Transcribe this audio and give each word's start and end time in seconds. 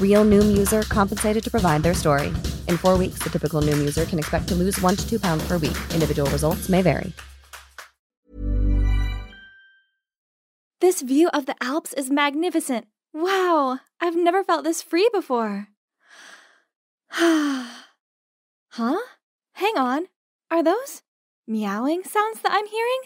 Real 0.00 0.24
Noom 0.24 0.58
user 0.58 0.82
compensated 0.82 1.44
to 1.44 1.50
provide 1.52 1.84
their 1.84 1.94
story. 1.94 2.32
In 2.66 2.76
four 2.76 2.98
weeks, 2.98 3.20
the 3.20 3.30
typical 3.30 3.62
Noom 3.62 3.78
user 3.78 4.04
can 4.04 4.18
expect 4.18 4.48
to 4.48 4.56
lose 4.56 4.80
one 4.80 4.96
to 4.96 5.08
two 5.08 5.20
pounds 5.20 5.46
per 5.46 5.58
week. 5.58 5.78
Individual 5.94 6.28
results 6.32 6.68
may 6.68 6.82
vary. 6.82 7.12
This 10.80 11.02
view 11.02 11.28
of 11.28 11.46
the 11.46 11.56
Alps 11.60 11.92
is 11.92 12.10
magnificent. 12.10 12.86
Wow, 13.12 13.80
I've 14.00 14.16
never 14.16 14.44
felt 14.44 14.64
this 14.64 14.82
free 14.82 15.08
before. 15.12 15.68
huh? 17.10 17.64
Hang 19.52 19.76
on. 19.76 20.06
Are 20.50 20.62
those 20.62 21.02
meowing 21.46 22.04
sounds 22.04 22.40
that 22.42 22.52
I'm 22.52 22.66
hearing? 22.66 23.00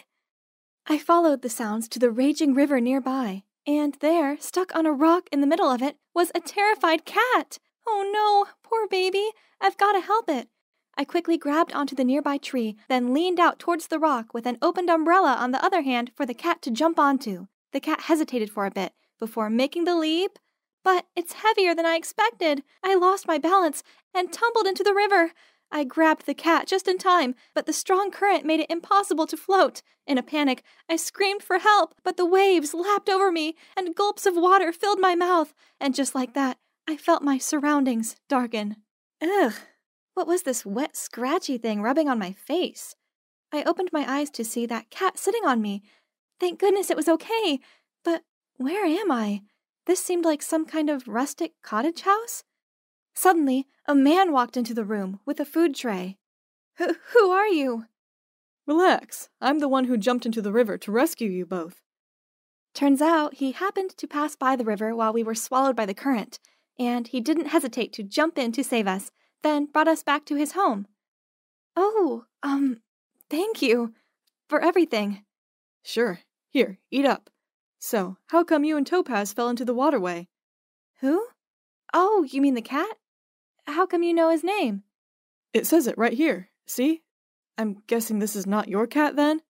I 0.87 0.97
followed 0.97 1.41
the 1.41 1.49
sounds 1.49 1.87
to 1.89 1.99
the 1.99 2.11
raging 2.11 2.53
river 2.53 2.79
nearby, 2.79 3.43
and 3.65 3.95
there, 4.01 4.37
stuck 4.39 4.75
on 4.75 4.85
a 4.85 4.91
rock 4.91 5.29
in 5.31 5.41
the 5.41 5.47
middle 5.47 5.69
of 5.69 5.81
it, 5.81 5.97
was 6.13 6.31
a 6.33 6.39
terrified 6.39 7.05
cat. 7.05 7.59
Oh 7.87 8.09
no, 8.13 8.51
poor 8.63 8.87
baby. 8.87 9.29
I've 9.61 9.77
got 9.77 9.93
to 9.93 10.01
help 10.01 10.29
it. 10.29 10.49
I 10.95 11.05
quickly 11.05 11.37
grabbed 11.37 11.73
onto 11.73 11.95
the 11.95 12.03
nearby 12.03 12.37
tree, 12.37 12.75
then 12.87 13.13
leaned 13.13 13.39
out 13.39 13.59
towards 13.59 13.87
the 13.87 13.99
rock 13.99 14.33
with 14.33 14.45
an 14.45 14.57
opened 14.61 14.89
umbrella 14.89 15.35
on 15.39 15.51
the 15.51 15.63
other 15.63 15.81
hand 15.81 16.11
for 16.15 16.25
the 16.25 16.33
cat 16.33 16.61
to 16.63 16.71
jump 16.71 16.99
onto. 16.99 17.47
The 17.71 17.79
cat 17.79 18.01
hesitated 18.01 18.51
for 18.51 18.65
a 18.65 18.71
bit 18.71 18.93
before 19.19 19.49
making 19.49 19.85
the 19.85 19.95
leap. 19.95 20.37
But 20.83 21.05
it's 21.15 21.33
heavier 21.33 21.73
than 21.73 21.85
I 21.85 21.95
expected. 21.95 22.61
I 22.83 22.95
lost 22.95 23.25
my 23.25 23.37
balance 23.37 23.83
and 24.13 24.33
tumbled 24.33 24.67
into 24.67 24.83
the 24.83 24.93
river. 24.93 25.31
I 25.75 25.83
grabbed 25.83 26.27
the 26.27 26.35
cat 26.35 26.67
just 26.67 26.87
in 26.87 26.99
time, 26.99 27.33
but 27.55 27.65
the 27.65 27.73
strong 27.73 28.11
current 28.11 28.45
made 28.45 28.59
it 28.59 28.69
impossible 28.69 29.25
to 29.25 29.35
float. 29.35 29.81
In 30.05 30.19
a 30.19 30.23
panic, 30.23 30.63
I 30.87 30.97
screamed 30.97 31.41
for 31.41 31.57
help, 31.57 31.95
but 32.03 32.15
the 32.15 32.27
waves 32.27 32.75
lapped 32.75 33.09
over 33.09 33.31
me 33.31 33.55
and 33.75 33.95
gulps 33.95 34.27
of 34.27 34.35
water 34.35 34.71
filled 34.71 34.99
my 34.99 35.15
mouth. 35.15 35.51
And 35.79 35.95
just 35.95 36.13
like 36.13 36.35
that, 36.35 36.59
I 36.87 36.95
felt 36.95 37.23
my 37.23 37.39
surroundings 37.39 38.15
darken. 38.29 38.75
Ugh, 39.19 39.53
what 40.13 40.27
was 40.27 40.43
this 40.43 40.63
wet, 40.63 40.95
scratchy 40.95 41.57
thing 41.57 41.81
rubbing 41.81 42.07
on 42.07 42.19
my 42.19 42.33
face? 42.33 42.95
I 43.51 43.63
opened 43.63 43.89
my 43.91 44.05
eyes 44.07 44.29
to 44.31 44.45
see 44.45 44.67
that 44.67 44.91
cat 44.91 45.17
sitting 45.17 45.43
on 45.43 45.59
me. 45.59 45.81
Thank 46.39 46.59
goodness 46.59 46.91
it 46.91 46.97
was 46.97 47.09
okay. 47.09 47.59
But 48.05 48.21
where 48.57 48.85
am 48.85 49.11
I? 49.11 49.41
This 49.87 50.03
seemed 50.03 50.23
like 50.23 50.43
some 50.43 50.67
kind 50.67 50.91
of 50.91 51.07
rustic 51.07 51.53
cottage 51.63 52.01
house. 52.01 52.43
Suddenly, 53.13 53.67
a 53.87 53.95
man 53.95 54.31
walked 54.31 54.57
into 54.57 54.73
the 54.73 54.85
room 54.85 55.19
with 55.25 55.39
a 55.39 55.45
food 55.45 55.75
tray. 55.75 56.17
Wh- 56.79 56.95
who 57.13 57.29
are 57.31 57.47
you? 57.47 57.85
Relax. 58.65 59.29
I'm 59.41 59.59
the 59.59 59.67
one 59.67 59.85
who 59.85 59.97
jumped 59.97 60.25
into 60.25 60.41
the 60.41 60.51
river 60.51 60.77
to 60.79 60.91
rescue 60.91 61.29
you 61.29 61.45
both. 61.45 61.81
Turns 62.73 63.01
out 63.01 63.35
he 63.35 63.51
happened 63.51 63.91
to 63.97 64.07
pass 64.07 64.35
by 64.35 64.55
the 64.55 64.65
river 64.65 64.95
while 64.95 65.13
we 65.13 65.23
were 65.23 65.35
swallowed 65.35 65.75
by 65.75 65.85
the 65.85 65.93
current, 65.93 66.39
and 66.79 67.07
he 67.07 67.21
didn't 67.21 67.47
hesitate 67.47 67.93
to 67.93 68.03
jump 68.03 68.37
in 68.37 68.51
to 68.53 68.63
save 68.63 68.87
us, 68.87 69.11
then 69.43 69.65
brought 69.65 69.87
us 69.87 70.01
back 70.01 70.25
to 70.25 70.35
his 70.35 70.53
home. 70.53 70.87
Oh, 71.75 72.25
um, 72.41 72.81
thank 73.29 73.61
you 73.61 73.93
for 74.49 74.59
everything. 74.61 75.23
Sure. 75.83 76.21
Here, 76.49 76.79
eat 76.89 77.05
up. 77.05 77.29
So, 77.79 78.17
how 78.27 78.43
come 78.43 78.63
you 78.63 78.77
and 78.77 78.87
Topaz 78.87 79.33
fell 79.33 79.49
into 79.49 79.65
the 79.65 79.73
waterway? 79.73 80.29
Who? 81.01 81.27
Oh, 81.93 82.23
you 82.23 82.41
mean 82.41 82.53
the 82.53 82.61
cat? 82.61 82.97
How 83.65 83.85
come 83.85 84.03
you 84.03 84.13
know 84.13 84.29
his 84.29 84.43
name? 84.43 84.83
It 85.53 85.67
says 85.67 85.87
it 85.87 85.97
right 85.97 86.13
here. 86.13 86.49
See? 86.65 87.01
I'm 87.57 87.77
guessing 87.87 88.19
this 88.19 88.35
is 88.35 88.47
not 88.47 88.67
your 88.67 88.87
cat 88.87 89.15
then? 89.15 89.41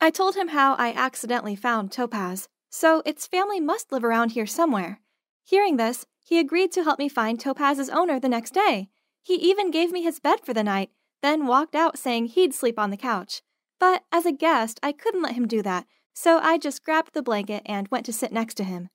I 0.00 0.10
told 0.10 0.34
him 0.34 0.48
how 0.48 0.74
I 0.74 0.92
accidentally 0.92 1.54
found 1.54 1.92
Topaz, 1.92 2.48
so 2.70 3.02
its 3.04 3.26
family 3.26 3.60
must 3.60 3.92
live 3.92 4.04
around 4.04 4.32
here 4.32 4.46
somewhere. 4.46 5.00
Hearing 5.44 5.76
this, 5.76 6.06
he 6.24 6.38
agreed 6.38 6.72
to 6.72 6.82
help 6.82 6.98
me 6.98 7.08
find 7.08 7.38
Topaz's 7.38 7.90
owner 7.90 8.18
the 8.18 8.28
next 8.28 8.54
day. 8.54 8.88
He 9.22 9.34
even 9.34 9.70
gave 9.70 9.92
me 9.92 10.02
his 10.02 10.20
bed 10.20 10.40
for 10.44 10.54
the 10.54 10.64
night, 10.64 10.90
then 11.20 11.46
walked 11.46 11.74
out 11.74 11.98
saying 11.98 12.26
he'd 12.26 12.54
sleep 12.54 12.78
on 12.78 12.90
the 12.90 12.96
couch. 12.96 13.42
But 13.78 14.02
as 14.10 14.26
a 14.26 14.32
guest, 14.32 14.80
I 14.82 14.92
couldn't 14.92 15.22
let 15.22 15.34
him 15.34 15.46
do 15.46 15.62
that, 15.62 15.86
so 16.14 16.38
I 16.38 16.58
just 16.58 16.84
grabbed 16.84 17.14
the 17.14 17.22
blanket 17.22 17.62
and 17.66 17.88
went 17.88 18.06
to 18.06 18.12
sit 18.12 18.32
next 18.32 18.54
to 18.54 18.64
him. 18.64 18.88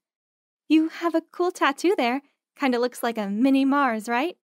You 0.68 0.90
have 0.90 1.16
a 1.16 1.24
cool 1.32 1.52
tattoo 1.52 1.94
there. 1.98 2.22
Kinda 2.58 2.80
looks 2.80 3.04
like 3.04 3.18
a 3.18 3.30
mini 3.30 3.64
Mars, 3.64 4.10
right? 4.10 4.38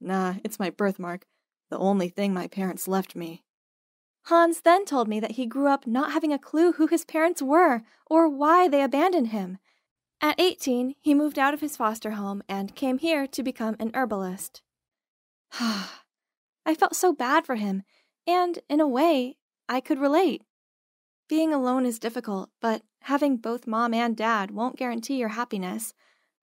Nah, 0.00 0.34
it's 0.42 0.58
my 0.58 0.70
birthmark. 0.70 1.26
The 1.70 1.78
only 1.78 2.08
thing 2.08 2.32
my 2.32 2.48
parents 2.48 2.88
left 2.88 3.14
me. 3.14 3.44
Hans 4.24 4.60
then 4.60 4.84
told 4.84 5.08
me 5.08 5.20
that 5.20 5.32
he 5.32 5.46
grew 5.46 5.68
up 5.68 5.86
not 5.86 6.12
having 6.12 6.32
a 6.32 6.38
clue 6.38 6.72
who 6.72 6.86
his 6.86 7.04
parents 7.04 7.40
were 7.40 7.82
or 8.06 8.28
why 8.28 8.68
they 8.68 8.82
abandoned 8.82 9.28
him. 9.28 9.58
At 10.20 10.38
18, 10.38 10.94
he 11.00 11.14
moved 11.14 11.38
out 11.38 11.54
of 11.54 11.60
his 11.60 11.76
foster 11.76 12.12
home 12.12 12.42
and 12.48 12.74
came 12.74 12.98
here 12.98 13.26
to 13.26 13.42
become 13.42 13.76
an 13.78 13.90
herbalist. 13.94 14.62
I 15.60 16.74
felt 16.76 16.94
so 16.94 17.12
bad 17.12 17.46
for 17.46 17.54
him, 17.54 17.82
and 18.26 18.58
in 18.68 18.80
a 18.80 18.88
way, 18.88 19.36
I 19.68 19.80
could 19.80 19.98
relate. 19.98 20.42
Being 21.28 21.54
alone 21.54 21.86
is 21.86 21.98
difficult, 21.98 22.50
but 22.60 22.82
having 23.02 23.36
both 23.36 23.66
mom 23.66 23.94
and 23.94 24.16
dad 24.16 24.50
won't 24.50 24.76
guarantee 24.76 25.16
your 25.16 25.30
happiness. 25.30 25.94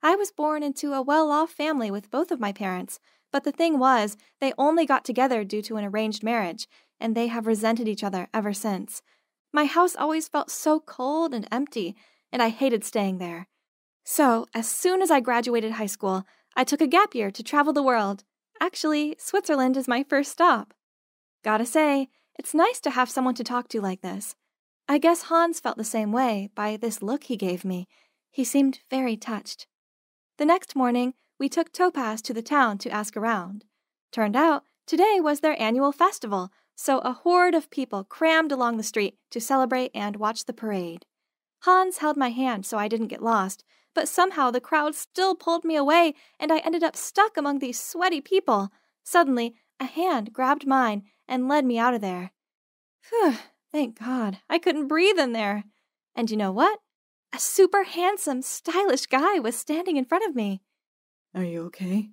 I 0.01 0.16
was 0.16 0.31
born 0.31 0.63
into 0.63 0.94
a 0.94 1.01
well 1.01 1.29
off 1.31 1.51
family 1.51 1.91
with 1.91 2.09
both 2.09 2.31
of 2.31 2.40
my 2.40 2.51
parents, 2.51 3.00
but 3.32 3.44
the 3.44 3.52
thing 3.52 3.80
was, 3.80 4.18
they 4.40 4.54
only 4.58 4.86
got 4.86 5.06
together 5.06 5.44
due 5.44 5.62
to 5.64 5.78
an 5.78 5.86
arranged 5.86 6.24
marriage, 6.24 6.68
and 7.00 7.16
they 7.16 7.28
have 7.28 7.48
resented 7.48 7.88
each 7.88 8.04
other 8.04 8.28
ever 8.34 8.54
since. 8.54 9.02
My 9.54 9.66
house 9.66 9.96
always 9.96 10.28
felt 10.28 10.52
so 10.52 10.80
cold 10.80 11.34
and 11.34 11.48
empty, 11.52 11.96
and 12.32 12.42
I 12.42 12.50
hated 12.50 12.84
staying 12.84 13.18
there. 13.18 13.48
So, 14.04 14.48
as 14.54 14.68
soon 14.70 15.02
as 15.02 15.12
I 15.12 15.20
graduated 15.20 15.74
high 15.74 15.88
school, 15.88 16.24
I 16.56 16.64
took 16.64 16.82
a 16.82 16.88
gap 16.88 17.14
year 17.14 17.29
to 17.32 17.44
travel 17.44 17.74
the 17.74 17.84
world. 17.84 18.24
Actually, 18.59 19.16
Switzerland 19.20 19.78
is 19.78 19.88
my 19.88 20.03
first 20.03 20.32
stop. 20.32 20.73
Gotta 21.44 21.66
say, 21.66 22.09
it's 22.38 22.53
nice 22.53 22.80
to 22.82 22.91
have 22.91 23.09
someone 23.09 23.35
to 23.35 23.44
talk 23.44 23.68
to 23.70 23.82
like 23.82 24.02
this. 24.02 24.35
I 24.88 24.97
guess 24.97 25.23
Hans 25.23 25.59
felt 25.59 25.78
the 25.78 25.84
same 25.84 26.12
way 26.12 26.50
by 26.56 26.78
this 26.78 27.02
look 27.02 27.26
he 27.26 27.35
gave 27.35 27.66
me. 27.66 27.88
He 28.32 28.44
seemed 28.44 28.80
very 28.90 29.18
touched. 29.18 29.68
The 30.38 30.46
next 30.46 30.76
morning, 30.76 31.14
we 31.39 31.49
took 31.49 31.72
Topaz 31.72 32.22
to 32.23 32.34
the 32.34 32.41
town 32.41 32.78
to 32.79 32.89
ask 32.89 33.16
around. 33.16 33.66
Turned 34.11 34.35
out, 34.35 34.63
today 34.85 35.19
was 35.19 35.39
their 35.39 35.59
annual 35.61 35.91
festival, 35.91 36.51
so 36.75 36.99
a 36.99 37.13
horde 37.13 37.55
of 37.55 37.69
people 37.69 38.03
crammed 38.03 38.51
along 38.51 38.78
the 38.78 38.84
street 38.84 39.17
to 39.31 39.41
celebrate 39.41 39.91
and 39.93 40.16
watch 40.16 40.45
the 40.45 40.53
parade. 40.53 41.05
Hans 41.61 41.97
held 41.97 42.17
my 42.17 42.29
hand 42.29 42.66
so 42.66 42.78
I 42.78 42.87
didn't 42.87 43.07
get 43.07 43.23
lost, 43.23 43.63
but 43.93 44.07
somehow 44.07 44.51
the 44.51 44.61
crowd 44.61 44.95
still 44.95 45.35
pulled 45.35 45.66
me 45.66 45.75
away 45.75 46.13
and 46.39 46.51
I 46.51 46.59
ended 46.59 46.84
up 46.84 46.95
stuck 46.95 47.35
among 47.37 47.59
these 47.59 47.79
sweaty 47.79 48.22
people. 48.22 48.69
Suddenly, 49.03 49.55
a 49.79 49.85
hand 49.85 50.34
grabbed 50.34 50.67
mine 50.67 51.03
and 51.28 51.47
led 51.47 51.66
me 51.66 51.79
out 51.79 51.93
of 51.93 52.01
there. 52.01 52.31
Phew, 53.01 53.35
thank 53.72 53.99
God. 53.99 54.39
I 54.49 54.59
couldn't 54.59 54.87
breathe 54.87 55.17
in 55.17 55.34
there. 55.34 55.63
And 56.16 56.29
you 56.29 56.37
know 56.37 56.51
what? 56.51 56.79
a 57.34 57.39
super 57.39 57.84
handsome, 57.84 58.41
stylish 58.41 59.05
guy 59.05 59.39
was 59.39 59.55
standing 59.55 59.97
in 59.97 60.05
front 60.05 60.25
of 60.28 60.35
me. 60.35 60.61
Are 61.37 61.43
you 61.43 61.66
okay? 61.66 62.09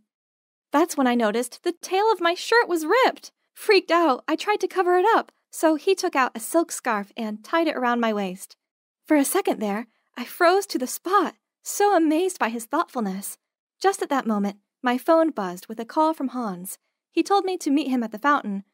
That's 0.70 0.98
when 0.98 1.06
I 1.06 1.14
noticed 1.14 1.62
the 1.62 1.72
tail 1.72 2.12
of 2.12 2.20
my 2.20 2.34
shirt 2.34 2.68
was 2.68 2.84
ripped. 2.84 3.32
Freaked 3.54 3.90
out, 3.90 4.22
I 4.28 4.36
tried 4.36 4.60
to 4.60 4.68
cover 4.68 4.98
it 4.98 5.06
up, 5.16 5.32
so 5.50 5.76
he 5.76 5.94
took 5.94 6.14
out 6.14 6.32
a 6.34 6.40
silk 6.40 6.70
scarf 6.70 7.10
and 7.16 7.42
tied 7.42 7.66
it 7.66 7.74
around 7.74 8.00
my 8.00 8.12
waist. 8.12 8.58
For 9.06 9.16
a 9.16 9.24
second 9.24 9.60
there, 9.60 9.86
I 10.14 10.26
froze 10.26 10.66
to 10.66 10.78
the 10.78 10.86
spot, 10.86 11.36
so 11.62 11.96
amazed 11.96 12.38
by 12.38 12.50
his 12.50 12.66
thoughtfulness. 12.66 13.38
Just 13.80 14.02
at 14.02 14.10
that 14.10 14.26
moment, 14.26 14.58
my 14.82 14.98
phone 14.98 15.30
buzzed 15.30 15.68
with 15.68 15.80
a 15.80 15.86
call 15.86 16.12
from 16.12 16.28
Hans. 16.28 16.76
He 17.10 17.22
told 17.22 17.46
me 17.46 17.56
to 17.56 17.70
meet 17.70 17.88
him 17.88 18.02
at 18.02 18.12
the 18.12 18.18
fountain. 18.18 18.64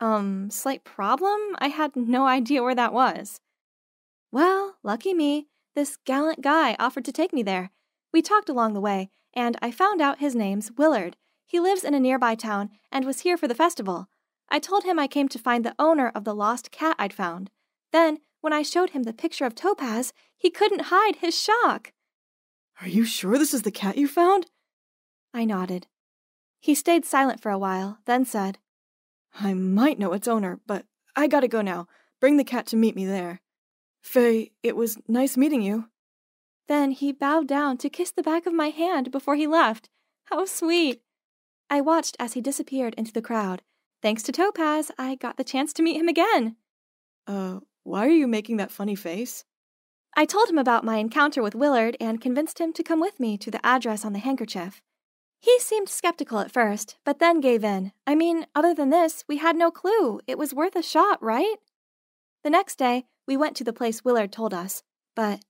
Um, 0.00 0.50
slight 0.50 0.84
problem? 0.84 1.40
I 1.60 1.68
had 1.68 1.96
no 1.96 2.26
idea 2.26 2.62
where 2.62 2.74
that 2.74 2.92
was. 2.92 3.40
Well, 4.30 4.76
lucky 4.82 5.14
me, 5.14 5.46
this 5.74 5.96
gallant 6.04 6.42
guy 6.42 6.76
offered 6.78 7.06
to 7.06 7.12
take 7.12 7.32
me 7.32 7.42
there. 7.42 7.70
We 8.12 8.20
talked 8.20 8.50
along 8.50 8.74
the 8.74 8.82
way, 8.82 9.08
and 9.34 9.56
I 9.60 9.70
found 9.70 10.00
out 10.00 10.18
his 10.18 10.34
name's 10.34 10.72
Willard. 10.72 11.16
He 11.46 11.60
lives 11.60 11.84
in 11.84 11.94
a 11.94 12.00
nearby 12.00 12.34
town 12.34 12.70
and 12.90 13.04
was 13.04 13.20
here 13.20 13.36
for 13.36 13.46
the 13.46 13.54
festival. 13.54 14.08
I 14.48 14.58
told 14.58 14.84
him 14.84 14.98
I 14.98 15.06
came 15.06 15.28
to 15.28 15.38
find 15.38 15.64
the 15.64 15.74
owner 15.78 16.10
of 16.14 16.24
the 16.24 16.34
lost 16.34 16.70
cat 16.70 16.96
I'd 16.98 17.12
found. 17.12 17.50
Then, 17.92 18.18
when 18.40 18.52
I 18.52 18.62
showed 18.62 18.90
him 18.90 19.04
the 19.04 19.12
picture 19.12 19.44
of 19.44 19.54
Topaz, 19.54 20.12
he 20.36 20.50
couldn't 20.50 20.86
hide 20.86 21.16
his 21.16 21.38
shock. 21.38 21.92
Are 22.80 22.88
you 22.88 23.04
sure 23.04 23.38
this 23.38 23.54
is 23.54 23.62
the 23.62 23.70
cat 23.70 23.96
you 23.96 24.08
found? 24.08 24.46
I 25.32 25.44
nodded. 25.44 25.86
He 26.60 26.74
stayed 26.74 27.04
silent 27.04 27.40
for 27.40 27.50
a 27.50 27.58
while, 27.58 27.98
then 28.04 28.24
said, 28.24 28.58
I 29.40 29.54
might 29.54 29.98
know 29.98 30.12
its 30.12 30.28
owner, 30.28 30.60
but 30.66 30.86
I 31.16 31.26
gotta 31.26 31.48
go 31.48 31.60
now. 31.60 31.88
Bring 32.20 32.36
the 32.36 32.44
cat 32.44 32.66
to 32.68 32.76
meet 32.76 32.96
me 32.96 33.04
there. 33.04 33.40
Faye, 34.02 34.52
it 34.62 34.76
was 34.76 34.98
nice 35.08 35.36
meeting 35.36 35.62
you. 35.62 35.88
Then 36.68 36.92
he 36.92 37.12
bowed 37.12 37.46
down 37.46 37.76
to 37.78 37.90
kiss 37.90 38.10
the 38.10 38.22
back 38.22 38.46
of 38.46 38.52
my 38.52 38.70
hand 38.70 39.10
before 39.10 39.36
he 39.36 39.46
left. 39.46 39.90
How 40.24 40.44
sweet! 40.46 41.02
I 41.70 41.80
watched 41.80 42.16
as 42.18 42.32
he 42.32 42.40
disappeared 42.40 42.94
into 42.94 43.12
the 43.12 43.22
crowd. 43.22 43.62
Thanks 44.02 44.22
to 44.24 44.32
Topaz, 44.32 44.90
I 44.98 45.14
got 45.14 45.36
the 45.36 45.44
chance 45.44 45.72
to 45.74 45.82
meet 45.82 45.96
him 45.96 46.08
again. 46.08 46.56
Uh, 47.26 47.60
why 47.82 48.06
are 48.06 48.10
you 48.10 48.26
making 48.26 48.56
that 48.58 48.70
funny 48.70 48.94
face? 48.94 49.44
I 50.16 50.24
told 50.24 50.48
him 50.48 50.58
about 50.58 50.84
my 50.84 50.96
encounter 50.96 51.42
with 51.42 51.54
Willard 51.54 51.96
and 52.00 52.20
convinced 52.20 52.60
him 52.60 52.72
to 52.74 52.82
come 52.82 53.00
with 53.00 53.18
me 53.18 53.36
to 53.38 53.50
the 53.50 53.64
address 53.66 54.04
on 54.04 54.12
the 54.12 54.18
handkerchief. 54.20 54.80
He 55.40 55.58
seemed 55.58 55.88
skeptical 55.88 56.38
at 56.38 56.52
first, 56.52 56.96
but 57.04 57.18
then 57.18 57.40
gave 57.40 57.64
in. 57.64 57.92
I 58.06 58.14
mean, 58.14 58.46
other 58.54 58.74
than 58.74 58.90
this, 58.90 59.24
we 59.28 59.38
had 59.38 59.56
no 59.56 59.70
clue. 59.70 60.20
It 60.26 60.38
was 60.38 60.54
worth 60.54 60.76
a 60.76 60.82
shot, 60.82 61.22
right? 61.22 61.56
The 62.44 62.50
next 62.50 62.76
day, 62.76 63.06
we 63.26 63.36
went 63.36 63.56
to 63.56 63.64
the 63.64 63.72
place 63.72 64.04
Willard 64.04 64.32
told 64.32 64.54
us. 64.54 64.82
But 65.14 65.40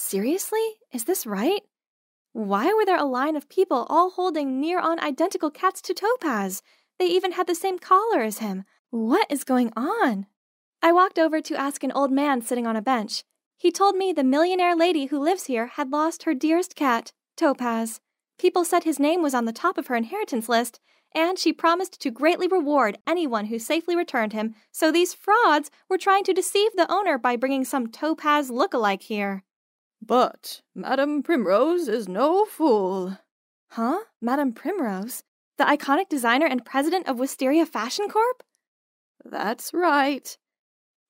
seriously? 0.00 0.66
Is 0.92 1.04
this 1.04 1.26
right? 1.26 1.62
Why 2.32 2.72
were 2.72 2.86
there 2.86 2.98
a 2.98 3.04
line 3.04 3.36
of 3.36 3.48
people 3.48 3.86
all 3.88 4.10
holding 4.10 4.60
near 4.60 4.80
on 4.80 4.98
identical 5.00 5.50
cats 5.50 5.80
to 5.82 5.94
Topaz? 5.94 6.62
They 6.98 7.06
even 7.06 7.32
had 7.32 7.46
the 7.46 7.54
same 7.54 7.78
collar 7.78 8.22
as 8.22 8.38
him. 8.38 8.64
What 8.90 9.26
is 9.30 9.44
going 9.44 9.72
on? 9.76 10.26
I 10.82 10.92
walked 10.92 11.18
over 11.18 11.40
to 11.40 11.56
ask 11.56 11.84
an 11.84 11.92
old 11.92 12.10
man 12.10 12.40
sitting 12.40 12.66
on 12.66 12.76
a 12.76 12.82
bench. 12.82 13.24
He 13.56 13.70
told 13.70 13.94
me 13.94 14.12
the 14.12 14.24
millionaire 14.24 14.74
lady 14.74 15.06
who 15.06 15.18
lives 15.18 15.44
here 15.44 15.66
had 15.66 15.92
lost 15.92 16.22
her 16.22 16.34
dearest 16.34 16.74
cat, 16.74 17.12
Topaz. 17.36 18.00
People 18.38 18.64
said 18.64 18.84
his 18.84 18.98
name 18.98 19.22
was 19.22 19.34
on 19.34 19.44
the 19.44 19.52
top 19.52 19.76
of 19.76 19.88
her 19.88 19.96
inheritance 19.96 20.48
list, 20.48 20.80
and 21.14 21.38
she 21.38 21.52
promised 21.52 22.00
to 22.00 22.10
greatly 22.10 22.48
reward 22.48 22.96
anyone 23.06 23.46
who 23.46 23.58
safely 23.58 23.94
returned 23.94 24.32
him, 24.32 24.54
so 24.72 24.90
these 24.90 25.12
frauds 25.12 25.70
were 25.88 25.98
trying 25.98 26.24
to 26.24 26.32
deceive 26.32 26.70
the 26.74 26.90
owner 26.90 27.18
by 27.18 27.36
bringing 27.36 27.64
some 27.64 27.88
Topaz 27.88 28.50
look-alike 28.50 29.02
here. 29.02 29.44
But 30.02 30.62
Madame 30.74 31.22
Primrose 31.22 31.88
is 31.88 32.08
no 32.08 32.44
fool. 32.44 33.18
Huh? 33.72 34.00
Madame 34.20 34.52
Primrose? 34.52 35.22
The 35.58 35.64
iconic 35.64 36.08
designer 36.08 36.46
and 36.46 36.64
president 36.64 37.06
of 37.06 37.18
Wisteria 37.18 37.66
Fashion 37.66 38.08
Corp? 38.08 38.42
That's 39.24 39.74
right. 39.74 40.36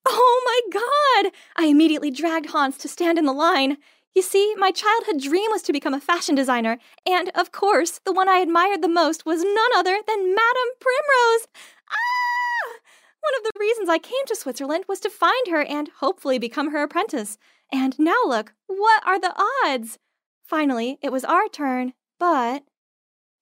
Oh 0.07 0.43
my 0.45 0.81
god! 1.23 1.33
I 1.57 1.67
immediately 1.67 2.11
dragged 2.11 2.47
Hans 2.47 2.77
to 2.79 2.89
stand 2.89 3.19
in 3.19 3.27
the 3.27 3.33
line. 3.33 3.77
You 4.15 4.23
see, 4.23 4.55
my 4.57 4.73
childhood 4.73 5.21
dream 5.21 5.51
was 5.53 5.63
to 5.63 5.73
become 5.73 5.95
a 5.95 6.01
fashion 6.01 6.35
designer, 6.35 6.79
and 7.07 7.31
of 7.35 7.53
course, 7.53 8.01
the 8.05 8.13
one 8.13 8.29
I 8.29 8.39
admired 8.39 8.83
the 8.83 8.89
most 8.89 9.25
was 9.25 9.45
none 9.45 9.71
other 9.77 9.99
than 10.07 10.35
Madame 10.35 10.73
Primrose. 10.81 11.47
Ah! 11.89 12.81
One 13.21 13.35
of 13.39 13.45
the 13.45 13.61
reasons 13.61 13.89
I 13.89 13.99
came 13.99 14.27
to 14.27 14.35
Switzerland 14.35 14.85
was 14.89 14.99
to 15.01 15.11
find 15.11 15.47
her 15.49 15.63
and 15.63 15.91
hopefully 16.01 16.39
become 16.39 16.73
her 16.73 16.83
apprentice. 16.83 17.39
And 17.73 17.99
now 17.99 18.17
look, 18.27 18.55
what 18.67 19.03
are 19.07 19.21
the 19.21 19.35
odds? 19.65 19.99
Finally, 20.43 20.99
it 21.03 21.13
was 21.13 21.25
our 21.25 21.49
turn, 21.49 21.93
but 22.19 22.65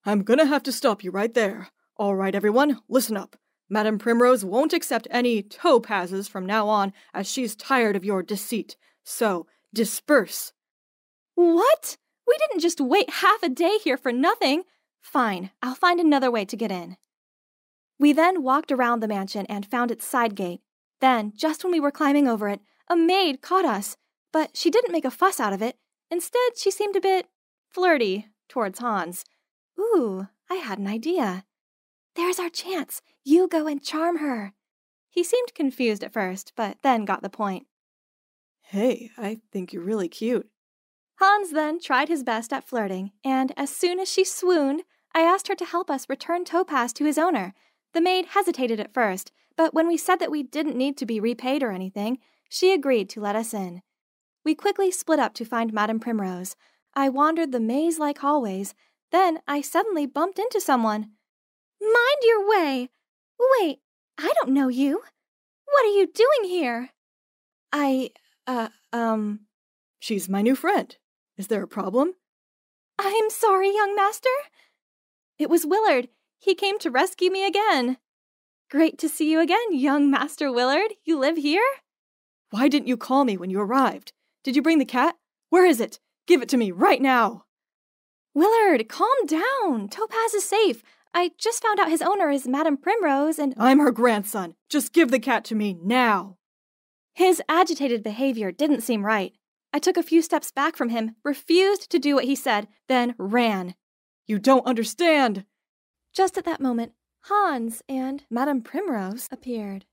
I'm 0.05 0.23
gonna 0.23 0.47
have 0.47 0.63
to 0.65 0.73
stop 0.73 1.03
you 1.03 1.11
right 1.11 1.33
there. 1.33 1.69
All 1.97 2.15
right, 2.15 2.35
everyone, 2.35 2.81
listen 2.89 3.17
up. 3.17 3.37
Madame 3.71 3.99
Primrose 3.99 4.45
won't 4.45 4.73
accept 4.73 5.07
any 5.11 5.43
topazes 5.43 6.29
from 6.29 6.47
now 6.47 6.69
on, 6.69 6.93
as 7.13 7.31
she's 7.31 7.57
tired 7.57 7.97
of 7.97 8.05
your 8.05 8.23
deceit. 8.23 8.77
So, 9.05 9.47
disperse. 9.75 10.53
What? 11.35 11.97
We 12.27 12.37
didn't 12.39 12.61
just 12.61 12.81
wait 12.81 13.11
half 13.11 13.43
a 13.43 13.49
day 13.49 13.79
here 13.83 13.97
for 13.97 14.13
nothing. 14.13 14.65
Fine, 15.01 15.51
I'll 15.63 15.75
find 15.75 16.01
another 16.01 16.31
way 16.31 16.45
to 16.45 16.57
get 16.57 16.71
in. 16.71 16.97
We 17.99 18.13
then 18.13 18.43
walked 18.43 18.71
around 18.71 19.01
the 19.01 19.09
mansion 19.09 19.47
and 19.47 19.67
found 19.67 19.91
its 19.91 20.07
side 20.07 20.35
gate. 20.35 20.61
Then, 21.01 21.33
just 21.35 21.65
when 21.65 21.73
we 21.73 21.81
were 21.81 21.91
climbing 21.91 22.29
over 22.29 22.49
it, 22.49 22.61
a 22.89 22.97
maid 22.97 23.43
caught 23.43 23.65
us, 23.65 23.97
but 24.33 24.57
she 24.57 24.71
didn't 24.71 24.93
make 24.93 25.05
a 25.05 25.11
fuss 25.11 25.41
out 25.41 25.53
of 25.53 25.63
it. 25.63 25.77
Instead, 26.11 26.57
she 26.57 26.71
seemed 26.71 26.97
a 26.97 27.01
bit 27.01 27.27
flirty 27.69 28.29
towards 28.49 28.79
Hans. 28.79 29.25
Ooh, 29.79 30.29
I 30.51 30.57
had 30.57 30.79
an 30.79 30.87
idea. 30.87 31.45
There's 32.15 32.39
our 32.39 32.49
chance. 32.49 33.03
You 33.25 33.47
go 33.47 33.67
and 33.67 33.83
charm 33.83 34.19
her. 34.19 34.53
He 35.11 35.23
seemed 35.23 35.55
confused 35.55 36.03
at 36.03 36.13
first, 36.13 36.53
but 36.57 36.79
then 36.83 37.05
got 37.05 37.23
the 37.23 37.31
point. 37.31 37.67
Hey, 38.63 39.11
I 39.17 39.39
think 39.53 39.73
you're 39.73 39.83
really 39.83 40.09
cute. 40.09 40.49
Hans 41.19 41.53
then 41.53 41.81
tried 41.81 42.09
his 42.09 42.23
best 42.23 42.53
at 42.53 42.69
flirting, 42.69 43.13
and 43.25 43.53
as 43.57 43.71
soon 43.71 43.99
as 43.99 44.11
she 44.11 44.25
swooned, 44.25 44.83
I 45.15 45.23
asked 45.23 45.49
her 45.49 45.55
to 45.57 45.65
help 45.65 45.91
us 45.91 46.09
return 46.09 46.45
Topaz 46.45 46.93
to 46.95 47.05
his 47.05 47.19
owner. 47.19 47.55
The 47.93 48.01
maid 48.01 48.27
hesitated 48.27 48.79
at 48.79 48.95
first, 48.95 49.33
but 49.57 49.75
when 49.75 49.89
we 49.89 49.97
said 49.97 50.21
that 50.21 50.31
we 50.31 50.43
didn't 50.43 50.77
need 50.77 50.97
to 50.99 51.07
be 51.07 51.19
repaid 51.19 51.63
or 51.63 51.73
anything, 51.73 52.19
she 52.49 52.73
agreed 52.73 53.09
to 53.11 53.21
let 53.21 53.35
us 53.35 53.53
in. 53.53 53.83
We 54.49 54.55
quickly 54.55 54.91
split 54.91 55.19
up 55.19 55.35
to 55.35 55.45
find 55.45 55.75
Madame 55.75 56.01
Primrose. 56.01 56.57
I 56.95 57.11
wandered 57.11 57.53
the 57.53 57.61
maze 57.61 57.99
like 57.99 58.17
hallways, 58.17 58.75
then 59.13 59.41
I 59.47 59.61
suddenly 59.61 60.07
bumped 60.07 60.39
into 60.39 60.59
someone. 60.59 61.11
Mind 61.83 62.23
your 62.23 62.49
way! 62.49 62.89
Wait, 63.39 63.81
I 64.17 64.33
don't 64.41 64.55
know 64.55 64.69
you. 64.69 65.03
What 65.67 65.85
are 65.85 65.91
you 65.91 66.07
doing 66.07 66.49
here? 66.49 66.89
I, 67.75 68.13
uh, 68.47 68.71
um. 68.91 69.41
She's 69.99 70.31
my 70.31 70.41
new 70.41 70.57
friend. 70.57 70.97
Is 71.37 71.49
there 71.49 71.63
a 71.63 71.69
problem? 71.69 72.15
I'm 72.99 73.29
sorry, 73.29 73.75
young 73.75 73.95
master. 73.95 74.31
It 75.39 75.51
was 75.51 75.67
Willard. 75.67 76.09
He 76.39 76.55
came 76.55 76.79
to 76.79 76.91
rescue 76.91 77.31
me 77.31 77.47
again. 77.47 77.99
Great 78.71 78.97
to 79.01 79.11
see 79.11 79.31
you 79.31 79.41
again, 79.41 79.73
young 79.75 80.11
Master 80.11 80.51
Willard. 80.51 80.95
You 81.05 81.19
live 81.19 81.37
here? 81.37 81.69
Why 82.49 82.69
didn't 82.69 82.89
you 82.89 82.97
call 82.97 83.27
me 83.27 83.37
when 83.37 83.51
you 83.51 83.61
arrived? 83.61 84.15
Did 84.45 84.57
you 84.57 84.63
bring 84.63 84.79
the 84.79 84.85
cat? 84.85 85.17
Where 85.51 85.67
is 85.67 85.81
it? 85.81 85.99
Give 86.27 86.43
it 86.43 86.49
to 86.51 86.57
me 86.57 86.71
right 86.71 87.01
now. 87.01 87.45
Willard, 88.35 88.89
calm 88.89 89.27
down. 89.27 89.89
Topaz 89.89 90.35
is 90.35 90.45
safe. 90.45 90.83
I 91.15 91.33
just 91.39 91.63
found 91.63 91.81
out 91.81 91.89
his 91.89 92.03
owner 92.03 92.31
is 92.31 92.47
Madame 92.47 92.77
Primrose 92.77 93.39
and. 93.39 93.55
I'm 93.59 93.79
her 93.79 93.91
grandson. 93.91 94.55
Just 94.69 94.93
give 94.93 95.11
the 95.11 95.19
cat 95.19 95.45
to 95.47 95.55
me 95.55 95.77
now. 95.83 96.37
His 97.15 97.43
agitated 97.49 98.03
behavior 98.03 98.53
didn't 98.53 98.83
seem 98.83 99.05
right. 99.05 99.33
I 99.73 99.79
took 99.79 99.97
a 99.97 100.03
few 100.03 100.23
steps 100.23 100.53
back 100.53 100.77
from 100.77 100.91
him, 100.91 101.17
refused 101.25 101.91
to 101.91 101.99
do 101.99 102.15
what 102.15 102.25
he 102.25 102.35
said, 102.35 102.69
then 102.89 103.15
ran. 103.19 103.75
You 104.27 104.39
don't 104.39 104.67
understand. 104.67 105.45
Just 106.15 106.39
at 106.39 106.45
that 106.45 106.61
moment, 106.61 106.93
Hans 107.23 107.83
and 107.89 108.25
Madame 108.31 108.63
Primrose 108.63 109.29
appeared. 109.33 109.85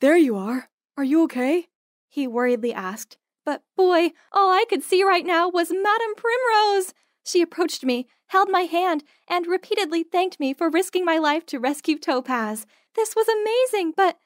There 0.00 0.16
you 0.16 0.36
are. 0.36 0.70
Are 0.96 1.04
you 1.04 1.22
okay? 1.24 1.66
He 2.08 2.26
worriedly 2.26 2.72
asked. 2.72 3.18
But 3.44 3.62
boy, 3.76 4.10
all 4.32 4.50
I 4.50 4.64
could 4.68 4.82
see 4.82 5.04
right 5.04 5.24
now 5.24 5.48
was 5.48 5.70
Madame 5.70 6.14
Primrose. 6.16 6.94
She 7.24 7.42
approached 7.42 7.84
me, 7.84 8.06
held 8.28 8.48
my 8.50 8.62
hand, 8.62 9.04
and 9.28 9.46
repeatedly 9.46 10.02
thanked 10.02 10.40
me 10.40 10.54
for 10.54 10.68
risking 10.68 11.04
my 11.04 11.18
life 11.18 11.46
to 11.46 11.58
rescue 11.58 11.98
Topaz. 11.98 12.66
This 12.94 13.14
was 13.14 13.28
amazing, 13.28 13.92
but. 13.96 14.18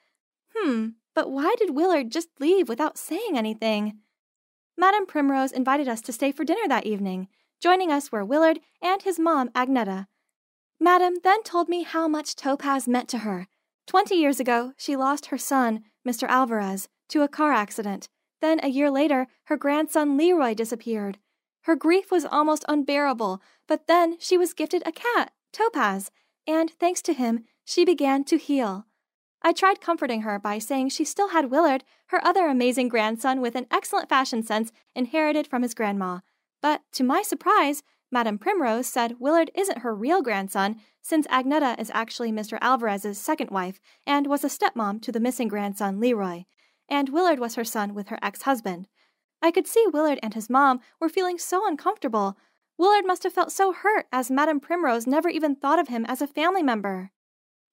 Hmm, 0.55 0.89
but 1.13 1.31
why 1.31 1.55
did 1.57 1.75
Willard 1.75 2.11
just 2.11 2.29
leave 2.39 2.69
without 2.69 2.97
saying 2.97 3.37
anything? 3.37 3.99
Madame 4.77 5.05
Primrose 5.05 5.51
invited 5.51 5.87
us 5.87 6.01
to 6.01 6.13
stay 6.13 6.31
for 6.31 6.45
dinner 6.45 6.67
that 6.67 6.85
evening. 6.85 7.27
Joining 7.61 7.91
us 7.91 8.11
were 8.11 8.23
Willard 8.23 8.59
and 8.81 9.01
his 9.01 9.19
mom, 9.19 9.49
Agneta. 9.49 10.07
Madame 10.79 11.15
then 11.23 11.43
told 11.43 11.67
me 11.67 11.83
how 11.83 12.07
much 12.07 12.35
Topaz 12.35 12.87
meant 12.87 13.09
to 13.09 13.19
her. 13.19 13.47
Twenty 13.85 14.15
years 14.15 14.39
ago, 14.39 14.71
she 14.77 14.95
lost 14.95 15.25
her 15.25 15.37
son, 15.37 15.83
Mr. 16.07 16.27
Alvarez, 16.27 16.87
to 17.09 17.21
a 17.21 17.27
car 17.27 17.51
accident. 17.51 18.07
Then, 18.41 18.59
a 18.63 18.69
year 18.69 18.89
later, 18.89 19.27
her 19.45 19.57
grandson 19.57 20.17
Leroy 20.17 20.53
disappeared. 20.53 21.17
Her 21.63 21.75
grief 21.75 22.11
was 22.11 22.25
almost 22.25 22.65
unbearable, 22.67 23.41
but 23.67 23.87
then 23.87 24.17
she 24.19 24.37
was 24.37 24.53
gifted 24.53 24.83
a 24.85 24.91
cat, 24.91 25.33
Topaz, 25.51 26.09
and 26.47 26.71
thanks 26.71 27.01
to 27.03 27.13
him, 27.13 27.43
she 27.65 27.85
began 27.85 28.23
to 28.25 28.37
heal. 28.37 28.85
I 29.41 29.53
tried 29.53 29.81
comforting 29.81 30.21
her 30.21 30.39
by 30.39 30.59
saying 30.59 30.89
she 30.89 31.05
still 31.05 31.29
had 31.29 31.51
Willard, 31.51 31.83
her 32.07 32.25
other 32.25 32.47
amazing 32.47 32.89
grandson 32.89 33.39
with 33.41 33.55
an 33.55 33.67
excellent 33.71 34.09
fashion 34.09 34.43
sense 34.43 34.71
inherited 34.95 35.47
from 35.47 35.61
his 35.61 35.73
grandma. 35.73 36.19
But 36.61 36.81
to 36.93 37.03
my 37.03 37.21
surprise, 37.21 37.83
Madame 38.11 38.37
Primrose 38.37 38.87
said 38.87 39.19
Willard 39.19 39.51
isn't 39.53 39.79
her 39.79 39.93
real 39.93 40.21
grandson, 40.21 40.77
since 41.01 41.27
Agneta 41.27 41.79
is 41.79 41.91
actually 41.93 42.31
Mr. 42.31 42.57
Alvarez's 42.59 43.17
second 43.17 43.51
wife 43.51 43.79
and 44.05 44.27
was 44.27 44.43
a 44.43 44.47
stepmom 44.49 45.01
to 45.03 45.11
the 45.11 45.19
missing 45.19 45.47
grandson 45.47 45.99
Leroy, 45.99 46.43
and 46.89 47.09
Willard 47.09 47.39
was 47.39 47.55
her 47.55 47.63
son 47.63 47.93
with 47.93 48.09
her 48.09 48.19
ex 48.21 48.43
husband. 48.43 48.87
I 49.41 49.51
could 49.51 49.67
see 49.67 49.85
Willard 49.91 50.19
and 50.21 50.33
his 50.33 50.49
mom 50.49 50.79
were 50.99 51.09
feeling 51.09 51.37
so 51.37 51.67
uncomfortable. 51.67 52.37
Willard 52.77 53.05
must 53.05 53.23
have 53.23 53.33
felt 53.33 53.51
so 53.51 53.73
hurt 53.73 54.07
as 54.11 54.31
Madame 54.31 54.59
Primrose 54.59 55.07
never 55.07 55.29
even 55.29 55.55
thought 55.55 55.79
of 55.79 55.87
him 55.87 56.05
as 56.05 56.21
a 56.21 56.27
family 56.27 56.63
member. 56.63 57.11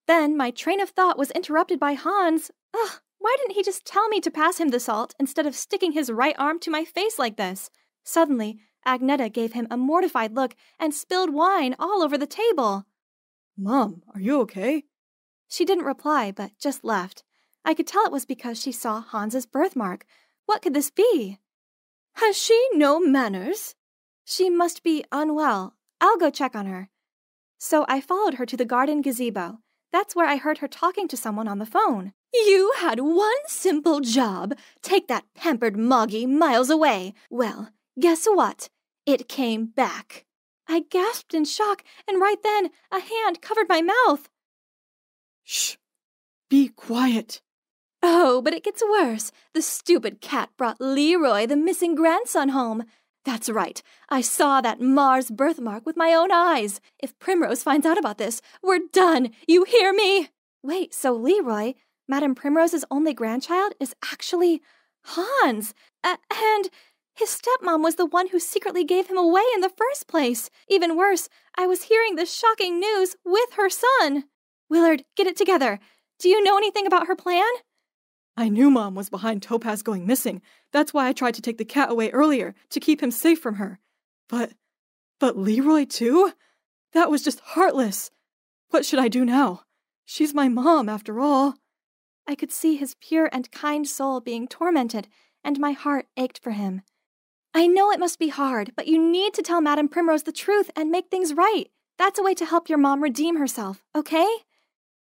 Then 0.06 0.36
my 0.36 0.50
train 0.50 0.80
of 0.80 0.90
thought 0.90 1.18
was 1.18 1.30
interrupted 1.32 1.80
by 1.80 1.94
Hans. 1.94 2.50
Ugh, 2.74 3.00
why 3.18 3.36
didn't 3.38 3.56
he 3.56 3.62
just 3.62 3.84
tell 3.84 4.08
me 4.08 4.20
to 4.20 4.30
pass 4.30 4.58
him 4.58 4.68
the 4.68 4.80
salt 4.80 5.14
instead 5.18 5.46
of 5.46 5.56
sticking 5.56 5.92
his 5.92 6.12
right 6.12 6.36
arm 6.38 6.60
to 6.60 6.70
my 6.70 6.84
face 6.84 7.18
like 7.18 7.36
this? 7.36 7.70
Suddenly, 8.04 8.60
Agneta 8.86 9.32
gave 9.32 9.52
him 9.52 9.66
a 9.70 9.76
mortified 9.76 10.36
look 10.36 10.54
and 10.78 10.94
spilled 10.94 11.34
wine 11.34 11.74
all 11.78 12.02
over 12.02 12.16
the 12.16 12.26
table. 12.26 12.86
Mom, 13.58 14.02
are 14.14 14.20
you 14.20 14.40
okay? 14.42 14.84
She 15.48 15.64
didn't 15.64 15.84
reply, 15.84 16.30
but 16.30 16.52
just 16.60 16.84
left. 16.84 17.24
I 17.66 17.74
could 17.74 17.88
tell 17.88 18.06
it 18.06 18.12
was 18.12 18.24
because 18.24 18.60
she 18.60 18.70
saw 18.70 19.02
Hans's 19.02 19.44
birthmark. 19.44 20.06
What 20.46 20.62
could 20.62 20.72
this 20.72 20.88
be? 20.88 21.40
Has 22.14 22.38
she 22.38 22.68
no 22.72 23.00
manners? 23.00 23.74
She 24.24 24.48
must 24.48 24.84
be 24.84 25.04
unwell. 25.10 25.74
I'll 26.00 26.16
go 26.16 26.30
check 26.30 26.54
on 26.54 26.66
her. 26.66 26.90
So 27.58 27.84
I 27.88 28.00
followed 28.00 28.34
her 28.34 28.46
to 28.46 28.56
the 28.56 28.64
garden 28.64 29.02
gazebo. 29.02 29.58
That's 29.90 30.14
where 30.14 30.28
I 30.28 30.36
heard 30.36 30.58
her 30.58 30.68
talking 30.68 31.08
to 31.08 31.16
someone 31.16 31.48
on 31.48 31.58
the 31.58 31.66
phone. 31.66 32.12
You 32.32 32.72
had 32.78 33.00
one 33.00 33.42
simple 33.46 34.00
job 34.00 34.56
take 34.80 35.08
that 35.08 35.24
pampered 35.34 35.76
Moggy 35.76 36.24
miles 36.24 36.70
away. 36.70 37.14
Well, 37.30 37.70
guess 37.98 38.26
what? 38.26 38.68
It 39.06 39.28
came 39.28 39.66
back. 39.66 40.24
I 40.68 40.84
gasped 40.88 41.34
in 41.34 41.44
shock, 41.44 41.82
and 42.06 42.20
right 42.20 42.40
then 42.42 42.70
a 42.92 43.00
hand 43.00 43.42
covered 43.42 43.68
my 43.68 43.82
mouth. 43.82 44.28
Shh! 45.42 45.76
Be 46.48 46.68
quiet. 46.68 47.40
Oh, 48.08 48.40
but 48.40 48.54
it 48.54 48.62
gets 48.62 48.84
worse. 48.88 49.32
The 49.52 49.60
stupid 49.60 50.20
cat 50.20 50.50
brought 50.56 50.80
Leroy, 50.80 51.44
the 51.44 51.56
missing 51.56 51.96
grandson, 51.96 52.50
home. 52.50 52.84
That's 53.24 53.48
right. 53.48 53.82
I 54.08 54.20
saw 54.20 54.60
that 54.60 54.80
Mars 54.80 55.28
birthmark 55.28 55.84
with 55.84 55.96
my 55.96 56.14
own 56.14 56.30
eyes. 56.30 56.80
If 57.02 57.18
Primrose 57.18 57.64
finds 57.64 57.84
out 57.84 57.98
about 57.98 58.18
this, 58.18 58.40
we're 58.62 58.78
done. 58.92 59.32
You 59.48 59.64
hear 59.64 59.92
me? 59.92 60.28
Wait, 60.62 60.94
so 60.94 61.14
Leroy, 61.14 61.74
Madame 62.06 62.36
Primrose's 62.36 62.84
only 62.92 63.12
grandchild, 63.12 63.72
is 63.80 63.96
actually 64.04 64.62
Hans. 65.02 65.74
Uh, 66.04 66.16
and 66.32 66.70
his 67.12 67.36
stepmom 67.36 67.82
was 67.82 67.96
the 67.96 68.06
one 68.06 68.28
who 68.28 68.38
secretly 68.38 68.84
gave 68.84 69.08
him 69.08 69.18
away 69.18 69.42
in 69.52 69.62
the 69.62 69.72
first 69.76 70.06
place. 70.06 70.48
Even 70.68 70.96
worse, 70.96 71.28
I 71.58 71.66
was 71.66 71.84
hearing 71.90 72.14
this 72.14 72.32
shocking 72.32 72.78
news 72.78 73.16
with 73.24 73.54
her 73.56 73.68
son. 73.68 74.26
Willard, 74.70 75.02
get 75.16 75.26
it 75.26 75.36
together. 75.36 75.80
Do 76.20 76.28
you 76.28 76.40
know 76.44 76.56
anything 76.56 76.86
about 76.86 77.08
her 77.08 77.16
plan? 77.16 77.50
I 78.36 78.48
knew 78.48 78.70
Mom 78.70 78.94
was 78.94 79.08
behind 79.08 79.42
Topaz 79.42 79.82
going 79.82 80.06
missing. 80.06 80.42
That's 80.70 80.92
why 80.92 81.08
I 81.08 81.12
tried 81.12 81.34
to 81.34 81.42
take 81.42 81.56
the 81.56 81.64
cat 81.64 81.90
away 81.90 82.10
earlier, 82.10 82.54
to 82.70 82.80
keep 82.80 83.02
him 83.02 83.10
safe 83.10 83.40
from 83.40 83.56
her. 83.56 83.78
But. 84.28 84.52
But 85.18 85.38
Leroy, 85.38 85.86
too? 85.86 86.32
That 86.92 87.10
was 87.10 87.24
just 87.24 87.40
heartless. 87.40 88.10
What 88.70 88.84
should 88.84 88.98
I 88.98 89.08
do 89.08 89.24
now? 89.24 89.62
She's 90.04 90.34
my 90.34 90.48
mom, 90.48 90.88
after 90.88 91.20
all. 91.20 91.54
I 92.26 92.34
could 92.34 92.52
see 92.52 92.76
his 92.76 92.96
pure 93.00 93.30
and 93.32 93.50
kind 93.50 93.88
soul 93.88 94.20
being 94.20 94.48
tormented, 94.48 95.08
and 95.42 95.58
my 95.58 95.72
heart 95.72 96.06
ached 96.16 96.38
for 96.42 96.50
him. 96.50 96.82
I 97.54 97.66
know 97.66 97.90
it 97.90 98.00
must 98.00 98.18
be 98.18 98.28
hard, 98.28 98.72
but 98.76 98.86
you 98.86 99.00
need 99.02 99.32
to 99.34 99.42
tell 99.42 99.62
Madame 99.62 99.88
Primrose 99.88 100.24
the 100.24 100.32
truth 100.32 100.70
and 100.76 100.90
make 100.90 101.08
things 101.08 101.32
right. 101.32 101.70
That's 101.96 102.18
a 102.18 102.22
way 102.22 102.34
to 102.34 102.44
help 102.44 102.68
your 102.68 102.78
mom 102.78 103.02
redeem 103.02 103.36
herself, 103.38 103.82
okay? 103.94 104.28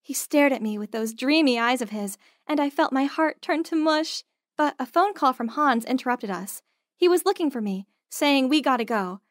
He 0.01 0.13
stared 0.13 0.51
at 0.51 0.61
me 0.61 0.77
with 0.77 0.91
those 0.91 1.13
dreamy 1.13 1.59
eyes 1.59 1.81
of 1.81 1.91
his, 1.91 2.17
and 2.47 2.59
I 2.59 2.69
felt 2.69 2.91
my 2.91 3.05
heart 3.05 3.41
turn 3.41 3.63
to 3.65 3.75
mush. 3.75 4.23
But 4.57 4.75
a 4.79 4.85
phone 4.85 5.13
call 5.13 5.33
from 5.33 5.49
Hans 5.49 5.85
interrupted 5.85 6.29
us. 6.29 6.61
He 6.95 7.07
was 7.07 7.25
looking 7.25 7.49
for 7.49 7.61
me, 7.61 7.87
saying 8.09 8.49
we 8.49 8.61
gotta 8.61 8.85
go. 8.85 9.21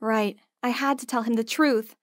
Right, 0.00 0.38
I 0.62 0.70
had 0.70 0.98
to 1.00 1.06
tell 1.06 1.22
him 1.22 1.34
the 1.34 1.44
truth. 1.44 1.94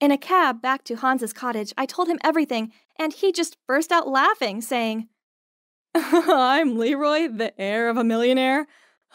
In 0.00 0.10
a 0.12 0.18
cab 0.18 0.62
back 0.62 0.84
to 0.84 0.96
Hans's 0.96 1.32
cottage, 1.32 1.72
I 1.76 1.84
told 1.84 2.08
him 2.08 2.20
everything, 2.22 2.72
and 2.96 3.12
he 3.12 3.32
just 3.32 3.56
burst 3.66 3.90
out 3.90 4.08
laughing, 4.08 4.60
saying, 4.60 5.08
I'm 5.94 6.78
Leroy, 6.78 7.28
the 7.28 7.58
heir 7.60 7.88
of 7.88 7.96
a 7.96 8.04
millionaire. 8.04 8.66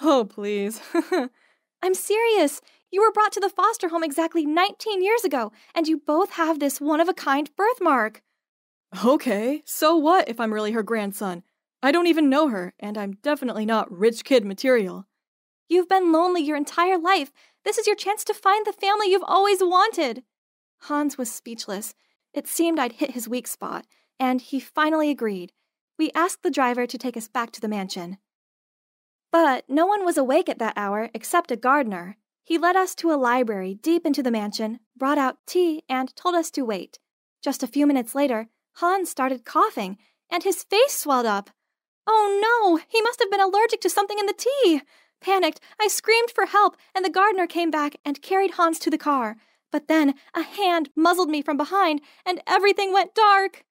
Oh, 0.02 0.26
please. 0.26 0.82
I'm 1.82 1.94
serious. 1.94 2.62
You 2.94 3.02
were 3.02 3.12
brought 3.12 3.32
to 3.32 3.40
the 3.40 3.50
foster 3.50 3.90
home 3.90 4.04
exactly 4.04 4.46
19 4.46 5.02
years 5.02 5.24
ago, 5.24 5.52
and 5.74 5.88
you 5.88 5.98
both 5.98 6.34
have 6.34 6.60
this 6.60 6.80
one 6.80 7.02
of 7.02 7.10
a 7.10 7.14
kind 7.16 7.50
birthmark. 7.56 8.22
Okay, 9.04 9.64
so 9.66 9.96
what 9.98 10.30
if 10.30 10.40
I'm 10.40 10.54
really 10.54 10.74
her 10.74 10.84
grandson? 10.84 11.42
I 11.82 11.92
don't 11.92 12.06
even 12.06 12.30
know 12.30 12.50
her, 12.50 12.76
and 12.80 12.96
I'm 12.96 13.14
definitely 13.24 13.66
not 13.66 13.92
rich 13.92 14.24
kid 14.24 14.46
material. 14.46 15.08
You've 15.68 15.90
been 15.90 16.12
lonely 16.12 16.44
your 16.44 16.56
entire 16.56 17.00
life. 17.00 17.32
This 17.66 17.80
is 17.80 17.88
your 17.88 17.96
chance 17.96 18.24
to 18.26 18.34
find 18.36 18.64
the 18.64 18.72
family 18.72 19.10
you've 19.10 19.24
always 19.26 19.62
wanted. 19.62 20.22
Hans 20.82 21.18
was 21.18 21.32
speechless. 21.32 21.96
It 22.32 22.48
seemed 22.48 22.78
I'd 22.78 22.94
hit 22.94 23.12
his 23.12 23.28
weak 23.28 23.48
spot, 23.48 23.88
and 24.20 24.40
he 24.40 24.60
finally 24.60 25.10
agreed. 25.10 25.52
We 25.98 26.12
asked 26.14 26.44
the 26.44 26.52
driver 26.52 26.86
to 26.86 26.98
take 27.00 27.18
us 27.18 27.28
back 27.28 27.50
to 27.54 27.60
the 27.60 27.68
mansion. 27.68 28.20
But 29.32 29.68
no 29.68 29.88
one 29.88 30.06
was 30.06 30.16
awake 30.16 30.48
at 30.48 30.60
that 30.60 30.78
hour 30.78 31.10
except 31.16 31.50
a 31.50 31.56
gardener. 31.56 32.18
He 32.44 32.58
led 32.58 32.76
us 32.76 32.94
to 32.96 33.12
a 33.12 33.16
library 33.16 33.76
deep 33.76 34.06
into 34.06 34.22
the 34.22 34.32
mansion, 34.32 34.80
brought 34.98 35.18
out 35.18 35.38
tea, 35.48 35.84
and 35.88 36.14
told 36.16 36.36
us 36.36 36.52
to 36.52 36.66
wait. 36.66 37.00
Just 37.42 37.64
a 37.64 37.68
few 37.68 37.88
minutes 37.88 38.14
later, 38.14 38.48
Hans 38.78 39.10
started 39.10 39.46
coughing, 39.46 39.98
and 40.30 40.44
his 40.44 40.64
face 40.64 40.98
swelled 40.98 41.26
up. 41.26 41.52
Oh 42.06 42.40
no, 42.42 42.84
he 42.90 43.02
must 43.02 43.20
have 43.20 43.32
been 43.32 43.40
allergic 43.40 43.80
to 43.82 43.90
something 43.90 44.20
in 44.20 44.26
the 44.26 44.34
tea. 44.34 44.82
Panicked, 45.22 45.62
I 45.80 45.88
screamed 45.88 46.32
for 46.32 46.46
help, 46.46 46.76
and 46.94 47.06
the 47.06 47.10
gardener 47.10 47.48
came 47.48 47.72
back 47.72 47.96
and 48.04 48.22
carried 48.22 48.52
Hans 48.52 48.78
to 48.80 48.90
the 48.90 48.98
car. 48.98 49.38
But 49.72 49.88
then 49.88 50.16
a 50.36 50.44
hand 50.44 50.90
muzzled 50.96 51.30
me 51.30 51.42
from 51.42 51.56
behind, 51.56 52.02
and 52.26 52.42
everything 52.46 52.92
went 52.92 53.16
dark. 53.16 53.64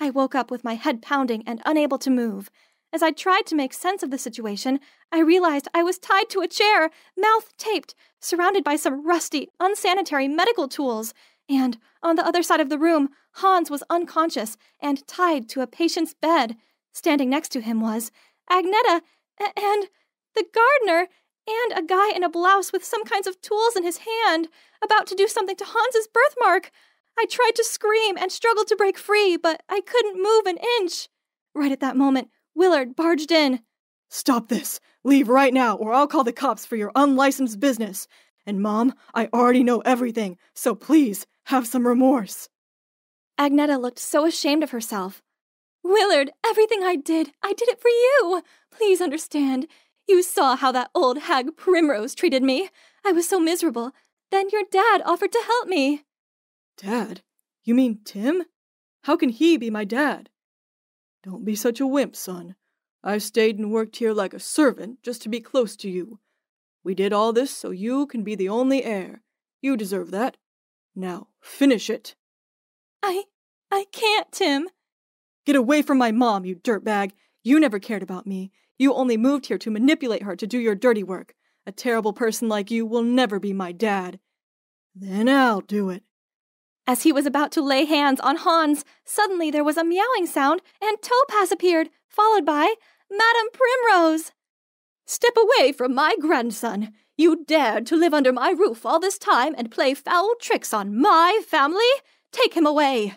I 0.00 0.10
woke 0.10 0.34
up 0.34 0.50
with 0.50 0.64
my 0.64 0.74
head 0.74 1.02
pounding 1.02 1.44
and 1.46 1.62
unable 1.64 1.98
to 1.98 2.10
move. 2.10 2.50
As 2.92 3.02
I 3.02 3.10
tried 3.10 3.46
to 3.46 3.54
make 3.54 3.72
sense 3.72 4.02
of 4.02 4.10
the 4.10 4.18
situation, 4.18 4.78
I 5.10 5.20
realized 5.20 5.68
I 5.72 5.82
was 5.82 5.98
tied 5.98 6.28
to 6.30 6.40
a 6.40 6.48
chair, 6.48 6.90
mouth 7.16 7.56
taped, 7.56 7.94
surrounded 8.20 8.62
by 8.62 8.76
some 8.76 9.06
rusty, 9.06 9.48
unsanitary 9.58 10.28
medical 10.28 10.68
tools. 10.68 11.14
And 11.48 11.78
on 12.02 12.16
the 12.16 12.26
other 12.26 12.42
side 12.42 12.60
of 12.60 12.68
the 12.68 12.78
room, 12.78 13.08
Hans 13.36 13.70
was 13.70 13.82
unconscious 13.88 14.58
and 14.80 15.06
tied 15.06 15.48
to 15.50 15.62
a 15.62 15.66
patient's 15.66 16.12
bed. 16.12 16.56
Standing 16.92 17.30
next 17.30 17.48
to 17.52 17.62
him 17.62 17.80
was 17.80 18.12
Agneta 18.50 19.00
and 19.40 19.88
the 20.34 20.44
gardener 20.54 21.08
and 21.46 21.78
a 21.78 21.82
guy 21.86 22.10
in 22.14 22.22
a 22.22 22.28
blouse 22.28 22.72
with 22.72 22.84
some 22.84 23.04
kinds 23.04 23.26
of 23.26 23.40
tools 23.40 23.74
in 23.74 23.84
his 23.84 23.98
hand, 23.98 24.48
about 24.84 25.06
to 25.08 25.14
do 25.14 25.26
something 25.26 25.56
to 25.56 25.64
Hans's 25.64 26.08
birthmark. 26.12 26.70
I 27.18 27.24
tried 27.24 27.54
to 27.56 27.64
scream 27.64 28.16
and 28.16 28.30
struggled 28.30 28.68
to 28.68 28.76
break 28.76 28.98
free, 28.98 29.36
but 29.36 29.62
I 29.68 29.80
couldn't 29.80 30.22
move 30.22 30.46
an 30.46 30.58
inch. 30.80 31.08
Right 31.54 31.72
at 31.72 31.80
that 31.80 31.96
moment, 31.96 32.28
Willard 32.54 32.94
barged 32.96 33.30
in. 33.30 33.60
Stop 34.08 34.48
this! 34.48 34.80
Leave 35.04 35.28
right 35.28 35.52
now, 35.52 35.76
or 35.76 35.92
I'll 35.92 36.06
call 36.06 36.24
the 36.24 36.32
cops 36.32 36.64
for 36.64 36.76
your 36.76 36.92
unlicensed 36.94 37.58
business. 37.58 38.06
And, 38.46 38.60
Mom, 38.60 38.94
I 39.14 39.28
already 39.32 39.62
know 39.64 39.80
everything, 39.80 40.36
so 40.54 40.74
please 40.74 41.26
have 41.46 41.66
some 41.66 41.86
remorse. 41.86 42.48
Agneta 43.38 43.80
looked 43.80 43.98
so 43.98 44.26
ashamed 44.26 44.62
of 44.62 44.70
herself. 44.70 45.22
Willard, 45.82 46.30
everything 46.46 46.82
I 46.82 46.96
did, 46.96 47.32
I 47.42 47.52
did 47.52 47.68
it 47.68 47.80
for 47.80 47.88
you. 47.88 48.42
Please 48.70 49.00
understand. 49.00 49.66
You 50.06 50.22
saw 50.22 50.56
how 50.56 50.72
that 50.72 50.90
old 50.94 51.18
hag 51.18 51.56
Primrose 51.56 52.14
treated 52.14 52.42
me. 52.42 52.68
I 53.04 53.12
was 53.12 53.28
so 53.28 53.40
miserable. 53.40 53.92
Then 54.30 54.48
your 54.50 54.62
dad 54.70 55.02
offered 55.04 55.32
to 55.32 55.42
help 55.46 55.68
me. 55.68 56.04
Dad? 56.76 57.22
You 57.64 57.74
mean 57.74 58.00
Tim? 58.04 58.44
How 59.04 59.16
can 59.16 59.28
he 59.28 59.56
be 59.56 59.70
my 59.70 59.84
dad? 59.84 60.28
Don't 61.22 61.44
be 61.44 61.54
such 61.54 61.80
a 61.80 61.86
wimp, 61.86 62.16
son. 62.16 62.56
I've 63.04 63.22
stayed 63.22 63.58
and 63.58 63.70
worked 63.70 63.96
here 63.96 64.12
like 64.12 64.34
a 64.34 64.40
servant 64.40 65.02
just 65.02 65.22
to 65.22 65.28
be 65.28 65.40
close 65.40 65.76
to 65.76 65.90
you. 65.90 66.20
We 66.84 66.94
did 66.94 67.12
all 67.12 67.32
this 67.32 67.50
so 67.50 67.70
you 67.70 68.06
can 68.06 68.24
be 68.24 68.34
the 68.34 68.48
only 68.48 68.84
heir. 68.84 69.22
You 69.60 69.76
deserve 69.76 70.10
that. 70.10 70.36
Now, 70.94 71.28
finish 71.40 71.88
it. 71.88 72.16
I. 73.02 73.24
I 73.70 73.86
can't, 73.90 74.30
Tim. 74.30 74.68
Get 75.46 75.56
away 75.56 75.82
from 75.82 75.98
my 75.98 76.12
mom, 76.12 76.44
you 76.44 76.56
dirtbag. 76.56 77.12
You 77.42 77.58
never 77.58 77.78
cared 77.78 78.02
about 78.02 78.26
me. 78.26 78.52
You 78.78 78.94
only 78.94 79.16
moved 79.16 79.46
here 79.46 79.58
to 79.58 79.70
manipulate 79.70 80.22
her 80.22 80.36
to 80.36 80.46
do 80.46 80.58
your 80.58 80.74
dirty 80.74 81.02
work. 81.02 81.34
A 81.66 81.72
terrible 81.72 82.12
person 82.12 82.48
like 82.48 82.70
you 82.70 82.84
will 82.84 83.02
never 83.02 83.38
be 83.38 83.52
my 83.52 83.72
dad. 83.72 84.18
Then 84.94 85.28
I'll 85.28 85.60
do 85.60 85.90
it. 85.90 86.02
As 86.86 87.02
he 87.02 87.12
was 87.12 87.26
about 87.26 87.52
to 87.52 87.62
lay 87.62 87.84
hands 87.84 88.18
on 88.20 88.36
Hans, 88.36 88.84
suddenly 89.04 89.50
there 89.50 89.64
was 89.64 89.76
a 89.76 89.84
meowing 89.84 90.26
sound 90.26 90.62
and 90.80 90.98
Topaz 91.00 91.52
appeared, 91.52 91.90
followed 92.08 92.44
by 92.44 92.74
Madame 93.10 93.48
Primrose. 93.52 94.32
Step 95.06 95.34
away 95.36 95.72
from 95.72 95.94
my 95.94 96.16
grandson. 96.20 96.92
You 97.16 97.44
dared 97.44 97.86
to 97.86 97.96
live 97.96 98.14
under 98.14 98.32
my 98.32 98.50
roof 98.50 98.84
all 98.84 98.98
this 98.98 99.18
time 99.18 99.54
and 99.56 99.70
play 99.70 99.94
foul 99.94 100.34
tricks 100.40 100.72
on 100.72 100.98
my 100.98 101.40
family? 101.46 101.84
Take 102.32 102.54
him 102.54 102.66
away. 102.66 103.14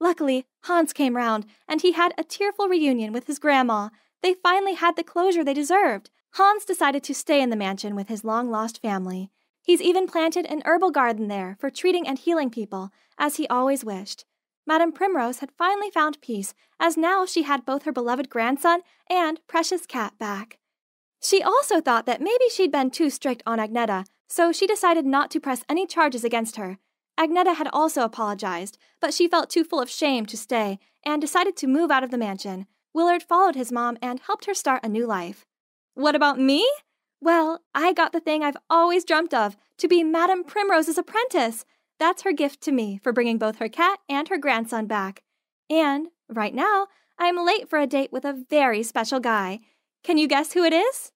Luckily, 0.00 0.46
Hans 0.64 0.92
came 0.92 1.16
round, 1.16 1.46
and 1.68 1.82
he 1.82 1.92
had 1.92 2.14
a 2.16 2.24
tearful 2.24 2.68
reunion 2.68 3.12
with 3.12 3.26
his 3.26 3.38
grandma. 3.38 3.90
They 4.22 4.34
finally 4.34 4.74
had 4.74 4.96
the 4.96 5.04
closure 5.04 5.44
they 5.44 5.54
deserved. 5.54 6.10
Hans 6.32 6.64
decided 6.64 7.02
to 7.04 7.14
stay 7.14 7.42
in 7.42 7.50
the 7.50 7.56
mansion 7.56 7.94
with 7.94 8.08
his 8.08 8.24
long 8.24 8.50
lost 8.50 8.80
family. 8.80 9.30
He's 9.68 9.82
even 9.82 10.06
planted 10.06 10.46
an 10.46 10.62
herbal 10.64 10.92
garden 10.92 11.28
there 11.28 11.58
for 11.60 11.68
treating 11.68 12.08
and 12.08 12.18
healing 12.18 12.48
people, 12.48 12.90
as 13.18 13.36
he 13.36 13.46
always 13.48 13.84
wished. 13.84 14.24
Madame 14.66 14.92
Primrose 14.92 15.40
had 15.40 15.52
finally 15.58 15.90
found 15.90 16.22
peace, 16.22 16.54
as 16.80 16.96
now 16.96 17.26
she 17.26 17.42
had 17.42 17.66
both 17.66 17.82
her 17.82 17.92
beloved 17.92 18.30
grandson 18.30 18.80
and 19.10 19.46
precious 19.46 19.84
cat 19.84 20.14
back. 20.18 20.56
She 21.22 21.42
also 21.42 21.82
thought 21.82 22.06
that 22.06 22.22
maybe 22.22 22.48
she'd 22.50 22.72
been 22.72 22.90
too 22.90 23.10
strict 23.10 23.42
on 23.44 23.58
Agneta, 23.58 24.06
so 24.26 24.52
she 24.52 24.66
decided 24.66 25.04
not 25.04 25.30
to 25.32 25.40
press 25.40 25.62
any 25.68 25.86
charges 25.86 26.24
against 26.24 26.56
her. 26.56 26.78
Agneta 27.20 27.54
had 27.54 27.68
also 27.70 28.00
apologized, 28.04 28.78
but 29.02 29.12
she 29.12 29.28
felt 29.28 29.50
too 29.50 29.64
full 29.64 29.82
of 29.82 29.90
shame 29.90 30.24
to 30.24 30.38
stay 30.38 30.78
and 31.04 31.20
decided 31.20 31.58
to 31.58 31.66
move 31.66 31.90
out 31.90 32.02
of 32.02 32.10
the 32.10 32.16
mansion. 32.16 32.66
Willard 32.94 33.22
followed 33.22 33.54
his 33.54 33.70
mom 33.70 33.98
and 34.00 34.20
helped 34.20 34.46
her 34.46 34.54
start 34.54 34.82
a 34.82 34.88
new 34.88 35.06
life. 35.06 35.44
What 35.92 36.14
about 36.14 36.40
me? 36.40 36.66
Well, 37.20 37.62
I 37.74 37.92
got 37.92 38.12
the 38.12 38.20
thing 38.20 38.42
I've 38.42 38.56
always 38.70 39.04
dreamt 39.04 39.34
of 39.34 39.56
to 39.78 39.88
be 39.88 40.04
Madame 40.04 40.44
Primrose's 40.44 40.98
apprentice. 40.98 41.64
That's 41.98 42.22
her 42.22 42.32
gift 42.32 42.60
to 42.62 42.72
me 42.72 43.00
for 43.02 43.12
bringing 43.12 43.38
both 43.38 43.58
her 43.58 43.68
cat 43.68 43.98
and 44.08 44.28
her 44.28 44.38
grandson 44.38 44.86
back. 44.86 45.22
And, 45.68 46.08
right 46.28 46.54
now, 46.54 46.86
I'm 47.18 47.44
late 47.44 47.68
for 47.68 47.78
a 47.78 47.86
date 47.86 48.12
with 48.12 48.24
a 48.24 48.44
very 48.48 48.82
special 48.82 49.18
guy. 49.18 49.60
Can 50.04 50.16
you 50.16 50.28
guess 50.28 50.52
who 50.52 50.62
it 50.62 50.72
is? 50.72 51.10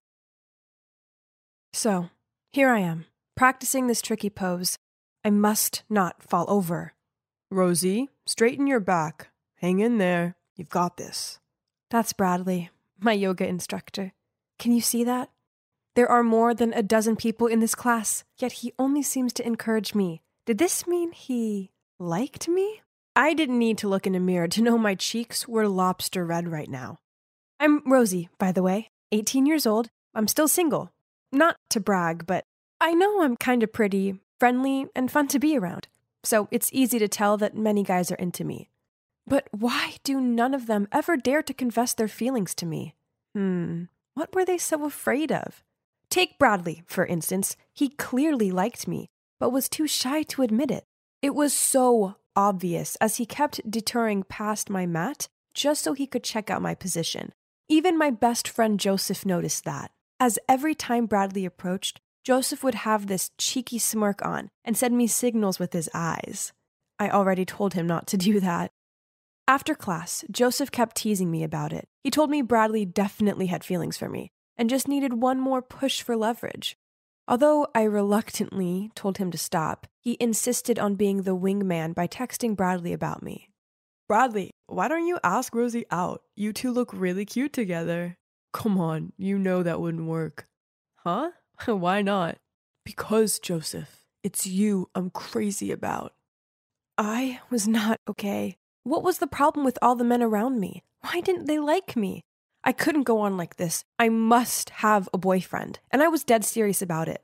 So, 1.73 2.11
here 2.53 2.71
I 2.71 2.81
am, 2.81 3.07
practicing 3.37 3.87
this 3.87 4.03
tricky 4.03 4.29
pose. 4.29 4.77
I 5.25 5.31
must 5.31 5.85
not 5.89 6.23
fall 6.23 6.45
over. 6.49 6.95
Rosie, 7.51 8.09
straighten 8.27 8.67
your 8.67 8.81
back. 8.81 9.29
Hang 9.57 9.79
in 9.79 9.99
there. 9.99 10.37
You've 10.57 10.69
got 10.69 10.97
this. 10.97 11.39
That's 11.91 12.13
Bradley, 12.13 12.71
my 12.99 13.13
yoga 13.13 13.47
instructor. 13.47 14.13
Can 14.59 14.73
you 14.73 14.81
see 14.81 15.05
that? 15.05 15.31
There 15.95 16.11
are 16.11 16.23
more 16.23 16.55
than 16.55 16.73
a 16.73 16.83
dozen 16.83 17.17
people 17.17 17.47
in 17.47 17.61
this 17.61 17.75
class, 17.75 18.25
yet 18.39 18.53
he 18.53 18.73
only 18.79 19.03
seems 19.03 19.33
to 19.35 19.47
encourage 19.47 19.95
me. 19.95 20.23
Did 20.47 20.57
this 20.57 20.87
mean 20.87 21.13
he 21.13 21.71
liked 21.99 22.49
me? 22.49 22.81
I 23.15 23.35
didn't 23.35 23.59
need 23.59 23.77
to 23.79 23.89
look 23.89 24.07
in 24.07 24.15
a 24.15 24.21
mirror 24.21 24.49
to 24.49 24.63
know 24.63 24.79
my 24.79 24.95
cheeks 24.95 25.47
were 25.47 25.69
lobster 25.69 26.25
red 26.25 26.49
right 26.49 26.71
now. 26.71 26.99
I'm 27.61 27.83
Rosie, 27.87 28.31
by 28.39 28.53
the 28.53 28.63
way, 28.63 28.91
18 29.13 29.45
years 29.45 29.67
old. 29.67 29.89
I'm 30.15 30.29
still 30.29 30.49
single. 30.49 30.91
Not 31.31 31.57
to 31.71 31.81
brag, 31.81 32.27
but 32.27 32.45
I 32.81 32.95
know 32.95 33.23
I'm 33.23 33.37
kind 33.37 33.63
of 33.63 33.73
pretty, 33.73 34.19
friendly, 34.41 34.87
and 34.97 35.11
fun 35.11 35.29
to 35.29 35.39
be 35.39 35.59
around. 35.59 35.89
So 36.25 36.49
it's 36.51 36.73
easy 36.73 36.99
to 37.01 37.09
tell 37.09 37.37
that 37.37 37.57
many 37.57 37.83
guys 37.83 38.11
are 38.11 38.17
into 38.17 38.45
me. 38.45 38.71
But 39.27 39.47
why 39.51 39.97
do 40.05 40.21
none 40.21 40.55
of 40.55 40.67
them 40.67 40.89
ever 40.91 41.19
dare 41.19 41.43
to 41.43 41.55
confess 41.55 41.93
their 41.93 42.09
feelings 42.09 42.55
to 42.57 42.67
me? 42.67 42.95
Hmm, 43.35 43.85
what 44.15 44.35
were 44.35 44.45
they 44.45 44.59
so 44.59 44.85
afraid 44.85 45.31
of? 45.31 45.63
Take 46.13 46.39
Bradley, 46.39 46.83
for 46.85 47.07
instance. 47.07 47.57
He 47.73 47.89
clearly 47.89 48.51
liked 48.51 48.87
me, 48.87 49.09
but 49.41 49.49
was 49.49 49.67
too 49.67 49.87
shy 49.87 50.23
to 50.25 50.43
admit 50.43 50.71
it. 50.71 50.85
It 51.23 51.35
was 51.35 51.55
so 51.55 52.17
obvious 52.37 52.97
as 52.97 53.17
he 53.17 53.25
kept 53.25 53.71
deterring 53.71 54.23
past 54.25 54.69
my 54.69 54.85
mat 54.85 55.29
just 55.55 55.83
so 55.83 55.95
he 55.95 56.07
could 56.07 56.23
check 56.23 56.51
out 56.51 56.61
my 56.61 56.75
position. 56.75 57.33
Even 57.67 57.97
my 57.97 58.11
best 58.11 58.47
friend 58.47 58.79
Joseph 58.79 59.25
noticed 59.25 59.65
that, 59.65 59.91
as 60.21 60.39
every 60.51 60.75
time 60.75 61.07
Bradley 61.07 61.47
approached, 61.47 61.99
Joseph 62.25 62.63
would 62.63 62.75
have 62.75 63.07
this 63.07 63.31
cheeky 63.39 63.79
smirk 63.79 64.23
on 64.23 64.51
and 64.67 64.77
send 64.77 64.95
me 64.95 65.07
signals 65.07 65.59
with 65.59 65.73
his 65.73 65.89
eyes. 65.95 66.53
I 66.99 67.09
already 67.09 67.47
told 67.47 67.73
him 67.73 67.87
not 67.87 68.07
to 68.09 68.19
do 68.19 68.39
that. 68.41 68.71
After 69.49 69.75
class, 69.75 70.27
Joseph 70.31 70.71
kept 70.71 70.97
teasing 70.97 71.31
me 71.31 71.43
about 71.43 71.73
it. 71.73 71.89
He 72.05 72.11
told 72.11 72.29
me 72.29 72.43
Bradley 72.43 72.85
definitely 72.85 73.47
had 73.47 73.65
feelings 73.65 73.97
for 73.97 74.11
me 74.11 74.31
and 74.57 74.71
just 74.71 74.89
needed 74.89 75.15
one 75.15 75.41
more 75.41 75.63
push 75.63 76.03
for 76.03 76.17
leverage. 76.17 76.77
Although 77.29 77.69
I 77.75 77.85
reluctantly 77.85 78.91
told 78.95 79.19
him 79.19 79.31
to 79.31 79.39
stop, 79.39 79.87
he 80.01 80.17
insisted 80.19 80.79
on 80.79 80.97
being 80.97 81.23
the 81.23 81.37
wingman 81.37 81.95
by 81.95 82.07
texting 82.07 82.57
Bradley 82.57 82.93
about 82.93 83.23
me. 83.23 83.49
Bradley, 84.09 84.51
why 84.67 84.89
don't 84.89 85.07
you 85.07 85.19
ask 85.23 85.55
Rosie 85.55 85.87
out? 85.91 86.23
You 86.37 86.53
two 86.53 86.73
look 86.73 86.91
really 86.93 87.25
cute 87.25 87.53
together. 87.53 88.17
Come 88.53 88.79
on, 88.79 89.13
you 89.17 89.39
know 89.39 89.63
that 89.63 89.81
wouldn't 89.81 90.07
work. 90.07 90.47
Huh? 90.97 91.31
why 91.67 92.03
not? 92.03 92.39
Because, 92.85 93.39
Joseph, 93.39 94.05
it's 94.23 94.47
you 94.47 94.91
I'm 94.95 95.11
crazy 95.11 95.71
about. 95.71 96.13
I 96.99 97.41
was 97.51 97.67
not 97.67 98.01
okay. 98.09 98.57
What 98.85 99.03
was 99.03 99.19
the 99.19 99.27
problem 99.27 99.65
with 99.65 99.79
all 99.81 99.95
the 99.95 100.05
men 100.05 100.23
around 100.23 100.61
me? 100.61 100.83
Why 101.01 101.21
didn't 101.21 101.47
they 101.47 101.59
like 101.59 101.97
me? 101.97 102.23
I 102.65 102.73
couldn't 102.73 103.03
go 103.03 103.21
on 103.21 103.37
like 103.37 103.57
this. 103.57 103.85
I 103.99 104.09
must 104.09 104.71
have 104.71 105.09
a 105.13 105.19
boyfriend. 105.19 105.81
And 105.91 106.03
I 106.03 106.09
was 106.09 106.25
dead 106.25 106.45
serious 106.45 106.81
about 106.81 107.09
it. 107.09 107.23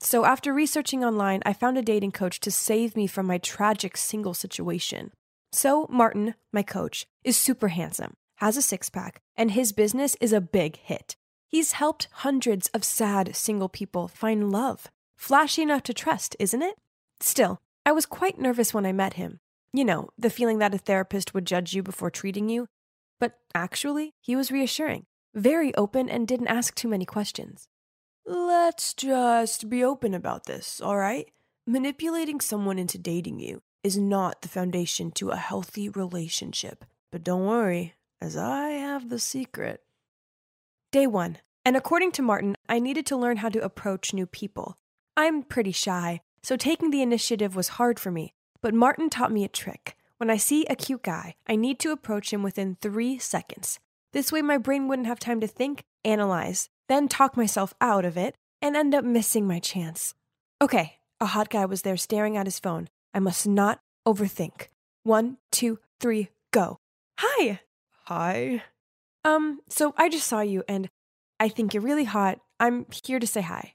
So, 0.00 0.24
after 0.24 0.52
researching 0.52 1.04
online, 1.04 1.42
I 1.44 1.52
found 1.52 1.76
a 1.76 1.82
dating 1.82 2.12
coach 2.12 2.40
to 2.40 2.50
save 2.50 2.96
me 2.96 3.06
from 3.06 3.26
my 3.26 3.38
tragic 3.38 3.96
single 3.96 4.32
situation. 4.32 5.12
So, 5.52 5.86
Martin, 5.90 6.34
my 6.52 6.62
coach, 6.62 7.06
is 7.22 7.36
super 7.36 7.68
handsome, 7.68 8.14
has 8.36 8.56
a 8.56 8.62
six 8.62 8.88
pack, 8.88 9.20
and 9.36 9.50
his 9.50 9.72
business 9.72 10.16
is 10.20 10.32
a 10.32 10.40
big 10.40 10.76
hit. 10.78 11.16
He's 11.48 11.72
helped 11.72 12.08
hundreds 12.12 12.68
of 12.68 12.84
sad 12.84 13.36
single 13.36 13.68
people 13.68 14.08
find 14.08 14.50
love. 14.50 14.86
Flashy 15.18 15.62
enough 15.62 15.82
to 15.82 15.92
trust, 15.92 16.34
isn't 16.38 16.62
it? 16.62 16.76
Still, 17.20 17.58
I 17.84 17.92
was 17.92 18.06
quite 18.06 18.38
nervous 18.38 18.72
when 18.72 18.86
I 18.86 18.92
met 18.92 19.14
him. 19.14 19.40
You 19.72 19.84
know, 19.84 20.08
the 20.16 20.30
feeling 20.30 20.58
that 20.58 20.74
a 20.74 20.78
therapist 20.78 21.34
would 21.34 21.44
judge 21.44 21.74
you 21.74 21.82
before 21.82 22.10
treating 22.10 22.48
you, 22.48 22.66
but 23.20 23.38
actually, 23.54 24.14
he 24.20 24.34
was 24.34 24.50
reassuring, 24.50 25.06
very 25.34 25.72
open, 25.76 26.08
and 26.08 26.26
didn't 26.26 26.48
ask 26.48 26.74
too 26.74 26.88
many 26.88 27.04
questions. 27.04 27.68
Let's 28.26 28.94
just 28.94 29.68
be 29.68 29.84
open 29.84 30.14
about 30.14 30.46
this, 30.46 30.80
all 30.80 30.96
right? 30.96 31.30
Manipulating 31.66 32.40
someone 32.40 32.78
into 32.78 32.98
dating 32.98 33.38
you 33.38 33.62
is 33.84 33.96
not 33.96 34.42
the 34.42 34.48
foundation 34.48 35.10
to 35.12 35.30
a 35.30 35.36
healthy 35.36 35.88
relationship. 35.88 36.84
But 37.12 37.24
don't 37.24 37.46
worry, 37.46 37.94
as 38.20 38.36
I 38.36 38.70
have 38.70 39.08
the 39.08 39.18
secret. 39.18 39.82
Day 40.92 41.06
one, 41.06 41.38
and 41.64 41.76
according 41.76 42.12
to 42.12 42.22
Martin, 42.22 42.56
I 42.68 42.78
needed 42.78 43.06
to 43.06 43.16
learn 43.16 43.38
how 43.38 43.48
to 43.50 43.62
approach 43.62 44.14
new 44.14 44.26
people. 44.26 44.76
I'm 45.16 45.42
pretty 45.42 45.72
shy, 45.72 46.20
so 46.42 46.56
taking 46.56 46.90
the 46.90 47.02
initiative 47.02 47.54
was 47.54 47.68
hard 47.68 47.98
for 47.98 48.10
me, 48.10 48.34
but 48.62 48.74
Martin 48.74 49.10
taught 49.10 49.32
me 49.32 49.44
a 49.44 49.48
trick. 49.48 49.96
When 50.20 50.28
I 50.28 50.36
see 50.36 50.66
a 50.66 50.76
cute 50.76 51.02
guy, 51.02 51.36
I 51.46 51.56
need 51.56 51.78
to 51.78 51.92
approach 51.92 52.30
him 52.30 52.42
within 52.42 52.76
three 52.82 53.18
seconds. 53.18 53.78
This 54.12 54.30
way, 54.30 54.42
my 54.42 54.58
brain 54.58 54.86
wouldn't 54.86 55.08
have 55.08 55.18
time 55.18 55.40
to 55.40 55.46
think, 55.46 55.82
analyze, 56.04 56.68
then 56.90 57.08
talk 57.08 57.38
myself 57.38 57.72
out 57.80 58.04
of 58.04 58.18
it, 58.18 58.34
and 58.60 58.76
end 58.76 58.94
up 58.94 59.02
missing 59.02 59.46
my 59.46 59.60
chance. 59.60 60.12
Okay, 60.60 60.98
a 61.22 61.24
hot 61.24 61.48
guy 61.48 61.64
was 61.64 61.80
there 61.80 61.96
staring 61.96 62.36
at 62.36 62.46
his 62.46 62.58
phone. 62.58 62.88
I 63.14 63.18
must 63.18 63.48
not 63.48 63.80
overthink. 64.06 64.66
One, 65.04 65.38
two, 65.50 65.78
three, 66.00 66.28
go. 66.52 66.80
Hi. 67.18 67.60
Hi. 68.04 68.62
Um, 69.24 69.60
so 69.70 69.94
I 69.96 70.10
just 70.10 70.26
saw 70.26 70.42
you 70.42 70.64
and 70.68 70.90
I 71.38 71.48
think 71.48 71.72
you're 71.72 71.82
really 71.82 72.04
hot. 72.04 72.40
I'm 72.58 72.84
here 73.04 73.20
to 73.20 73.26
say 73.26 73.40
hi. 73.40 73.72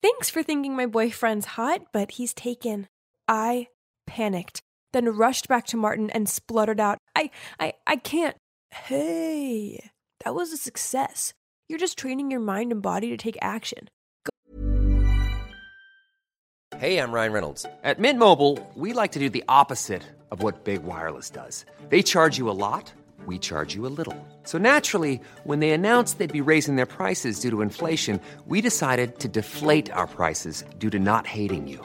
Thanks 0.00 0.30
for 0.30 0.44
thinking 0.44 0.76
my 0.76 0.86
boyfriend's 0.86 1.46
hot, 1.46 1.86
but 1.92 2.12
he's 2.12 2.32
taken. 2.32 2.86
I 3.26 3.66
panicked 4.06 4.62
then 4.92 5.08
rushed 5.08 5.48
back 5.48 5.66
to 5.66 5.76
Martin 5.76 6.10
and 6.10 6.28
spluttered 6.28 6.80
out, 6.80 6.98
I, 7.16 7.30
I, 7.58 7.74
I 7.86 7.96
can't. 7.96 8.36
Hey, 8.70 9.90
that 10.24 10.34
was 10.34 10.52
a 10.52 10.56
success. 10.56 11.32
You're 11.68 11.78
just 11.78 11.98
training 11.98 12.30
your 12.30 12.40
mind 12.40 12.72
and 12.72 12.82
body 12.82 13.10
to 13.10 13.16
take 13.16 13.36
action. 13.42 13.88
Go- 14.24 14.30
hey, 16.78 16.98
I'm 16.98 17.12
Ryan 17.12 17.32
Reynolds. 17.32 17.66
At 17.82 17.98
Mint 17.98 18.18
Mobile, 18.18 18.58
we 18.74 18.92
like 18.92 19.12
to 19.12 19.18
do 19.18 19.28
the 19.30 19.44
opposite 19.48 20.02
of 20.30 20.42
what 20.42 20.64
Big 20.64 20.82
Wireless 20.82 21.30
does. 21.30 21.64
They 21.88 22.02
charge 22.02 22.38
you 22.38 22.48
a 22.48 22.56
lot, 22.56 22.92
we 23.26 23.38
charge 23.38 23.74
you 23.74 23.86
a 23.86 23.92
little. 23.96 24.16
So 24.44 24.58
naturally, 24.58 25.20
when 25.44 25.60
they 25.60 25.70
announced 25.70 26.18
they'd 26.18 26.32
be 26.32 26.40
raising 26.40 26.76
their 26.76 26.86
prices 26.86 27.40
due 27.40 27.50
to 27.50 27.62
inflation, 27.62 28.20
we 28.46 28.60
decided 28.60 29.18
to 29.20 29.28
deflate 29.28 29.90
our 29.92 30.06
prices 30.06 30.64
due 30.78 30.90
to 30.90 30.98
not 30.98 31.26
hating 31.26 31.68
you. 31.68 31.84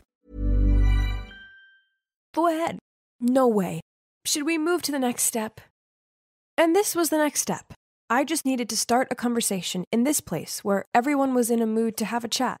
Go 2.33 2.47
ahead. 2.47 2.79
No 3.19 3.47
way. 3.47 3.81
Should 4.25 4.45
we 4.45 4.57
move 4.57 4.81
to 4.83 4.91
the 4.91 4.99
next 4.99 5.23
step? 5.23 5.59
And 6.57 6.75
this 6.75 6.95
was 6.95 7.09
the 7.09 7.17
next 7.17 7.41
step. 7.41 7.73
I 8.09 8.23
just 8.23 8.45
needed 8.45 8.69
to 8.69 8.77
start 8.77 9.07
a 9.09 9.15
conversation 9.15 9.85
in 9.91 10.03
this 10.03 10.21
place 10.21 10.63
where 10.63 10.85
everyone 10.93 11.33
was 11.33 11.49
in 11.49 11.61
a 11.61 11.67
mood 11.67 11.97
to 11.97 12.05
have 12.05 12.23
a 12.23 12.29
chat. 12.29 12.57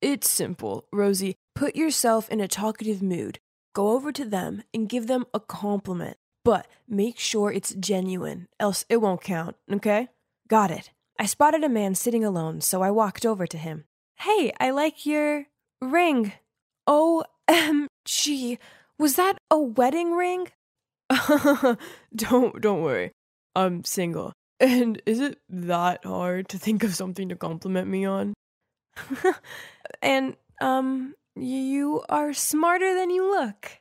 It's 0.00 0.30
simple, 0.30 0.86
Rosie. 0.92 1.34
Put 1.54 1.74
yourself 1.74 2.28
in 2.30 2.40
a 2.40 2.48
talkative 2.48 3.02
mood. 3.02 3.38
Go 3.74 3.90
over 3.90 4.12
to 4.12 4.24
them 4.24 4.62
and 4.72 4.88
give 4.88 5.06
them 5.06 5.24
a 5.34 5.40
compliment, 5.40 6.16
but 6.44 6.66
make 6.88 7.18
sure 7.18 7.52
it's 7.52 7.74
genuine, 7.74 8.48
else 8.58 8.84
it 8.88 8.98
won't 8.98 9.22
count, 9.22 9.56
okay? 9.72 10.08
Got 10.48 10.70
it. 10.70 10.90
I 11.18 11.26
spotted 11.26 11.64
a 11.64 11.68
man 11.68 11.94
sitting 11.94 12.24
alone, 12.24 12.60
so 12.60 12.82
I 12.82 12.90
walked 12.90 13.26
over 13.26 13.46
to 13.46 13.58
him. 13.58 13.84
Hey, 14.16 14.52
I 14.60 14.70
like 14.70 15.06
your 15.06 15.46
ring. 15.80 16.32
OMG. 16.88 18.58
Was 18.98 19.16
that 19.16 19.38
a 19.50 19.58
wedding 19.58 20.12
ring? 20.12 20.48
don't 22.14 22.60
don't 22.60 22.82
worry. 22.82 23.12
I'm 23.54 23.84
single. 23.84 24.32
And 24.60 25.00
is 25.06 25.20
it 25.20 25.38
that 25.48 26.04
hard 26.04 26.48
to 26.48 26.58
think 26.58 26.82
of 26.82 26.94
something 26.94 27.28
to 27.28 27.36
compliment 27.36 27.88
me 27.88 28.04
on? 28.04 28.34
and 30.02 30.36
um 30.60 31.14
you 31.36 32.02
are 32.08 32.32
smarter 32.32 32.94
than 32.94 33.10
you 33.10 33.30
look. 33.30 33.78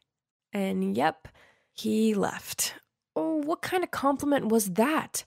And 0.53 0.95
yep, 0.95 1.27
he 1.73 2.13
left. 2.13 2.75
Oh, 3.15 3.37
what 3.37 3.61
kind 3.61 3.83
of 3.83 3.91
compliment 3.91 4.49
was 4.49 4.71
that? 4.73 5.25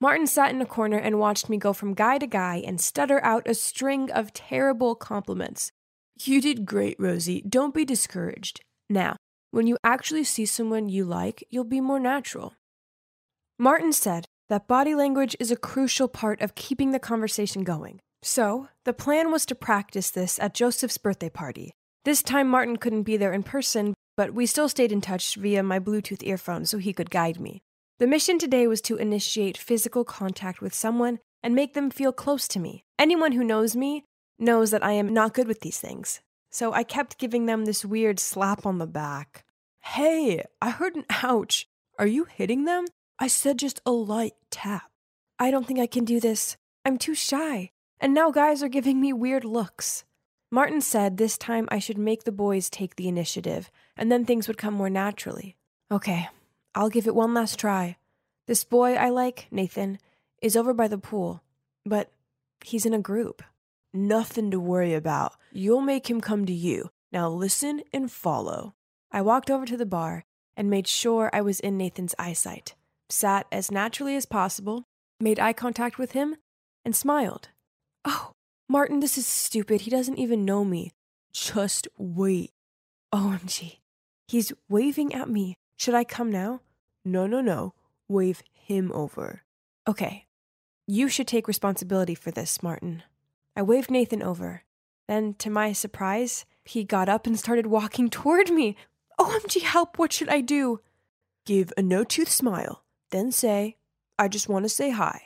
Martin 0.00 0.26
sat 0.26 0.50
in 0.50 0.60
a 0.60 0.66
corner 0.66 0.98
and 0.98 1.18
watched 1.18 1.48
me 1.48 1.56
go 1.56 1.72
from 1.72 1.94
guy 1.94 2.18
to 2.18 2.26
guy 2.26 2.62
and 2.66 2.80
stutter 2.80 3.24
out 3.24 3.48
a 3.48 3.54
string 3.54 4.10
of 4.10 4.34
terrible 4.34 4.94
compliments. 4.94 5.72
You 6.22 6.42
did 6.42 6.66
great, 6.66 6.96
Rosie. 6.98 7.42
Don't 7.48 7.72
be 7.72 7.86
discouraged. 7.86 8.60
Now, 8.88 9.16
when 9.50 9.66
you 9.66 9.76
actually 9.84 10.24
see 10.24 10.46
someone 10.46 10.88
you 10.88 11.04
like, 11.04 11.44
you'll 11.50 11.64
be 11.64 11.80
more 11.80 12.00
natural. 12.00 12.54
Martin 13.58 13.92
said 13.92 14.26
that 14.48 14.66
body 14.66 14.94
language 14.94 15.36
is 15.38 15.50
a 15.50 15.56
crucial 15.56 16.08
part 16.08 16.40
of 16.40 16.54
keeping 16.54 16.90
the 16.90 16.98
conversation 16.98 17.62
going. 17.62 18.00
So, 18.22 18.68
the 18.84 18.92
plan 18.92 19.30
was 19.30 19.46
to 19.46 19.54
practice 19.54 20.10
this 20.10 20.38
at 20.38 20.54
Joseph's 20.54 20.98
birthday 20.98 21.30
party. 21.30 21.72
This 22.04 22.22
time, 22.22 22.48
Martin 22.48 22.76
couldn't 22.76 23.04
be 23.04 23.16
there 23.16 23.32
in 23.32 23.42
person, 23.42 23.94
but 24.16 24.34
we 24.34 24.46
still 24.46 24.68
stayed 24.68 24.92
in 24.92 25.00
touch 25.00 25.36
via 25.36 25.62
my 25.62 25.78
Bluetooth 25.78 26.26
earphones 26.26 26.70
so 26.70 26.78
he 26.78 26.92
could 26.92 27.10
guide 27.10 27.40
me. 27.40 27.62
The 27.98 28.06
mission 28.06 28.38
today 28.38 28.66
was 28.66 28.80
to 28.82 28.96
initiate 28.96 29.56
physical 29.56 30.04
contact 30.04 30.60
with 30.60 30.74
someone 30.74 31.20
and 31.42 31.54
make 31.54 31.74
them 31.74 31.90
feel 31.90 32.12
close 32.12 32.48
to 32.48 32.58
me. 32.58 32.82
Anyone 32.98 33.32
who 33.32 33.44
knows 33.44 33.76
me 33.76 34.04
knows 34.38 34.70
that 34.72 34.84
I 34.84 34.92
am 34.92 35.12
not 35.12 35.34
good 35.34 35.46
with 35.46 35.60
these 35.60 35.78
things. 35.78 36.20
So 36.54 36.72
I 36.72 36.84
kept 36.84 37.18
giving 37.18 37.46
them 37.46 37.64
this 37.64 37.84
weird 37.84 38.20
slap 38.20 38.64
on 38.64 38.78
the 38.78 38.86
back. 38.86 39.44
Hey, 39.80 40.44
I 40.62 40.70
heard 40.70 40.94
an 40.94 41.04
ouch. 41.10 41.68
Are 41.98 42.06
you 42.06 42.26
hitting 42.26 42.64
them? 42.64 42.84
I 43.18 43.26
said 43.26 43.58
just 43.58 43.80
a 43.84 43.90
light 43.90 44.34
tap. 44.52 44.88
I 45.36 45.50
don't 45.50 45.66
think 45.66 45.80
I 45.80 45.88
can 45.88 46.04
do 46.04 46.20
this. 46.20 46.56
I'm 46.84 46.96
too 46.96 47.16
shy. 47.16 47.72
And 47.98 48.14
now 48.14 48.30
guys 48.30 48.62
are 48.62 48.68
giving 48.68 49.00
me 49.00 49.12
weird 49.12 49.44
looks. 49.44 50.04
Martin 50.48 50.80
said 50.80 51.16
this 51.16 51.36
time 51.36 51.66
I 51.72 51.80
should 51.80 51.98
make 51.98 52.22
the 52.22 52.30
boys 52.30 52.70
take 52.70 52.94
the 52.94 53.08
initiative, 53.08 53.68
and 53.96 54.12
then 54.12 54.24
things 54.24 54.46
would 54.46 54.56
come 54.56 54.74
more 54.74 54.88
naturally. 54.88 55.56
Okay, 55.90 56.28
I'll 56.72 56.88
give 56.88 57.08
it 57.08 57.16
one 57.16 57.34
last 57.34 57.58
try. 57.58 57.96
This 58.46 58.62
boy 58.62 58.94
I 58.94 59.08
like, 59.08 59.48
Nathan, 59.50 59.98
is 60.40 60.56
over 60.56 60.72
by 60.72 60.86
the 60.86 60.98
pool, 60.98 61.42
but 61.84 62.12
he's 62.64 62.86
in 62.86 62.94
a 62.94 63.00
group. 63.00 63.42
Nothing 63.92 64.52
to 64.52 64.60
worry 64.60 64.94
about. 64.94 65.34
You'll 65.54 65.80
make 65.80 66.10
him 66.10 66.20
come 66.20 66.44
to 66.44 66.52
you. 66.52 66.90
Now 67.10 67.30
listen 67.30 67.80
and 67.92 68.12
follow. 68.12 68.74
I 69.10 69.22
walked 69.22 69.50
over 69.50 69.64
to 69.64 69.76
the 69.78 69.86
bar 69.86 70.24
and 70.56 70.68
made 70.68 70.86
sure 70.86 71.30
I 71.32 71.40
was 71.40 71.60
in 71.60 71.78
Nathan's 71.78 72.14
eyesight 72.18 72.74
sat 73.14 73.46
as 73.52 73.70
naturally 73.70 74.16
as 74.16 74.26
possible, 74.26 74.84
made 75.20 75.38
eye 75.38 75.52
contact 75.52 75.98
with 75.98 76.12
him, 76.12 76.36
and 76.84 76.94
smiled. 76.94 77.48
Oh, 78.04 78.32
Martin, 78.68 79.00
this 79.00 79.16
is 79.16 79.26
stupid. 79.26 79.82
He 79.82 79.90
doesn't 79.90 80.18
even 80.18 80.44
know 80.44 80.64
me. 80.64 80.92
Just 81.32 81.88
wait. 81.96 82.52
OMG. 83.14 83.78
He's 84.28 84.52
waving 84.68 85.14
at 85.14 85.28
me. 85.28 85.54
Should 85.78 85.94
I 85.94 86.04
come 86.04 86.30
now? 86.30 86.60
No, 87.04 87.26
no, 87.26 87.40
no. 87.40 87.74
Wave 88.08 88.42
him 88.52 88.90
over. 88.92 89.42
Okay. 89.86 90.26
You 90.86 91.08
should 91.08 91.28
take 91.28 91.48
responsibility 91.48 92.14
for 92.14 92.30
this, 92.30 92.62
Martin. 92.62 93.02
I 93.56 93.62
waved 93.62 93.90
Nathan 93.90 94.22
over. 94.22 94.62
Then, 95.08 95.34
to 95.34 95.50
my 95.50 95.72
surprise, 95.72 96.44
he 96.64 96.84
got 96.84 97.08
up 97.08 97.26
and 97.26 97.38
started 97.38 97.66
walking 97.66 98.10
toward 98.10 98.50
me. 98.50 98.76
OMG, 99.18 99.62
help! 99.62 99.98
What 99.98 100.12
should 100.12 100.28
I 100.28 100.40
do? 100.40 100.80
Give 101.46 101.72
a 101.76 101.82
no 101.82 102.04
tooth 102.04 102.30
smile. 102.30 102.82
Then 103.10 103.30
say, 103.30 103.76
I 104.18 104.28
just 104.28 104.48
want 104.48 104.64
to 104.64 104.68
say 104.68 104.90
hi. 104.90 105.20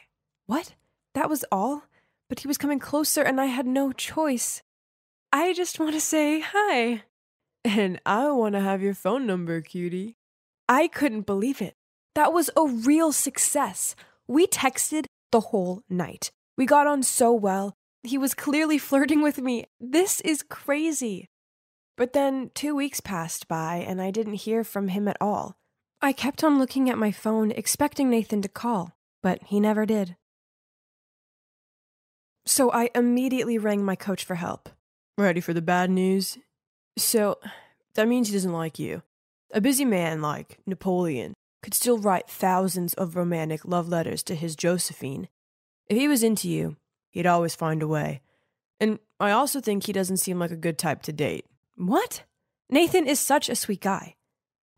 What? 0.47 0.75
That 1.14 1.31
was 1.31 1.45
all? 1.51 1.85
But 2.29 2.41
he 2.41 2.49
was 2.49 2.59
coming 2.59 2.79
closer 2.79 3.23
and 3.23 3.41
I 3.41 3.47
had 3.47 3.67
no 3.67 3.93
choice. 3.93 4.62
I 5.33 5.53
just 5.53 5.79
want 5.79 5.93
to 5.95 6.01
say 6.01 6.41
hi. 6.41 7.03
And 7.64 8.01
I 8.05 8.31
want 8.31 8.55
to 8.55 8.61
have 8.61 8.83
your 8.83 8.95
phone 8.95 9.27
number, 9.27 9.61
cutie. 9.61 10.17
I 10.69 10.88
couldn't 10.88 11.27
believe 11.27 11.62
it. 11.62 11.75
That 12.14 12.33
was 12.33 12.51
a 12.57 12.67
real 12.67 13.12
success. 13.12 13.95
We 14.27 14.47
texted 14.47 15.05
the 15.33 15.41
whole 15.41 15.83
night. 15.88 16.31
We 16.57 16.67
got 16.67 16.87
on 16.87 17.03
so 17.03 17.33
well. 17.33 17.75
He 18.03 18.19
was 18.19 18.35
clearly 18.35 18.79
flirting 18.89 19.23
with 19.23 19.39
me. 19.39 19.67
This 19.81 20.21
is 20.23 20.43
crazy. 20.43 21.29
But 21.97 22.13
then 22.13 22.51
two 22.55 22.75
weeks 22.77 23.01
passed 23.01 23.49
by 23.49 23.77
and 23.77 24.01
I 24.01 24.11
didn't 24.11 24.35
hear 24.35 24.63
from 24.63 24.89
him 24.89 25.09
at 25.09 25.17
all. 25.21 25.57
I 26.01 26.13
kept 26.13 26.45
on 26.45 26.59
looking 26.59 26.89
at 26.89 26.97
my 26.97 27.11
phone, 27.11 27.51
expecting 27.51 28.09
Nathan 28.09 28.41
to 28.43 28.49
call, 28.49 28.93
but 29.21 29.43
he 29.45 29.59
never 29.59 29.85
did. 29.85 30.17
So 32.47 32.71
I 32.71 32.91
immediately 32.95 33.59
rang 33.59 33.85
my 33.85 33.97
coach 33.97 34.25
for 34.25 34.37
help. 34.37 34.69
Ready 35.19 35.41
for 35.41 35.53
the 35.53 35.61
bad 35.61 35.91
news? 35.91 36.39
So, 36.97 37.39
that 37.95 38.07
means 38.07 38.29
he 38.29 38.35
doesn't 38.35 38.53
like 38.53 38.79
you. 38.79 39.03
A 39.53 39.61
busy 39.61 39.85
man 39.85 40.23
like 40.23 40.59
Napoleon 40.67 41.35
could 41.63 41.75
still 41.75 41.99
write 41.99 42.29
thousands 42.29 42.95
of 42.95 43.17
romantic 43.17 43.65
love 43.65 43.89
letters 43.89 44.23
to 44.25 44.35
his 44.35 44.55
Josephine. 44.55 45.29
If 45.89 45.97
he 45.99 46.07
was 46.07 46.23
into 46.23 46.49
you, 46.49 46.77
he'd 47.11 47.27
always 47.27 47.55
find 47.55 47.83
a 47.83 47.88
way. 47.88 48.21
And 48.81 48.99
I 49.18 49.31
also 49.31 49.61
think 49.61 49.85
he 49.85 49.92
doesn't 49.92 50.18
seem 50.18 50.38
like 50.38 50.51
a 50.51 50.57
good 50.57 50.79
type 50.79 51.03
to 51.03 51.12
date. 51.12 51.47
What? 51.77 52.23
Nathan 52.71 53.07
is 53.07 53.18
such 53.18 53.49
a 53.49 53.57
sweet 53.57 53.81
guy. 53.81 54.14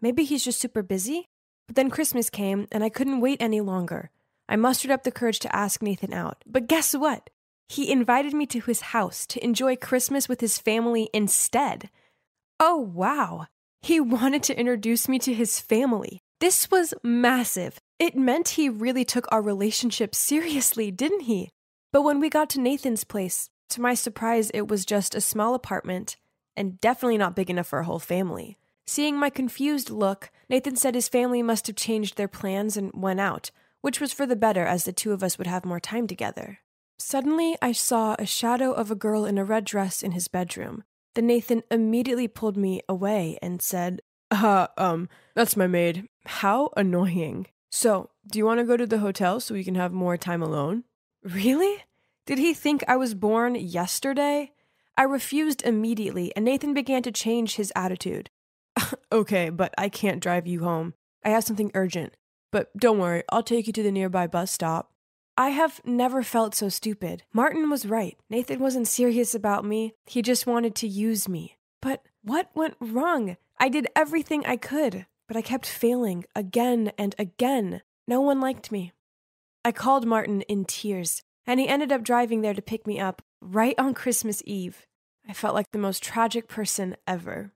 Maybe 0.00 0.24
he's 0.24 0.44
just 0.44 0.60
super 0.60 0.82
busy? 0.82 1.28
But 1.66 1.76
then 1.76 1.90
Christmas 1.90 2.30
came, 2.30 2.66
and 2.72 2.82
I 2.82 2.88
couldn't 2.88 3.20
wait 3.20 3.40
any 3.40 3.60
longer. 3.60 4.10
I 4.48 4.56
mustered 4.56 4.90
up 4.90 5.04
the 5.04 5.12
courage 5.12 5.38
to 5.40 5.54
ask 5.54 5.82
Nathan 5.82 6.12
out. 6.12 6.42
But 6.46 6.66
guess 6.66 6.94
what? 6.94 7.30
He 7.68 7.92
invited 7.92 8.34
me 8.34 8.46
to 8.46 8.60
his 8.60 8.80
house 8.80 9.26
to 9.28 9.44
enjoy 9.44 9.76
Christmas 9.76 10.28
with 10.28 10.40
his 10.40 10.58
family 10.58 11.08
instead. 11.14 11.90
Oh, 12.58 12.76
wow. 12.76 13.46
He 13.82 14.00
wanted 14.00 14.42
to 14.44 14.58
introduce 14.58 15.08
me 15.08 15.18
to 15.20 15.32
his 15.32 15.60
family. 15.60 16.20
This 16.40 16.70
was 16.70 16.94
massive. 17.04 17.78
It 17.98 18.16
meant 18.16 18.50
he 18.50 18.68
really 18.68 19.04
took 19.04 19.26
our 19.30 19.42
relationship 19.42 20.14
seriously, 20.14 20.90
didn't 20.90 21.22
he? 21.22 21.50
But 21.92 22.02
when 22.02 22.20
we 22.20 22.28
got 22.28 22.50
to 22.50 22.60
Nathan's 22.60 23.04
place, 23.04 23.50
to 23.70 23.80
my 23.80 23.94
surprise, 23.94 24.50
it 24.50 24.68
was 24.68 24.84
just 24.84 25.14
a 25.14 25.20
small 25.20 25.54
apartment 25.54 26.16
and 26.56 26.80
definitely 26.80 27.18
not 27.18 27.36
big 27.36 27.50
enough 27.50 27.68
for 27.68 27.80
a 27.80 27.84
whole 27.84 27.98
family. 27.98 28.58
Seeing 28.86 29.18
my 29.18 29.30
confused 29.30 29.90
look, 29.90 30.30
Nathan 30.48 30.76
said 30.76 30.94
his 30.94 31.08
family 31.08 31.42
must 31.42 31.66
have 31.68 31.76
changed 31.76 32.16
their 32.16 32.28
plans 32.28 32.76
and 32.76 32.90
went 32.92 33.20
out, 33.20 33.50
which 33.80 34.00
was 34.00 34.12
for 34.12 34.26
the 34.26 34.36
better 34.36 34.64
as 34.64 34.84
the 34.84 34.92
two 34.92 35.12
of 35.12 35.22
us 35.22 35.38
would 35.38 35.46
have 35.46 35.64
more 35.64 35.80
time 35.80 36.06
together. 36.06 36.58
Suddenly, 36.98 37.56
I 37.62 37.72
saw 37.72 38.14
a 38.18 38.26
shadow 38.26 38.72
of 38.72 38.90
a 38.90 38.96
girl 38.96 39.24
in 39.24 39.38
a 39.38 39.44
red 39.44 39.64
dress 39.64 40.02
in 40.02 40.12
his 40.12 40.28
bedroom. 40.28 40.84
Then 41.14 41.28
Nathan 41.28 41.62
immediately 41.70 42.28
pulled 42.28 42.56
me 42.56 42.82
away 42.88 43.38
and 43.40 43.62
said, 43.62 44.02
Uh, 44.30 44.66
um, 44.76 45.08
that's 45.34 45.56
my 45.56 45.66
maid. 45.66 46.08
How 46.26 46.70
annoying. 46.76 47.46
So, 47.70 48.10
do 48.30 48.38
you 48.38 48.44
want 48.44 48.58
to 48.60 48.66
go 48.66 48.76
to 48.76 48.86
the 48.86 48.98
hotel 48.98 49.40
so 49.40 49.54
we 49.54 49.64
can 49.64 49.76
have 49.76 49.92
more 49.92 50.16
time 50.16 50.42
alone? 50.42 50.84
Really? 51.22 51.84
Did 52.26 52.38
he 52.38 52.54
think 52.54 52.84
I 52.86 52.96
was 52.96 53.14
born 53.14 53.54
yesterday? 53.54 54.52
I 54.96 55.04
refused 55.04 55.62
immediately, 55.62 56.32
and 56.36 56.44
Nathan 56.44 56.74
began 56.74 57.02
to 57.02 57.12
change 57.12 57.56
his 57.56 57.72
attitude. 57.74 58.30
okay, 59.12 59.50
but 59.50 59.74
I 59.76 59.88
can't 59.88 60.22
drive 60.22 60.46
you 60.46 60.62
home. 60.62 60.94
I 61.24 61.30
have 61.30 61.44
something 61.44 61.70
urgent. 61.74 62.14
But 62.52 62.76
don't 62.76 62.98
worry, 62.98 63.22
I'll 63.30 63.42
take 63.42 63.66
you 63.66 63.72
to 63.74 63.82
the 63.82 63.92
nearby 63.92 64.26
bus 64.26 64.50
stop. 64.50 64.92
I 65.36 65.50
have 65.50 65.80
never 65.84 66.22
felt 66.22 66.54
so 66.54 66.68
stupid. 66.68 67.22
Martin 67.32 67.70
was 67.70 67.86
right. 67.86 68.18
Nathan 68.28 68.58
wasn't 68.58 68.88
serious 68.88 69.34
about 69.34 69.64
me, 69.64 69.94
he 70.04 70.22
just 70.22 70.46
wanted 70.46 70.74
to 70.76 70.88
use 70.88 71.28
me. 71.28 71.56
But 71.80 72.02
what 72.22 72.50
went 72.54 72.74
wrong? 72.80 73.36
I 73.58 73.68
did 73.68 73.88
everything 73.96 74.44
I 74.44 74.56
could, 74.56 75.06
but 75.28 75.36
I 75.36 75.42
kept 75.42 75.66
failing 75.66 76.24
again 76.34 76.92
and 76.98 77.14
again. 77.18 77.82
No 78.06 78.20
one 78.20 78.40
liked 78.40 78.70
me. 78.70 78.92
I 79.62 79.72
called 79.72 80.06
Martin 80.06 80.40
in 80.42 80.64
tears, 80.64 81.22
and 81.46 81.60
he 81.60 81.68
ended 81.68 81.92
up 81.92 82.02
driving 82.02 82.40
there 82.40 82.54
to 82.54 82.62
pick 82.62 82.86
me 82.86 82.98
up 82.98 83.20
right 83.42 83.74
on 83.78 83.92
Christmas 83.92 84.42
Eve. 84.46 84.86
I 85.28 85.34
felt 85.34 85.54
like 85.54 85.70
the 85.70 85.78
most 85.78 86.02
tragic 86.02 86.48
person 86.48 86.96
ever. 87.06 87.52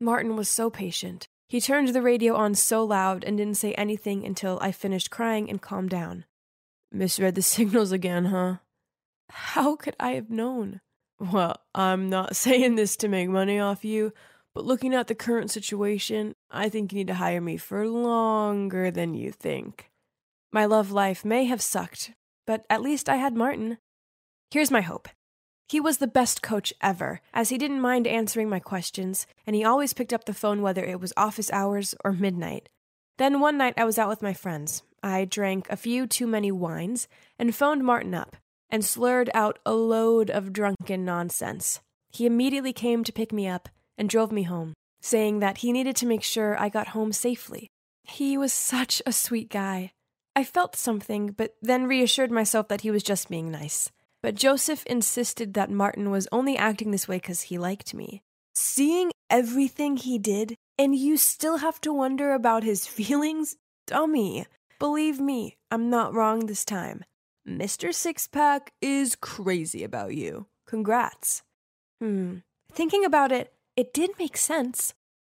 Martin 0.00 0.34
was 0.34 0.48
so 0.48 0.68
patient. 0.68 1.28
He 1.48 1.60
turned 1.60 1.88
the 1.88 2.02
radio 2.02 2.34
on 2.34 2.56
so 2.56 2.82
loud 2.82 3.22
and 3.22 3.38
didn't 3.38 3.56
say 3.56 3.72
anything 3.74 4.26
until 4.26 4.58
I 4.60 4.72
finished 4.72 5.10
crying 5.12 5.48
and 5.48 5.62
calmed 5.62 5.90
down. 5.90 6.24
Misread 6.90 7.36
the 7.36 7.42
signals 7.56 7.92
again, 7.92 8.26
huh? 8.26 8.56
How 9.30 9.76
could 9.76 9.94
I 10.00 10.12
have 10.12 10.30
known? 10.30 10.80
Well, 11.20 11.56
I'm 11.72 12.10
not 12.10 12.34
saying 12.44 12.74
this 12.74 12.96
to 12.96 13.08
make 13.08 13.28
money 13.28 13.60
off 13.60 13.84
you, 13.84 14.12
but 14.54 14.64
looking 14.64 14.92
at 14.92 15.06
the 15.06 15.14
current 15.14 15.52
situation, 15.52 16.34
I 16.50 16.68
think 16.68 16.92
you 16.92 16.98
need 16.98 17.06
to 17.06 17.14
hire 17.14 17.40
me 17.40 17.58
for 17.58 17.86
longer 17.86 18.90
than 18.90 19.14
you 19.14 19.30
think. 19.30 19.92
My 20.54 20.66
love 20.66 20.92
life 20.92 21.24
may 21.24 21.46
have 21.46 21.60
sucked, 21.60 22.12
but 22.46 22.64
at 22.70 22.80
least 22.80 23.08
I 23.08 23.16
had 23.16 23.34
Martin. 23.34 23.78
Here's 24.52 24.70
my 24.70 24.82
hope. 24.82 25.08
He 25.66 25.80
was 25.80 25.98
the 25.98 26.06
best 26.06 26.42
coach 26.42 26.72
ever, 26.80 27.20
as 27.32 27.48
he 27.48 27.58
didn't 27.58 27.80
mind 27.80 28.06
answering 28.06 28.48
my 28.48 28.60
questions, 28.60 29.26
and 29.48 29.56
he 29.56 29.64
always 29.64 29.92
picked 29.92 30.12
up 30.12 30.26
the 30.26 30.32
phone 30.32 30.62
whether 30.62 30.84
it 30.84 31.00
was 31.00 31.12
office 31.16 31.50
hours 31.50 31.96
or 32.04 32.12
midnight. 32.12 32.68
Then 33.18 33.40
one 33.40 33.58
night 33.58 33.74
I 33.76 33.84
was 33.84 33.98
out 33.98 34.08
with 34.08 34.22
my 34.22 34.32
friends. 34.32 34.84
I 35.02 35.24
drank 35.24 35.66
a 35.70 35.76
few 35.76 36.06
too 36.06 36.28
many 36.28 36.52
wines 36.52 37.08
and 37.36 37.52
phoned 37.52 37.82
Martin 37.82 38.14
up 38.14 38.36
and 38.70 38.84
slurred 38.84 39.30
out 39.34 39.58
a 39.66 39.74
load 39.74 40.30
of 40.30 40.52
drunken 40.52 41.04
nonsense. 41.04 41.80
He 42.12 42.26
immediately 42.26 42.72
came 42.72 43.02
to 43.02 43.12
pick 43.12 43.32
me 43.32 43.48
up 43.48 43.68
and 43.98 44.08
drove 44.08 44.30
me 44.30 44.44
home, 44.44 44.74
saying 45.02 45.40
that 45.40 45.58
he 45.58 45.72
needed 45.72 45.96
to 45.96 46.06
make 46.06 46.22
sure 46.22 46.56
I 46.56 46.68
got 46.68 46.94
home 46.94 47.10
safely. 47.10 47.66
He 48.04 48.38
was 48.38 48.52
such 48.52 49.02
a 49.04 49.10
sweet 49.10 49.50
guy. 49.50 49.90
I 50.36 50.42
felt 50.42 50.74
something, 50.74 51.30
but 51.30 51.54
then 51.62 51.86
reassured 51.86 52.32
myself 52.32 52.66
that 52.68 52.80
he 52.80 52.90
was 52.90 53.04
just 53.04 53.28
being 53.28 53.50
nice. 53.50 53.90
But 54.20 54.34
Joseph 54.34 54.84
insisted 54.86 55.54
that 55.54 55.70
Martin 55.70 56.10
was 56.10 56.26
only 56.32 56.56
acting 56.56 56.90
this 56.90 57.06
way 57.06 57.16
because 57.16 57.42
he 57.42 57.58
liked 57.58 57.94
me. 57.94 58.22
Seeing 58.54 59.12
everything 59.30 59.96
he 59.96 60.18
did, 60.18 60.56
and 60.76 60.96
you 60.96 61.16
still 61.16 61.58
have 61.58 61.80
to 61.82 61.92
wonder 61.92 62.32
about 62.32 62.64
his 62.64 62.86
feelings? 62.98 63.56
Dummy. 63.86 64.46
Believe 64.80 65.20
me, 65.20 65.56
I'm 65.70 65.88
not 65.88 66.14
wrong 66.14 66.46
this 66.46 66.64
time. 66.64 67.04
Mr. 67.46 67.90
Sixpack 67.90 68.68
is 68.80 69.14
crazy 69.14 69.84
about 69.84 70.14
you. 70.14 70.46
Congrats. 70.66 71.42
Hmm. 72.00 72.38
Thinking 72.72 73.04
about 73.04 73.30
it, 73.30 73.52
it 73.76 73.94
did 73.94 74.10
make 74.18 74.36
sense. 74.36 74.94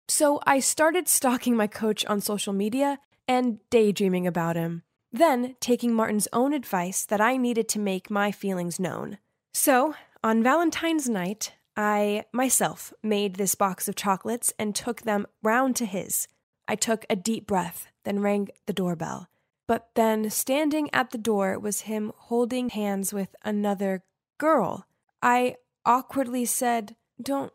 So 0.09 0.41
I 0.45 0.59
started 0.59 1.07
stalking 1.07 1.55
my 1.55 1.67
coach 1.67 2.05
on 2.07 2.19
social 2.19 2.51
media 2.51 2.99
and 3.27 3.59
daydreaming 3.69 4.27
about 4.27 4.55
him 4.55 4.83
then 5.11 5.55
taking 5.59 5.93
Martin's 5.93 6.27
own 6.31 6.53
advice 6.53 7.05
that 7.05 7.21
I 7.21 7.37
needed 7.37 7.67
to 7.69 7.79
make 7.79 8.09
my 8.09 8.31
feelings 8.31 8.79
known. 8.79 9.17
So, 9.53 9.95
on 10.23 10.43
Valentine's 10.43 11.09
night, 11.09 11.53
I 11.75 12.25
myself 12.31 12.93
made 13.01 13.35
this 13.35 13.55
box 13.55 13.87
of 13.87 13.95
chocolates 13.95 14.53
and 14.59 14.75
took 14.75 15.01
them 15.01 15.25
round 15.41 15.75
to 15.77 15.85
his. 15.85 16.27
I 16.67 16.75
took 16.75 17.05
a 17.09 17.15
deep 17.15 17.47
breath, 17.47 17.87
then 18.03 18.19
rang 18.19 18.49
the 18.65 18.73
doorbell. 18.73 19.29
But 19.67 19.89
then, 19.95 20.29
standing 20.29 20.89
at 20.93 21.11
the 21.11 21.17
door, 21.17 21.57
was 21.57 21.81
him 21.81 22.11
holding 22.15 22.69
hands 22.69 23.13
with 23.13 23.35
another 23.43 24.03
girl. 24.37 24.85
I 25.21 25.55
awkwardly 25.85 26.45
said, 26.45 26.95
Don't, 27.21 27.53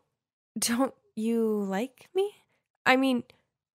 don't 0.57 0.93
you 1.15 1.63
like 1.63 2.07
me? 2.15 2.31
I 2.85 2.95
mean, 2.95 3.23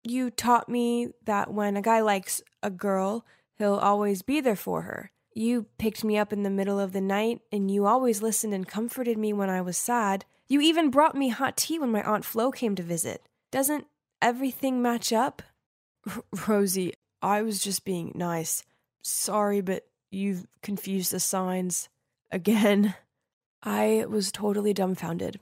you 0.03 0.31
taught 0.31 0.69
me 0.69 1.09
that 1.25 1.53
when 1.53 1.77
a 1.77 1.83
guy 1.83 2.01
likes 2.01 2.43
a 2.63 2.71
girl, 2.71 3.25
He'll 3.61 3.75
always 3.75 4.23
be 4.23 4.41
there 4.41 4.57
for 4.57 4.83
her. 4.83 5.11
You 5.35 5.67
picked 5.77 6.03
me 6.03 6.17
up 6.17 6.33
in 6.33 6.45
the 6.45 6.49
middle 6.49 6.81
of 6.81 6.93
the 6.93 7.01
night, 7.03 7.43
and 7.53 7.71
you 7.71 7.85
always 7.85 8.23
listened 8.23 8.55
and 8.55 8.67
comforted 8.67 9.19
me 9.19 9.35
when 9.35 9.51
I 9.51 9.61
was 9.61 9.77
sad. 9.77 10.25
You 10.49 10.63
even 10.63 10.89
brought 10.89 11.15
me 11.15 11.29
hot 11.29 11.59
tea 11.59 11.79
when 11.79 11.93
my 11.93 12.03
Aunt 12.03 12.25
Flo 12.25 12.51
came 12.51 12.75
to 12.77 12.83
visit. 12.83 13.29
Doesn't 13.51 13.87
everything 14.23 14.81
match 14.81 15.13
up? 15.13 15.43
R- 16.09 16.25
Rosie, 16.49 16.95
I 17.21 17.43
was 17.43 17.61
just 17.61 17.85
being 17.85 18.13
nice. 18.15 18.65
Sorry, 19.03 19.61
but 19.61 19.87
you've 20.11 20.47
confused 20.63 21.13
the 21.13 21.21
signs. 21.21 21.91
Again. 22.33 22.95
I 23.63 24.07
was 24.09 24.33
totally 24.33 24.73
dumbfounded. 24.73 25.39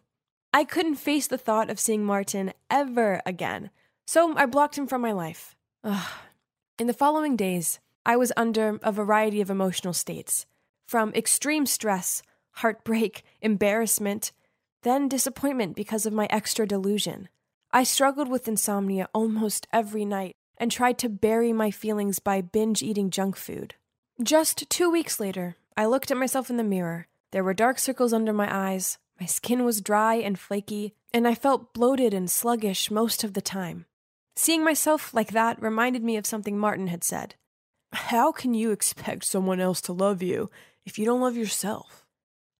I 0.53 0.65
couldn't 0.65 0.97
face 0.97 1.29
the 1.29 1.39
thought 1.39 1.71
of 1.71 1.79
seeing 1.79 2.05
Martin 2.05 2.53
ever 2.69 3.23
again, 3.25 3.71
so 4.09 4.37
I 4.37 4.47
blocked 4.47 4.77
him 4.77 4.89
from 4.89 5.03
my 5.03 5.13
life. 5.13 5.55
Ugh. 5.85 6.11
In 6.81 6.89
the 6.89 6.93
following 6.93 7.37
days, 7.37 7.79
I 8.09 8.17
was 8.17 8.33
under 8.39 8.81
a 8.83 8.91
variety 8.91 9.43
of 9.43 9.51
emotional 9.51 9.93
states 9.93 10.47
from 10.87 11.13
extreme 11.13 11.67
stress, 11.67 12.23
heartbreak, 12.53 13.23
embarrassment, 13.43 14.33
then 14.83 15.11
disappointment 15.11 15.77
because 15.77 16.07
of 16.07 16.15
my 16.15 16.27
extra 16.31 16.67
delusion. 16.67 17.29
I 17.71 17.85
struggled 17.85 18.31
with 18.31 18.49
insomnia 18.49 19.11
almost 19.13 19.67
every 19.75 20.07
night 20.07 20.33
and 20.57 20.73
tried 20.73 20.97
to 21.01 21.11
bury 21.11 21.53
my 21.53 21.71
feelings 21.71 22.19
by 22.19 22.41
binge 22.41 22.83
eating 22.83 23.11
junk 23.11 23.37
food. 23.37 23.75
Just 24.23 24.71
two 24.71 24.91
weeks 24.91 25.21
later, 25.21 25.57
I 25.77 25.85
looked 25.85 26.11
at 26.11 26.17
myself 26.17 26.49
in 26.49 26.57
the 26.57 26.65
mirror. 26.65 27.09
There 27.33 27.45
were 27.45 27.53
dark 27.53 27.79
circles 27.79 28.15
under 28.15 28.33
my 28.33 28.49
eyes, 28.51 28.97
my 29.21 29.27
skin 29.27 29.67
was 29.67 29.83
dry 29.83 30.15
and 30.15 30.39
flaky, 30.39 30.95
and 31.13 31.29
I 31.29 31.35
felt 31.35 31.75
bloated 31.75 32.15
and 32.15 32.31
sluggish 32.31 32.91
most 32.91 33.23
of 33.23 33.35
the 33.35 33.43
time. 33.43 33.85
Seeing 34.35 34.65
myself 34.65 35.13
like 35.13 35.33
that 35.33 35.61
reminded 35.61 36.03
me 36.03 36.17
of 36.17 36.25
something 36.25 36.59
Martin 36.59 36.87
had 36.87 37.05
said. 37.05 37.35
How 37.93 38.33
can 38.33 38.55
you 38.55 38.71
expect 38.71 39.25
someone 39.25 39.61
else 39.61 39.81
to 39.83 39.93
love 39.93 40.23
you 40.23 40.51
if 40.85 40.99
you 40.99 41.05
don't 41.05 41.21
love 41.21 41.37
yourself? 41.37 42.05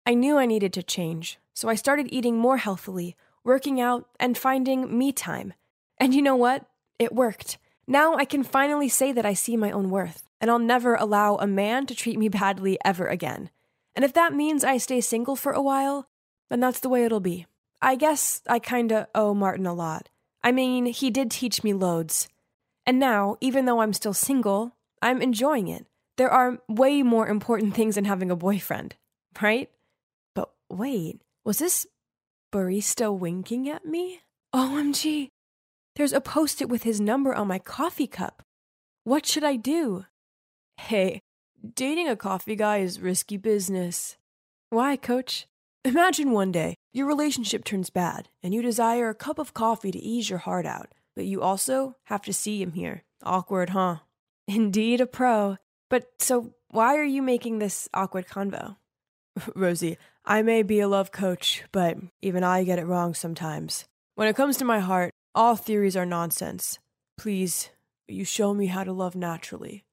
I 0.07 0.15
knew 0.15 0.39
I 0.39 0.47
needed 0.47 0.73
to 0.75 0.83
change, 0.83 1.39
so 1.55 1.69
I 1.69 1.75
started 1.75 2.09
eating 2.11 2.39
more 2.39 2.57
healthily, 2.57 3.15
working 3.45 3.81
out, 3.81 4.09
and 4.19 4.39
finding 4.39 4.97
me 4.97 5.13
time. 5.13 5.53
And 5.99 6.15
you 6.15 6.23
know 6.23 6.37
what? 6.37 6.65
It 6.99 7.15
worked. 7.15 7.59
Now 7.87 8.15
I 8.15 8.25
can 8.25 8.43
finally 8.43 8.89
say 8.89 9.13
that 9.13 9.27
I 9.27 9.35
see 9.35 9.57
my 9.57 9.71
own 9.71 9.91
worth, 9.91 10.29
and 10.41 10.51
I'll 10.51 10.59
never 10.59 10.95
allow 10.95 11.37
a 11.37 11.47
man 11.47 11.87
to 11.87 11.95
treat 11.95 12.19
me 12.19 12.29
badly 12.29 12.79
ever 12.85 13.07
again. 13.07 13.51
And 13.95 14.05
if 14.05 14.15
that 14.15 14.35
means 14.35 14.65
I 14.65 14.79
stay 14.79 15.01
single 15.01 15.37
for 15.37 15.53
a 15.53 15.63
while, 15.63 16.09
then 16.49 16.61
that's 16.61 16.81
the 16.81 16.89
way 16.89 17.05
it'll 17.05 17.21
be. 17.21 17.47
I 17.83 17.97
guess 17.97 18.41
I 18.49 18.59
kinda 18.59 19.09
owe 19.15 19.35
Martin 19.35 19.67
a 19.67 19.75
lot. 19.75 20.09
I 20.43 20.53
mean, 20.53 20.87
he 20.87 21.11
did 21.11 21.31
teach 21.31 21.63
me 21.63 21.75
loads. 21.75 22.29
And 22.87 22.99
now, 22.99 23.37
even 23.41 23.67
though 23.67 23.81
I'm 23.81 23.93
still 23.93 24.15
single, 24.15 24.75
I'm 25.03 25.23
enjoying 25.23 25.69
it. 25.69 25.87
There 26.17 26.31
are 26.31 26.59
way 26.69 27.03
more 27.03 27.29
important 27.29 27.75
things 27.75 27.95
than 27.95 28.05
having 28.05 28.31
a 28.31 28.37
boyfriend, 28.37 28.97
right? 29.41 29.71
But 30.35 30.51
wait, 30.69 31.21
was 31.45 31.59
this 31.59 31.87
barista 32.53 33.17
winking 33.17 33.69
at 33.69 33.85
me? 33.85 34.21
OMG, 34.55 35.29
there's 35.97 36.13
a 36.13 36.21
post 36.21 36.61
it 36.61 36.69
with 36.69 36.83
his 36.83 37.01
number 37.01 37.35
on 37.35 37.47
my 37.47 37.59
coffee 37.59 38.07
cup. 38.07 38.43
What 39.05 39.27
should 39.27 39.45
I 39.45 39.57
do? 39.57 40.07
Hey, 40.77 41.21
dating 41.75 42.09
a 42.09 42.17
coffee 42.17 42.57
guy 42.57 42.79
is 42.79 43.01
risky 43.01 43.37
business. 43.37 44.17
Why, 44.71 44.97
coach? 44.97 45.47
Imagine 45.85 46.33
one 46.33 46.53
day 46.53 46.75
your 46.93 47.07
relationship 47.07 47.65
turns 47.65 47.91
bad 47.91 48.29
and 48.43 48.53
you 48.53 48.63
desire 48.63 49.09
a 49.09 49.15
cup 49.15 49.39
of 49.39 49.55
coffee 49.55 49.91
to 49.93 49.99
ease 49.99 50.29
your 50.29 50.41
heart 50.41 50.67
out, 50.67 50.93
but 51.15 51.25
you 51.25 51.41
also 51.41 51.97
have 52.05 52.23
to 52.23 52.33
see 52.33 52.61
him 52.61 52.73
here. 52.73 53.05
Awkward, 53.23 53.71
huh? 53.71 53.99
Indeed, 54.49 55.01
a 55.03 55.07
pro. 55.07 55.59
But 55.91 56.09
so, 56.19 56.55
why 56.71 56.97
are 56.97 57.05
you 57.05 57.23
making 57.23 57.59
this 57.59 57.89
awkward 57.93 58.27
convo? 58.27 58.77
Rosie, 59.55 59.99
I 60.25 60.43
may 60.43 60.63
be 60.63 60.81
a 60.81 60.89
love 60.89 61.13
coach, 61.13 61.63
but 61.71 61.99
even 62.23 62.43
I 62.43 62.65
get 62.65 62.79
it 62.79 62.87
wrong 62.87 63.15
sometimes. 63.15 63.85
When 64.15 64.27
it 64.27 64.37
comes 64.37 64.57
to 64.57 64.65
my 64.65 64.81
heart, 64.81 65.13
all 65.35 65.55
theories 65.55 65.97
are 65.97 66.07
nonsense. 66.07 66.79
Please, 67.19 67.71
you 68.09 68.25
show 68.25 68.55
me 68.55 68.67
how 68.67 68.85
to 68.85 68.93
love 68.93 69.15
naturally. 69.15 69.85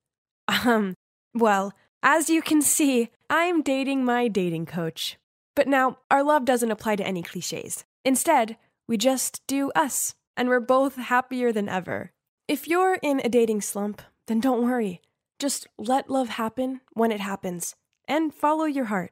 Um, 0.47 0.95
well, 1.33 1.73
as 2.01 2.29
you 2.29 2.41
can 2.41 2.61
see, 2.61 3.09
I'm 3.29 3.61
dating 3.61 4.05
my 4.05 4.27
dating 4.27 4.67
coach. 4.67 5.17
But 5.55 5.67
now, 5.67 5.99
our 6.09 6.23
love 6.23 6.45
doesn't 6.45 6.71
apply 6.71 6.95
to 6.97 7.07
any 7.07 7.23
cliches. 7.23 7.83
Instead, 8.03 8.57
we 8.87 8.97
just 8.97 9.41
do 9.47 9.71
us, 9.71 10.15
and 10.37 10.47
we're 10.47 10.59
both 10.59 10.95
happier 10.95 11.51
than 11.51 11.69
ever. 11.69 12.11
If 12.47 12.67
you're 12.67 12.99
in 13.01 13.21
a 13.23 13.29
dating 13.29 13.61
slump, 13.61 14.01
then 14.27 14.39
don't 14.39 14.63
worry. 14.63 15.01
Just 15.39 15.67
let 15.77 16.09
love 16.09 16.29
happen 16.29 16.81
when 16.93 17.11
it 17.11 17.19
happens 17.19 17.75
and 18.07 18.33
follow 18.33 18.65
your 18.65 18.85
heart. 18.85 19.11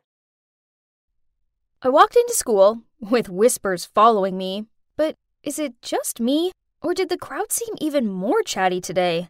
I 1.82 1.90
walked 1.90 2.16
into 2.16 2.34
school 2.34 2.84
with 3.00 3.28
whispers 3.30 3.86
following 3.86 4.38
me, 4.38 4.66
but 4.96 5.16
is 5.44 5.60
it 5.60 5.82
just 5.82 6.22
me, 6.22 6.52
or 6.82 6.94
did 6.94 7.10
the 7.10 7.18
crowd 7.18 7.52
seem 7.52 7.76
even 7.82 8.08
more 8.08 8.42
chatty 8.42 8.80
today? 8.80 9.30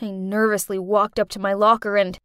I 0.00 0.10
nervously 0.10 0.78
walked 0.78 1.18
up 1.18 1.28
to 1.30 1.38
my 1.38 1.52
locker 1.52 1.96
and. 1.96 2.16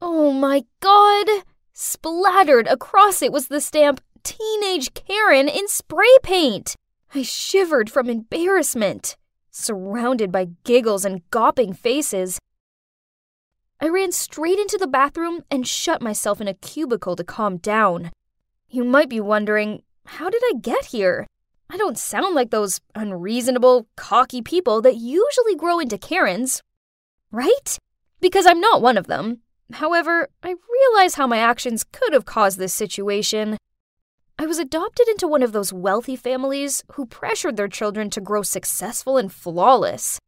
Oh 0.00 0.32
my 0.32 0.64
god! 0.80 1.28
Splattered 1.72 2.66
across 2.66 3.22
it 3.22 3.32
was 3.32 3.46
the 3.46 3.60
stamp 3.60 4.00
Teenage 4.24 4.92
Karen 4.94 5.48
in 5.48 5.68
spray 5.68 6.16
paint. 6.22 6.74
I 7.14 7.22
shivered 7.22 7.90
from 7.90 8.08
embarrassment, 8.08 9.16
surrounded 9.52 10.32
by 10.32 10.48
giggles 10.64 11.04
and 11.04 11.22
gawping 11.30 11.72
faces. 11.72 12.38
I 13.80 13.88
ran 13.88 14.10
straight 14.10 14.58
into 14.58 14.78
the 14.78 14.86
bathroom 14.86 15.44
and 15.50 15.68
shut 15.68 16.02
myself 16.02 16.40
in 16.40 16.48
a 16.48 16.54
cubicle 16.54 17.14
to 17.16 17.24
calm 17.24 17.58
down. 17.58 18.10
You 18.68 18.82
might 18.82 19.08
be 19.08 19.20
wondering, 19.20 19.82
how 20.06 20.30
did 20.30 20.42
I 20.44 20.54
get 20.60 20.86
here? 20.86 21.26
I 21.68 21.76
don't 21.76 21.98
sound 21.98 22.34
like 22.34 22.50
those 22.50 22.80
unreasonable, 22.94 23.88
cocky 23.96 24.42
people 24.42 24.82
that 24.82 24.96
usually 24.96 25.54
grow 25.56 25.78
into 25.78 25.98
Karens, 25.98 26.62
right? 27.30 27.78
Because 28.20 28.46
I'm 28.46 28.60
not 28.60 28.82
one 28.82 28.96
of 28.98 29.06
them. 29.06 29.40
However, 29.72 30.28
I 30.42 30.54
realize 30.94 31.14
how 31.14 31.26
my 31.26 31.38
actions 31.38 31.84
could 31.84 32.12
have 32.12 32.24
caused 32.24 32.58
this 32.58 32.74
situation. 32.74 33.56
I 34.42 34.46
was 34.46 34.58
adopted 34.58 35.06
into 35.06 35.28
one 35.28 35.44
of 35.44 35.52
those 35.52 35.72
wealthy 35.72 36.16
families 36.16 36.82
who 36.94 37.06
pressured 37.06 37.56
their 37.56 37.68
children 37.68 38.10
to 38.10 38.20
grow 38.20 38.42
successful 38.42 39.16
and 39.16 39.32
flawless. 39.32 40.18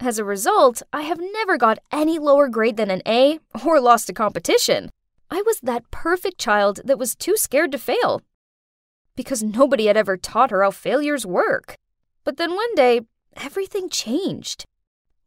As 0.00 0.18
a 0.18 0.24
result, 0.24 0.82
I 0.92 1.02
have 1.02 1.20
never 1.20 1.56
got 1.56 1.78
any 1.92 2.18
lower 2.18 2.48
grade 2.48 2.76
than 2.76 2.90
an 2.90 3.00
A 3.06 3.38
or 3.64 3.80
lost 3.80 4.10
a 4.10 4.12
competition. 4.12 4.90
I 5.30 5.40
was 5.42 5.60
that 5.60 5.88
perfect 5.92 6.36
child 6.36 6.80
that 6.84 6.98
was 6.98 7.14
too 7.14 7.36
scared 7.36 7.70
to 7.70 7.78
fail. 7.78 8.22
Because 9.14 9.44
nobody 9.44 9.86
had 9.86 9.96
ever 9.96 10.16
taught 10.16 10.50
her 10.50 10.64
how 10.64 10.72
failures 10.72 11.24
work. 11.24 11.76
But 12.24 12.38
then 12.38 12.56
one 12.56 12.74
day, 12.74 13.02
everything 13.36 13.88
changed. 13.88 14.64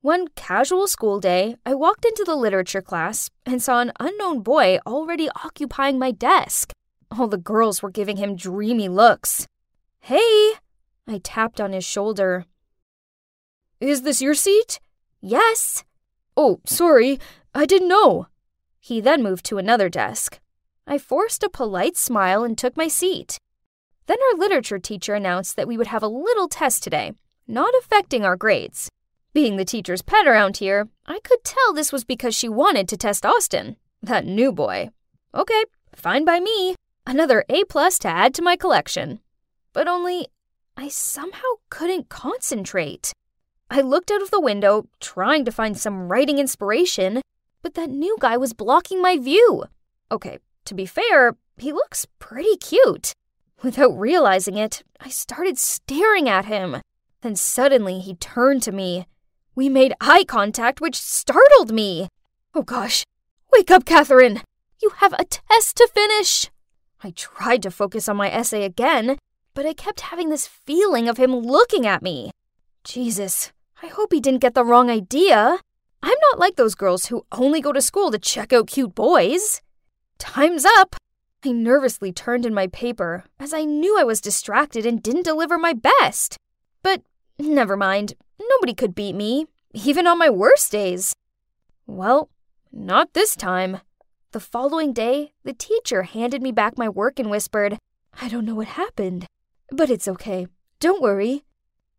One 0.02 0.28
casual 0.36 0.88
school 0.88 1.22
day, 1.22 1.56
I 1.66 1.76
walked 1.76 2.04
into 2.04 2.26
the 2.26 2.36
literature 2.36 2.82
class 2.82 3.30
and 3.46 3.64
saw 3.64 3.80
an 3.80 3.94
unknown 4.02 4.42
boy 4.42 4.80
already 4.86 5.30
occupying 5.30 5.98
my 5.98 6.12
desk. 6.12 6.74
All 7.12 7.28
the 7.28 7.38
girls 7.38 7.82
were 7.82 7.92
giving 7.92 8.18
him 8.18 8.36
dreamy 8.36 8.90
looks. 8.90 9.48
Hey! 10.02 10.54
I 11.08 11.20
tapped 11.24 11.62
on 11.62 11.74
his 11.74 11.86
shoulder. 11.86 12.46
Is 13.80 14.02
this 14.02 14.22
your 14.22 14.34
seat? 14.34 14.80
Yes. 15.22 15.84
Oh, 16.36 16.60
sorry, 16.66 17.20
I 17.54 17.66
didn't 17.66 17.88
know. 17.88 18.28
He 18.80 19.02
then 19.02 19.24
moved 19.24 19.46
to 19.46 19.58
another 19.58 19.90
desk. 19.90 20.40
I 20.86 20.98
forced 20.98 21.44
a 21.44 21.50
polite 21.50 21.98
smile 21.98 22.44
and 22.44 22.58
took 22.58 22.78
my 22.78 22.88
seat. 22.88 23.38
Then 24.06 24.18
our 24.32 24.40
literature 24.40 24.80
teacher 24.80 25.16
announced 25.16 25.58
that 25.58 25.68
we 25.68 25.78
would 25.78 25.88
have 25.88 26.04
a 26.04 26.08
little 26.08 26.48
test 26.48 26.84
today, 26.84 27.12
not 27.48 27.74
affecting 27.82 28.24
our 28.24 28.38
grades. 28.38 28.90
Being 29.34 29.58
the 29.58 29.66
teacher's 29.66 30.02
pet 30.02 30.26
around 30.26 30.58
here, 30.58 30.88
I 31.06 31.20
could 31.20 31.44
tell 31.44 31.74
this 31.74 31.92
was 31.92 32.06
because 32.06 32.34
she 32.34 32.48
wanted 32.48 32.88
to 32.88 32.98
test 32.98 33.26
Austin, 33.26 33.76
that 34.02 34.26
new 34.26 34.54
boy. 34.54 34.92
Okay, 35.36 35.66
fine 35.94 36.24
by 36.24 36.40
me. 36.40 36.77
Another 37.10 37.46
A 37.48 37.64
plus 37.64 37.98
to 38.00 38.10
add 38.10 38.34
to 38.34 38.42
my 38.42 38.58
collection. 38.58 39.22
But 39.72 39.88
only 39.88 40.28
I 40.76 40.90
somehow 40.90 41.48
couldn't 41.70 42.10
concentrate. 42.10 43.14
I 43.72 43.80
looked 43.80 44.12
out 44.12 44.22
of 44.22 44.30
the 44.30 44.42
window, 44.42 44.90
trying 45.00 45.46
to 45.46 45.52
find 45.54 45.78
some 45.78 46.10
writing 46.10 46.38
inspiration, 46.38 47.22
but 47.62 47.76
that 47.76 47.90
new 47.90 48.18
guy 48.20 48.36
was 48.36 48.52
blocking 48.52 49.02
my 49.02 49.18
view. 49.18 49.64
Okay, 50.12 50.40
to 50.66 50.76
be 50.76 50.86
fair, 50.86 51.38
he 51.56 51.72
looks 51.72 52.06
pretty 52.20 52.58
cute. 52.58 53.14
Without 53.64 53.98
realizing 53.98 54.58
it, 54.58 54.84
I 55.00 55.08
started 55.08 55.58
staring 55.58 56.28
at 56.28 56.44
him. 56.44 56.82
Then 57.22 57.38
suddenly 57.38 58.00
he 58.00 58.16
turned 58.16 58.64
to 58.64 58.74
me. 58.74 59.06
We 59.56 59.70
made 59.70 59.94
eye 60.02 60.26
contact, 60.26 60.82
which 60.82 60.98
startled 60.98 61.72
me. 61.72 62.10
Oh 62.54 62.64
gosh, 62.64 63.06
wake 63.54 63.72
up, 63.72 63.86
Catherine! 63.86 64.42
You 64.82 64.90
have 64.98 65.14
a 65.14 65.24
test 65.24 65.78
to 65.78 65.88
finish! 65.88 66.52
I 67.04 67.12
tried 67.12 67.62
to 67.64 67.72
focus 67.72 68.10
on 68.10 68.18
my 68.18 68.32
essay 68.32 68.64
again, 68.64 69.18
but 69.54 69.66
I 69.66 69.74
kept 69.74 70.02
having 70.02 70.30
this 70.30 70.48
feeling 70.48 71.08
of 71.08 71.18
him 71.18 71.36
looking 71.36 71.86
at 71.86 72.02
me. 72.02 72.32
Jesus, 72.84 73.52
I 73.82 73.88
hope 73.88 74.12
he 74.12 74.20
didn't 74.20 74.42
get 74.42 74.56
the 74.56 74.66
wrong 74.66 74.90
idea. 74.90 75.60
I'm 76.02 76.18
not 76.32 76.40
like 76.40 76.56
those 76.56 76.76
girls 76.76 77.08
who 77.08 77.26
only 77.32 77.62
go 77.62 77.72
to 77.72 77.82
school 77.82 78.12
to 78.12 78.18
check 78.18 78.54
out 78.54 78.68
cute 78.68 78.96
boys. 78.96 79.62
Time's 80.18 80.66
up. 80.66 80.96
I 81.46 81.52
nervously 81.52 82.12
turned 82.12 82.46
in 82.46 82.54
my 82.54 82.68
paper 82.68 83.24
as 83.40 83.54
I 83.54 83.64
knew 83.64 84.00
I 84.00 84.04
was 84.04 84.22
distracted 84.22 84.86
and 84.86 85.04
didn't 85.04 85.26
deliver 85.26 85.58
my 85.58 85.74
best. 85.74 86.38
But 86.82 87.04
never 87.40 87.78
mind, 87.78 88.14
nobody 88.40 88.74
could 88.74 88.96
beat 88.96 89.16
me, 89.16 89.46
even 89.74 90.08
on 90.08 90.18
my 90.18 90.30
worst 90.30 90.72
days. 90.72 91.14
Well, 91.86 92.30
not 92.72 93.14
this 93.14 93.36
time. 93.36 93.82
The 94.34 94.42
following 94.42 94.92
day, 94.92 95.32
the 95.46 95.54
teacher 95.54 96.04
handed 96.04 96.42
me 96.42 96.52
back 96.52 96.78
my 96.78 96.90
work 96.90 97.18
and 97.18 97.30
whispered, 97.30 97.78
I 98.22 98.28
don't 98.28 98.44
know 98.44 98.56
what 98.56 98.68
happened, 98.68 99.26
but 99.72 99.90
it's 99.90 100.08
okay. 100.08 100.48
Don't 100.82 101.02
worry. 101.02 101.46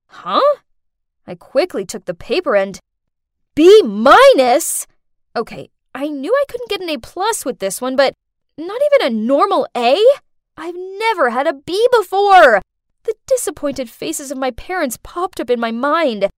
Huh? 0.09 0.57
I 1.27 1.35
quickly 1.35 1.87
took 1.87 2.05
the 2.05 2.13
paper 2.13 2.55
and. 2.55 2.79
B 3.55 3.81
minus? 3.83 4.87
Okay, 5.35 5.71
I 5.95 6.09
knew 6.09 6.31
I 6.31 6.45
couldn't 6.51 6.69
get 6.69 6.83
an 6.83 6.91
A 6.91 6.99
plus 6.99 7.47
with 7.47 7.61
this 7.61 7.81
one, 7.81 7.97
but 7.97 8.13
not 8.59 8.81
even 8.93 9.07
a 9.07 9.19
normal 9.19 9.67
A? 9.75 9.99
I've 10.55 10.77
never 10.77 11.31
had 11.31 11.47
a 11.47 11.55
B 11.55 11.89
before! 11.93 12.61
The 13.05 13.15
disappointed 13.27 13.89
faces 13.89 14.31
of 14.31 14.37
my 14.37 14.51
parents 14.51 14.99
popped 15.03 15.41
up 15.41 15.49
in 15.49 15.59
my 15.59 15.71
mind. 15.71 16.29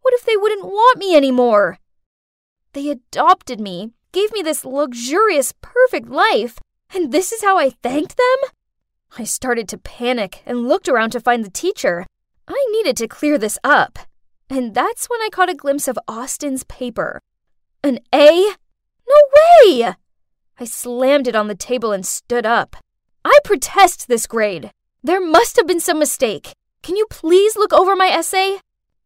What 0.00 0.14
if 0.14 0.24
they 0.24 0.36
wouldn't 0.36 0.64
want 0.64 0.98
me 0.98 1.14
anymore? 1.14 1.78
They 2.72 2.90
adopted 2.90 3.60
me, 3.60 3.92
gave 4.12 4.32
me 4.32 4.42
this 4.42 4.64
luxurious, 4.64 5.52
perfect 5.60 6.08
life, 6.08 6.58
and 6.94 7.12
this 7.12 7.32
is 7.32 7.42
how 7.42 7.58
I 7.58 7.70
thanked 7.70 8.16
them? 8.16 8.50
I 9.18 9.24
started 9.24 9.68
to 9.68 9.78
panic 9.78 10.42
and 10.46 10.68
looked 10.68 10.88
around 10.88 11.10
to 11.10 11.20
find 11.20 11.44
the 11.44 11.50
teacher. 11.50 12.06
I 12.46 12.66
needed 12.72 12.96
to 12.98 13.08
clear 13.08 13.38
this 13.38 13.58
up. 13.62 13.98
And 14.48 14.74
that's 14.74 15.08
when 15.08 15.20
I 15.20 15.28
caught 15.30 15.50
a 15.50 15.54
glimpse 15.54 15.86
of 15.86 15.98
Austin's 16.08 16.64
paper. 16.64 17.20
An 17.84 18.00
A? 18.12 18.54
No 19.08 19.16
way! 19.34 19.94
I 20.58 20.64
slammed 20.64 21.28
it 21.28 21.36
on 21.36 21.48
the 21.48 21.54
table 21.54 21.92
and 21.92 22.04
stood 22.04 22.44
up. 22.44 22.76
I 23.24 23.38
protest 23.44 24.08
this 24.08 24.26
grade. 24.26 24.70
There 25.02 25.20
must 25.20 25.56
have 25.56 25.66
been 25.66 25.80
some 25.80 25.98
mistake. 25.98 26.52
Can 26.82 26.96
you 26.96 27.06
please 27.10 27.56
look 27.56 27.72
over 27.72 27.94
my 27.96 28.08
essay? 28.08 28.58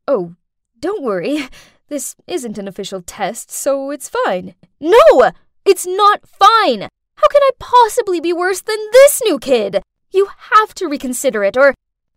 Oh, 0.09 0.35
don't 0.81 1.03
worry. 1.03 1.49
This 1.89 2.17
isn't 2.27 2.57
an 2.57 2.67
official 2.67 3.03
test, 3.03 3.51
so 3.51 3.91
it's 3.91 4.09
fine. 4.09 4.55
No! 4.81 5.31
It's 5.65 5.87
not 5.87 6.27
fine! 6.27 6.89
How 7.17 7.29
can 7.29 7.43
I 7.43 7.51
possibly 7.59 8.21
be 8.21 8.33
worse 8.33 8.63
than 8.63 8.79
this 8.93 9.21
new 9.23 9.39
kid? 9.39 9.83
You 10.11 10.29
have 10.53 10.75
to 10.75 10.89
reconsider 10.89 11.45
it, 11.45 11.57
or 11.57 11.75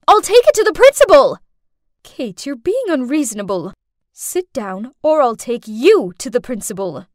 I'll 0.08 0.22
take 0.22 0.48
it 0.48 0.56
to 0.56 0.64
the 0.64 0.74
principal! 0.74 1.40
Kate, 2.04 2.46
you're 2.46 2.56
being 2.56 2.86
unreasonable. 2.88 3.74
Sit 4.14 4.52
down, 4.54 4.94
or 5.04 5.22
I'll 5.22 5.36
take 5.36 5.68
you 5.68 6.14
to 6.18 6.30
the 6.30 6.42
principal. 6.42 7.06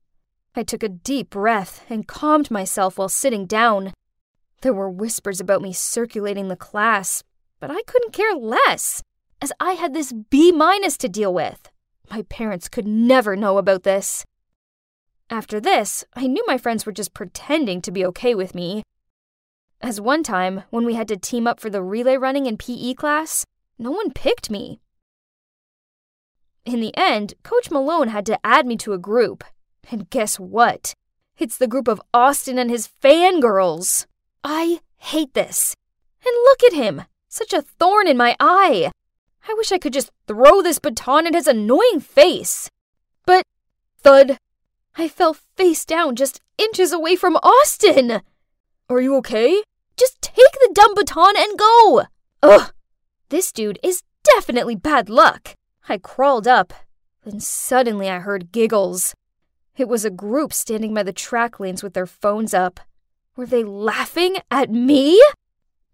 I 0.54 0.62
took 0.62 0.82
a 0.82 0.88
deep 0.90 1.30
breath 1.30 1.82
and 1.88 2.06
calmed 2.06 2.50
myself 2.50 2.98
while 2.98 3.08
sitting 3.08 3.46
down. 3.46 3.94
There 4.60 4.74
were 4.74 4.90
whispers 4.90 5.40
about 5.40 5.62
me 5.62 5.72
circulating 5.72 6.48
the 6.48 6.56
class, 6.56 7.24
but 7.58 7.70
I 7.70 7.82
couldn't 7.82 8.12
care 8.12 8.34
less, 8.34 9.02
as 9.40 9.52
I 9.58 9.72
had 9.72 9.94
this 9.94 10.12
B 10.12 10.52
minus 10.52 10.98
to 10.98 11.08
deal 11.08 11.32
with. 11.32 11.71
My 12.12 12.20
parents 12.28 12.68
could 12.68 12.86
never 12.86 13.36
know 13.36 13.56
about 13.56 13.84
this. 13.84 14.26
After 15.30 15.58
this, 15.58 16.04
I 16.12 16.26
knew 16.26 16.44
my 16.46 16.58
friends 16.58 16.84
were 16.84 16.92
just 16.92 17.14
pretending 17.14 17.80
to 17.80 17.90
be 17.90 18.04
okay 18.04 18.34
with 18.34 18.54
me. 18.54 18.82
As 19.80 19.98
one 19.98 20.22
time, 20.22 20.64
when 20.68 20.84
we 20.84 20.92
had 20.92 21.08
to 21.08 21.16
team 21.16 21.46
up 21.46 21.58
for 21.58 21.70
the 21.70 21.82
relay 21.82 22.18
running 22.18 22.44
in 22.44 22.58
PE 22.58 22.92
class, 22.92 23.46
no 23.78 23.90
one 23.90 24.10
picked 24.10 24.50
me. 24.50 24.78
In 26.66 26.80
the 26.80 26.94
end, 26.98 27.32
Coach 27.44 27.70
Malone 27.70 28.08
had 28.08 28.26
to 28.26 28.38
add 28.44 28.66
me 28.66 28.76
to 28.76 28.92
a 28.92 28.98
group. 28.98 29.42
And 29.90 30.10
guess 30.10 30.38
what? 30.38 30.92
It's 31.38 31.56
the 31.56 31.66
group 31.66 31.88
of 31.88 32.02
Austin 32.12 32.58
and 32.58 32.68
his 32.68 32.90
fangirls. 33.02 34.04
I 34.44 34.80
hate 34.98 35.32
this. 35.32 35.74
And 36.26 36.34
look 36.44 36.62
at 36.62 36.74
him, 36.74 37.04
such 37.30 37.54
a 37.54 37.62
thorn 37.62 38.06
in 38.06 38.18
my 38.18 38.36
eye. 38.38 38.90
I 39.48 39.54
wish 39.54 39.72
I 39.72 39.78
could 39.78 39.92
just 39.92 40.10
throw 40.26 40.62
this 40.62 40.78
baton 40.78 41.26
at 41.26 41.34
his 41.34 41.46
annoying 41.46 42.00
face. 42.00 42.68
But, 43.26 43.44
thud, 43.98 44.38
I 44.96 45.08
fell 45.08 45.34
face 45.34 45.84
down 45.84 46.16
just 46.16 46.40
inches 46.58 46.92
away 46.92 47.16
from 47.16 47.36
Austin. 47.36 48.22
Are 48.88 49.00
you 49.00 49.16
okay? 49.16 49.62
Just 49.96 50.20
take 50.22 50.52
the 50.52 50.70
dumb 50.72 50.94
baton 50.94 51.34
and 51.36 51.58
go. 51.58 52.04
Ugh, 52.42 52.72
this 53.28 53.52
dude 53.52 53.78
is 53.82 54.02
definitely 54.22 54.76
bad 54.76 55.08
luck. 55.08 55.54
I 55.88 55.98
crawled 55.98 56.46
up, 56.46 56.72
then 57.24 57.40
suddenly 57.40 58.08
I 58.08 58.18
heard 58.18 58.52
giggles. 58.52 59.14
It 59.76 59.88
was 59.88 60.04
a 60.04 60.10
group 60.10 60.52
standing 60.52 60.92
by 60.92 61.02
the 61.02 61.12
track 61.12 61.58
lanes 61.58 61.82
with 61.82 61.94
their 61.94 62.06
phones 62.06 62.52
up. 62.52 62.80
Were 63.36 63.46
they 63.46 63.64
laughing 63.64 64.36
at 64.50 64.70
me? 64.70 65.20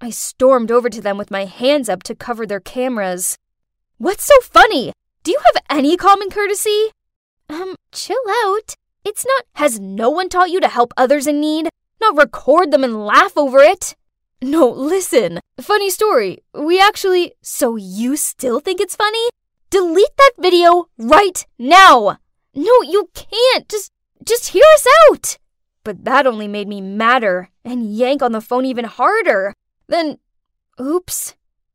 I 0.01 0.11
stormed 0.11 0.71
over 0.71 0.89
to 0.89 1.01
them 1.01 1.19
with 1.19 1.31
my 1.31 1.45
hands 1.45 1.89
up 1.89 2.05
to 2.05 2.15
cover 2.15 2.47
their 2.47 2.61
cameras. 2.61 3.37
What's 3.97 4.25
so 4.25 4.41
funny? 4.43 4.93
Do 5.25 5.33
you 5.33 5.41
have 5.45 5.63
any 5.69 5.97
common 5.97 6.31
courtesy? 6.31 6.91
Um, 7.49 7.75
chill 7.91 8.17
out. 8.45 8.75
It's 9.05 9.27
not, 9.27 9.45
has 9.55 9.81
no 9.81 10.09
one 10.09 10.29
taught 10.29 10.51
you 10.51 10.61
to 10.61 10.69
help 10.69 10.95
others 10.97 11.27
in 11.27 11.41
need? 11.41 11.69
Not 12.01 12.17
record 12.17 12.71
them 12.71 12.85
and 12.85 13.05
laugh 13.05 13.37
over 13.37 13.59
it? 13.59 13.97
No, 14.41 14.69
listen. 14.69 15.41
Funny 15.61 15.91
story. 15.91 16.45
We 16.55 16.81
actually. 16.81 17.33
So 17.43 17.75
you 17.75 18.17
still 18.17 18.61
think 18.61 18.81
it's 18.81 18.95
funny? 18.95 19.29
Delete 19.71 20.17
that 20.17 20.33
video 20.39 20.87
right 20.97 21.45
now! 21.59 22.19
No, 22.55 22.83
you 22.83 23.11
can't! 23.15 23.69
Just. 23.69 23.91
just 24.25 24.49
hear 24.49 24.65
us 24.75 24.87
out! 25.11 25.39
But 25.83 26.05
that 26.05 26.27
only 26.27 26.47
made 26.47 26.69
me 26.69 26.81
madder 26.81 27.51
and 27.65 27.93
yank 27.93 28.23
on 28.23 28.31
the 28.31 28.41
phone 28.41 28.65
even 28.65 28.85
harder. 28.85 29.55
Then. 29.89 30.19
Oops. 30.81 31.35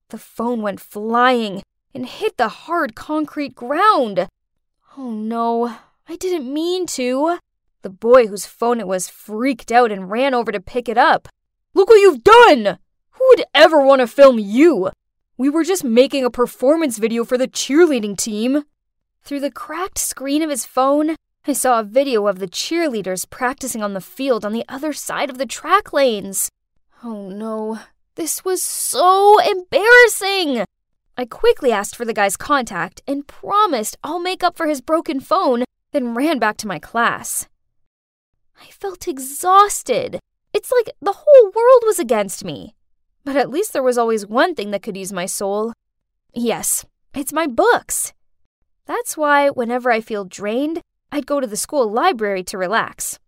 The 0.10 0.18
phone 0.18 0.62
went 0.62 0.80
flying 0.80 1.64
and 1.94 2.06
hit 2.06 2.38
the 2.38 2.48
hard 2.48 2.96
concrete 2.96 3.56
ground. 3.56 4.28
Oh 4.98 5.12
no, 5.12 5.76
I 6.08 6.16
didn't 6.16 6.54
mean 6.54 6.86
to. 6.88 7.40
The 7.82 7.90
boy 7.90 8.28
whose 8.28 8.46
phone 8.46 8.80
it 8.80 8.88
was 8.88 9.10
freaked 9.10 9.72
out 9.72 9.92
and 9.92 10.10
ran 10.10 10.34
over 10.34 10.52
to 10.52 10.60
pick 10.60 10.88
it 10.88 10.98
up. 10.98 11.28
Look 11.74 11.90
what 11.90 12.00
you've 12.00 12.24
done! 12.24 12.78
Who 13.12 13.26
would 13.30 13.44
ever 13.54 13.84
want 13.84 14.00
to 14.02 14.08
film 14.08 14.40
you? 14.40 14.92
We 15.36 15.50
were 15.50 15.64
just 15.64 15.84
making 15.84 16.24
a 16.24 16.30
performance 16.30 17.00
video 17.00 17.24
for 17.24 17.38
the 17.38 17.48
cheerleading 17.48 18.18
team. 18.18 18.64
Through 19.24 19.40
the 19.40 19.52
cracked 19.52 19.98
screen 19.98 20.42
of 20.42 20.50
his 20.50 20.66
phone, 20.66 21.16
I 21.46 21.54
saw 21.54 21.80
a 21.80 21.84
video 21.84 22.28
of 22.28 22.40
the 22.40 22.48
cheerleaders 22.48 23.30
practicing 23.30 23.82
on 23.82 23.94
the 23.94 24.02
field 24.02 24.46
on 24.46 24.54
the 24.54 24.66
other 24.70 24.94
side 24.94 25.30
of 25.30 25.38
the 25.38 25.46
track 25.46 25.92
lanes. 25.92 26.50
Oh 27.04 27.30
no, 27.30 27.80
this 28.16 28.46
was 28.46 28.62
so 28.62 29.40
embarrassing! 29.40 30.66
I 31.18 31.26
quickly 31.26 31.72
asked 31.72 31.96
for 31.96 32.06
the 32.06 32.14
guy's 32.14 32.38
contact 32.38 33.02
and 33.08 33.28
promised 33.28 33.98
I'll 34.04 34.20
make 34.20 34.44
up 34.44 34.58
for 34.58 34.68
his 34.68 34.82
broken 34.82 35.20
phone, 35.20 35.64
then 35.92 36.16
ran 36.16 36.40
back 36.40 36.58
to 36.58 36.68
my 36.68 36.80
class. 36.80 37.48
I 38.62 38.68
felt 38.72 39.08
exhausted. 39.08 40.20
It's 40.54 40.72
like 40.72 40.96
the 41.02 41.24
whole 41.24 41.46
world 41.46 41.84
was 41.86 42.00
against 42.00 42.44
me. 42.44 42.76
But 43.26 43.36
at 43.36 43.50
least 43.50 43.74
there 43.74 43.84
was 43.84 43.98
always 43.98 44.28
one 44.28 44.54
thing 44.54 44.72
that 44.72 44.84
could 44.84 44.98
ease 44.98 45.14
my 45.14 45.26
soul. 45.26 45.74
Yes, 46.34 46.86
it's 47.14 47.34
my 47.34 47.48
books. 47.48 48.14
That's 48.86 49.16
why, 49.16 49.50
whenever 49.50 49.92
I 49.92 50.02
feel 50.02 50.26
drained, 50.26 50.82
I'd 51.12 51.26
go 51.26 51.40
to 51.40 51.48
the 51.48 51.56
school 51.56 51.90
library 51.90 52.44
to 52.46 52.58
relax. 52.58 53.20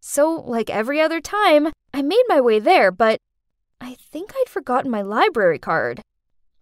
So, 0.00 0.30
like 0.32 0.70
every 0.70 1.00
other 1.00 1.20
time, 1.20 1.68
I 1.92 2.02
made 2.02 2.24
my 2.28 2.40
way 2.40 2.58
there, 2.58 2.90
but 2.90 3.18
I 3.82 3.96
think 4.12 4.32
I'd 4.36 4.48
forgotten 4.48 4.92
my 4.92 5.02
library 5.02 5.58
card. 5.58 6.02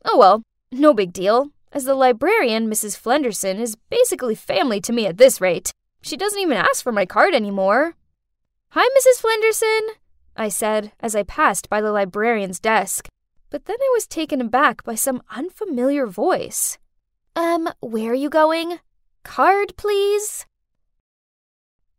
Oh 0.06 0.16
well, 0.16 0.42
no 0.72 0.94
big 0.94 1.12
deal, 1.12 1.50
as 1.70 1.84
the 1.84 1.94
librarian, 1.94 2.70
Mrs. 2.70 2.98
Flenderson, 2.98 3.60
is 3.60 3.76
basically 3.90 4.34
family 4.34 4.80
to 4.80 4.92
me 4.92 5.06
at 5.06 5.18
this 5.18 5.38
rate. 5.38 5.70
She 6.00 6.16
doesn't 6.16 6.40
even 6.40 6.56
ask 6.56 6.82
for 6.82 6.92
my 6.92 7.04
card 7.04 7.34
anymore. 7.34 7.94
Hi, 8.70 8.88
Mrs. 8.96 9.20
Flenderson, 9.20 9.96
I 10.34 10.48
said 10.48 10.92
as 11.00 11.14
I 11.14 11.22
passed 11.22 11.68
by 11.68 11.82
the 11.82 11.92
librarian's 11.92 12.58
desk, 12.58 13.06
but 13.50 13.66
then 13.66 13.76
I 13.78 13.90
was 13.92 14.06
taken 14.06 14.40
aback 14.40 14.82
by 14.82 14.94
some 14.94 15.22
unfamiliar 15.30 16.06
voice. 16.06 16.78
Um, 17.36 17.68
where 17.80 18.12
are 18.12 18.14
you 18.14 18.30
going? 18.30 18.78
Card, 19.24 19.76
please? 19.76 20.46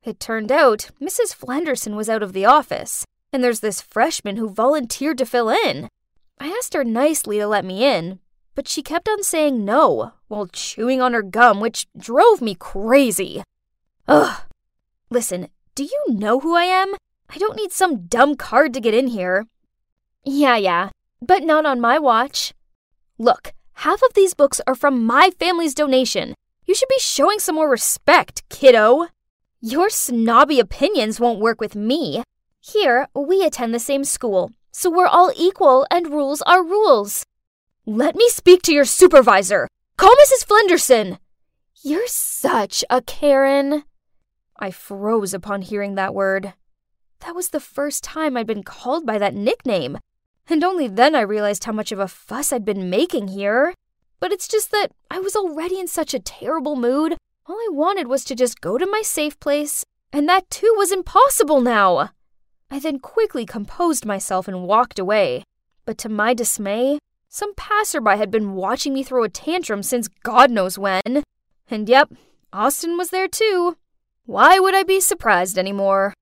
It 0.03 0.19
turned 0.19 0.51
out 0.51 0.89
Mrs. 0.99 1.36
Flenderson 1.36 1.95
was 1.95 2.09
out 2.09 2.24
of 2.24 2.34
the 2.34 2.45
office, 2.45 3.05
and 3.34 3.43
there's 3.43 3.61
this 3.61 3.82
freshman 3.82 4.38
who 4.38 4.49
volunteered 4.49 5.17
to 5.17 5.25
fill 5.25 5.49
in. 5.49 5.88
I 6.39 6.47
asked 6.47 6.73
her 6.73 6.84
nicely 6.84 7.38
to 7.39 7.47
let 7.47 7.65
me 7.65 7.84
in, 7.84 8.19
but 8.55 8.67
she 8.67 8.82
kept 8.82 9.07
on 9.07 9.23
saying 9.23 9.63
no 9.63 10.13
while 10.27 10.47
chewing 10.47 11.01
on 11.01 11.13
her 11.13 11.21
gum, 11.21 11.59
which 11.59 11.88
drove 11.97 12.41
me 12.41 12.55
crazy. 12.55 13.43
Ugh. 14.07 14.41
Listen, 15.09 15.49
do 15.75 15.84
you 15.84 16.05
know 16.07 16.39
who 16.39 16.55
I 16.55 16.63
am? 16.63 16.95
I 17.29 17.38
don't 17.38 17.55
need 17.55 17.71
some 17.71 18.07
dumb 18.07 18.36
card 18.36 18.73
to 18.73 18.82
get 18.82 18.93
in 18.93 19.07
here. 19.07 19.45
Yeah, 20.23 20.57
yeah, 20.57 20.89
but 21.21 21.43
not 21.43 21.65
on 21.65 21.79
my 21.79 21.97
watch. 21.97 22.53
Look, 23.17 23.53
half 23.73 24.01
of 24.03 24.13
these 24.13 24.34
books 24.34 24.61
are 24.67 24.75
from 24.75 25.05
my 25.05 25.32
family's 25.39 25.73
donation. 25.73 26.34
You 26.65 26.75
should 26.75 26.89
be 26.89 26.99
showing 26.99 27.39
some 27.39 27.55
more 27.55 27.69
respect, 27.69 28.47
kiddo. 28.49 29.07
Your 29.61 29.89
snobby 29.89 30.59
opinions 30.59 31.19
won't 31.19 31.39
work 31.39 31.61
with 31.61 31.75
me. 31.75 32.23
Here, 32.64 33.07
we 33.16 33.43
attend 33.43 33.74
the 33.74 33.80
same 33.80 34.03
school, 34.03 34.51
so 34.72 34.88
we're 34.91 35.07
all 35.07 35.32
equal 35.36 35.88
and 35.89 36.12
rules 36.12 36.43
are 36.43 36.64
rules. 36.64 37.26
Let 37.88 38.16
me 38.16 38.30
speak 38.30 38.62
to 38.64 38.74
your 38.74 38.86
supervisor. 38.86 39.68
Call 39.97 40.14
Mrs. 40.16 40.45
Flenderson. 40.45 41.18
You're 41.82 42.05
such 42.05 42.84
a 42.88 43.01
Karen. 43.01 43.84
I 44.59 44.70
froze 44.70 45.34
upon 45.34 45.64
hearing 45.64 45.95
that 45.95 46.14
word. 46.14 46.53
That 47.22 47.34
was 47.34 47.49
the 47.49 47.59
first 47.59 48.03
time 48.03 48.38
I'd 48.38 48.45
been 48.45 48.62
called 48.62 49.07
by 49.07 49.18
that 49.18 49.34
nickname, 49.34 49.97
and 50.47 50.64
only 50.64 50.88
then 50.88 51.16
I 51.16 51.22
realized 51.22 51.64
how 51.64 51.72
much 51.72 51.91
of 51.91 51.97
a 51.97 52.07
fuss 52.07 52.53
I'd 52.53 52.64
been 52.64 52.91
making 52.91 53.30
here. 53.30 53.74
But 54.20 54.32
it's 54.32 54.47
just 54.47 54.70
that 54.70 54.91
I 55.09 55.18
was 55.18 55.36
already 55.36 55.80
in 55.80 55.88
such 55.88 56.14
a 56.14 56.20
terrible 56.20 56.76
mood. 56.76 57.18
All 57.47 57.55
I 57.55 57.70
wanted 57.72 58.07
was 58.07 58.24
to 58.26 58.36
just 58.36 58.62
go 58.62 58.78
to 58.78 58.86
my 58.86 59.01
safe 59.01 59.39
place, 59.39 59.84
and 60.14 60.30
that 60.30 60.47
too 60.51 60.76
was 60.78 60.91
impossible 60.91 61.59
now. 61.59 62.12
I 62.72 62.80
then 62.80 62.99
quickly 62.99 63.45
composed 63.45 64.05
myself 64.05 64.47
and 64.47 64.63
walked 64.63 64.97
away. 64.97 65.43
But 65.84 65.97
to 65.99 66.09
my 66.09 66.34
dismay, 66.34 66.99
some 67.28 67.53
passerby 67.55 68.17
had 68.17 68.32
been 68.32 68.53
watching 68.53 68.93
me 68.93 69.03
throw 69.03 69.26
a 69.26 69.30
tantrum 69.30 69.84
since 69.84 70.07
God 70.07 70.49
knows 70.49 70.80
when. 70.80 71.24
And 71.69 71.89
yep, 71.89 72.13
Austin 72.53 72.97
was 72.97 73.09
there 73.09 73.28
too. 73.28 73.78
Why 74.26 74.57
would 74.57 74.74
I 74.74 74.84
be 74.84 75.01
surprised 75.01 75.57
anymore? 75.57 76.13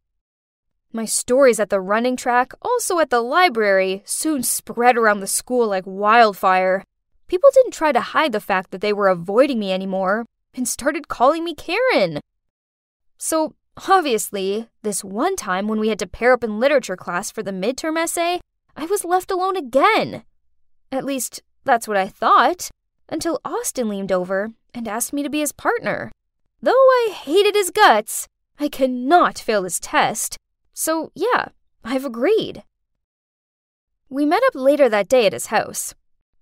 My 0.91 1.06
stories 1.06 1.60
at 1.60 1.70
the 1.70 1.80
running 1.80 2.16
track, 2.16 2.54
also 2.64 2.97
at 2.97 3.12
the 3.12 3.22
library, 3.22 4.02
soon 4.06 4.41
spread 4.41 4.97
around 4.97 5.20
the 5.20 5.28
school 5.28 5.68
like 5.68 5.84
wildfire. 5.86 6.84
People 7.28 7.52
didn't 7.54 7.74
try 7.74 7.91
to 7.91 8.02
hide 8.02 8.32
the 8.32 8.39
fact 8.39 8.72
that 8.72 8.82
they 8.82 8.91
were 8.91 9.08
avoiding 9.08 9.60
me 9.60 9.72
anymore 9.72 10.26
and 10.56 10.68
started 10.68 11.08
calling 11.08 11.43
me 11.43 11.54
Karen. 11.54 12.20
So, 13.20 13.54
obviously, 13.88 14.68
this 14.82 15.04
one 15.04 15.36
time 15.36 15.68
when 15.68 15.80
we 15.80 15.90
had 15.90 16.00
to 16.00 16.08
pair 16.08 16.34
up 16.34 16.44
in 16.44 16.60
literature 16.60 16.98
class 16.98 17.32
for 17.32 17.44
the 17.44 17.52
midterm 17.52 17.98
essay, 17.98 18.40
I 18.76 18.86
was 18.86 19.06
left 19.06 19.32
alone 19.32 19.56
again. 19.56 20.24
At 20.92 21.06
least, 21.06 21.42
that's 21.64 21.88
what 21.88 21.98
I 21.98 22.08
thought, 22.08 22.70
until 23.10 23.40
Austin 23.46 23.90
leaned 23.90 24.12
over 24.12 24.50
and 24.74 24.88
asked 24.88 25.14
me 25.14 25.24
to 25.24 25.30
be 25.30 25.40
his 25.40 25.52
partner. 25.52 26.12
Though 26.62 26.72
I 26.72 27.14
hated 27.24 27.56
his 27.56 27.70
guts, 27.70 28.28
I 28.60 28.70
cannot 28.70 29.38
fail 29.40 29.62
this 29.62 29.80
test. 29.80 30.38
So, 30.74 31.12
yeah, 31.16 31.50
I've 31.84 32.06
agreed. 32.06 32.64
We 34.10 34.26
met 34.26 34.44
up 34.48 34.56
later 34.56 34.90
that 34.90 35.08
day 35.08 35.26
at 35.28 35.34
his 35.34 35.48
house. 35.48 35.94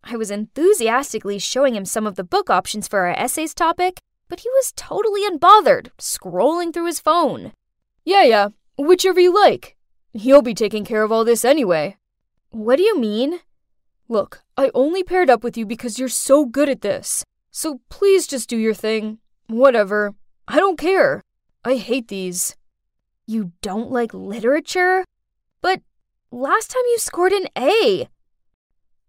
I 0.04 0.16
was 0.16 0.32
enthusiastically 0.32 1.38
showing 1.38 1.76
him 1.76 1.86
some 1.86 2.08
of 2.08 2.16
the 2.16 2.24
book 2.24 2.50
options 2.50 2.88
for 2.88 3.00
our 3.00 3.14
essays 3.18 3.54
topic, 3.54 4.00
but 4.30 4.42
he 4.42 4.50
was 4.50 4.74
totally 4.76 5.22
unbothered, 5.28 5.90
scrolling 5.98 6.74
through 6.74 6.88
his 6.88 7.00
phone. 7.00 7.54
Yeah, 8.06 8.24
yeah, 8.24 8.48
whichever 8.78 9.20
you 9.20 9.34
like. 9.34 9.76
He'll 10.14 10.42
be 10.42 10.54
taking 10.54 10.86
care 10.86 11.04
of 11.04 11.12
all 11.12 11.26
this 11.26 11.46
anyway. 11.46 11.98
What 12.50 12.78
do 12.78 12.84
you 12.84 13.00
mean? 13.00 13.40
Look, 14.10 14.42
I 14.58 14.72
only 14.74 15.04
paired 15.04 15.30
up 15.30 15.44
with 15.44 15.58
you 15.58 15.66
because 15.66 16.00
you're 16.00 16.10
so 16.10 16.46
good 16.46 16.70
at 16.70 16.82
this. 16.82 17.24
So 17.52 17.82
please 17.90 18.28
just 18.28 18.50
do 18.50 18.58
your 18.58 18.74
thing. 18.74 19.20
Whatever. 19.48 20.14
I 20.48 20.58
don't 20.58 20.78
care. 20.78 21.22
I 21.66 21.76
hate 21.76 22.08
these. 22.08 22.56
You 23.26 23.52
don't 23.62 23.92
like 23.92 24.14
literature? 24.14 25.04
But 25.62 25.82
last 26.32 26.72
time 26.72 26.84
you 26.88 26.98
scored 26.98 27.34
an 27.34 27.48
A. 27.58 28.08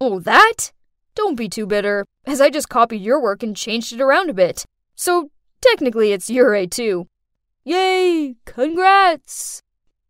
Oh, 0.00 0.18
that? 0.20 0.72
Don't 1.14 1.36
be 1.36 1.48
too 1.48 1.66
bitter, 1.66 2.04
as 2.26 2.40
I 2.40 2.50
just 2.50 2.68
copied 2.68 3.02
your 3.02 3.20
work 3.20 3.42
and 3.42 3.56
changed 3.56 3.92
it 3.92 4.00
around 4.00 4.30
a 4.30 4.34
bit. 4.34 4.64
So 4.98 5.30
technically 5.60 6.10
it's 6.10 6.28
your 6.28 6.56
A 6.56 6.66
too. 6.66 7.06
Yay! 7.62 8.34
Congrats! 8.44 9.62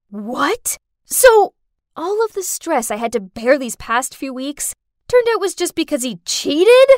What? 0.09 0.79
So 1.05 1.53
all 1.95 2.25
of 2.25 2.33
the 2.33 2.43
stress 2.43 2.91
I 2.91 2.97
had 2.97 3.13
to 3.13 3.21
bear 3.21 3.59
these 3.59 3.77
past 3.77 4.17
few 4.17 4.33
weeks 4.33 4.75
turned 5.07 5.29
out 5.31 5.43
was 5.43 5.55
just 5.55 5.75
because 5.75 6.05
he 6.05 6.21
cheated? 6.25 6.89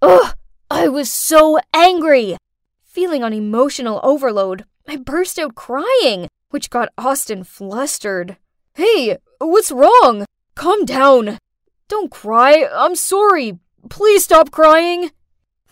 Ugh, 0.00 0.36
I 0.70 0.86
was 0.86 1.12
so 1.12 1.58
angry. 1.74 2.36
Feeling 2.84 3.24
on 3.24 3.32
emotional 3.32 3.98
overload, 4.04 4.64
I 4.86 4.94
burst 4.94 5.36
out 5.36 5.56
crying, 5.56 6.28
which 6.50 6.70
got 6.70 6.90
Austin 6.96 7.42
flustered. 7.42 8.36
Hey, 8.74 9.18
what's 9.38 9.72
wrong? 9.72 10.26
Calm 10.54 10.84
down. 10.84 11.38
Don't 11.88 12.10
cry. 12.10 12.68
I'm 12.72 12.94
sorry. 12.94 13.58
Please 13.90 14.22
stop 14.22 14.52
crying. 14.52 15.10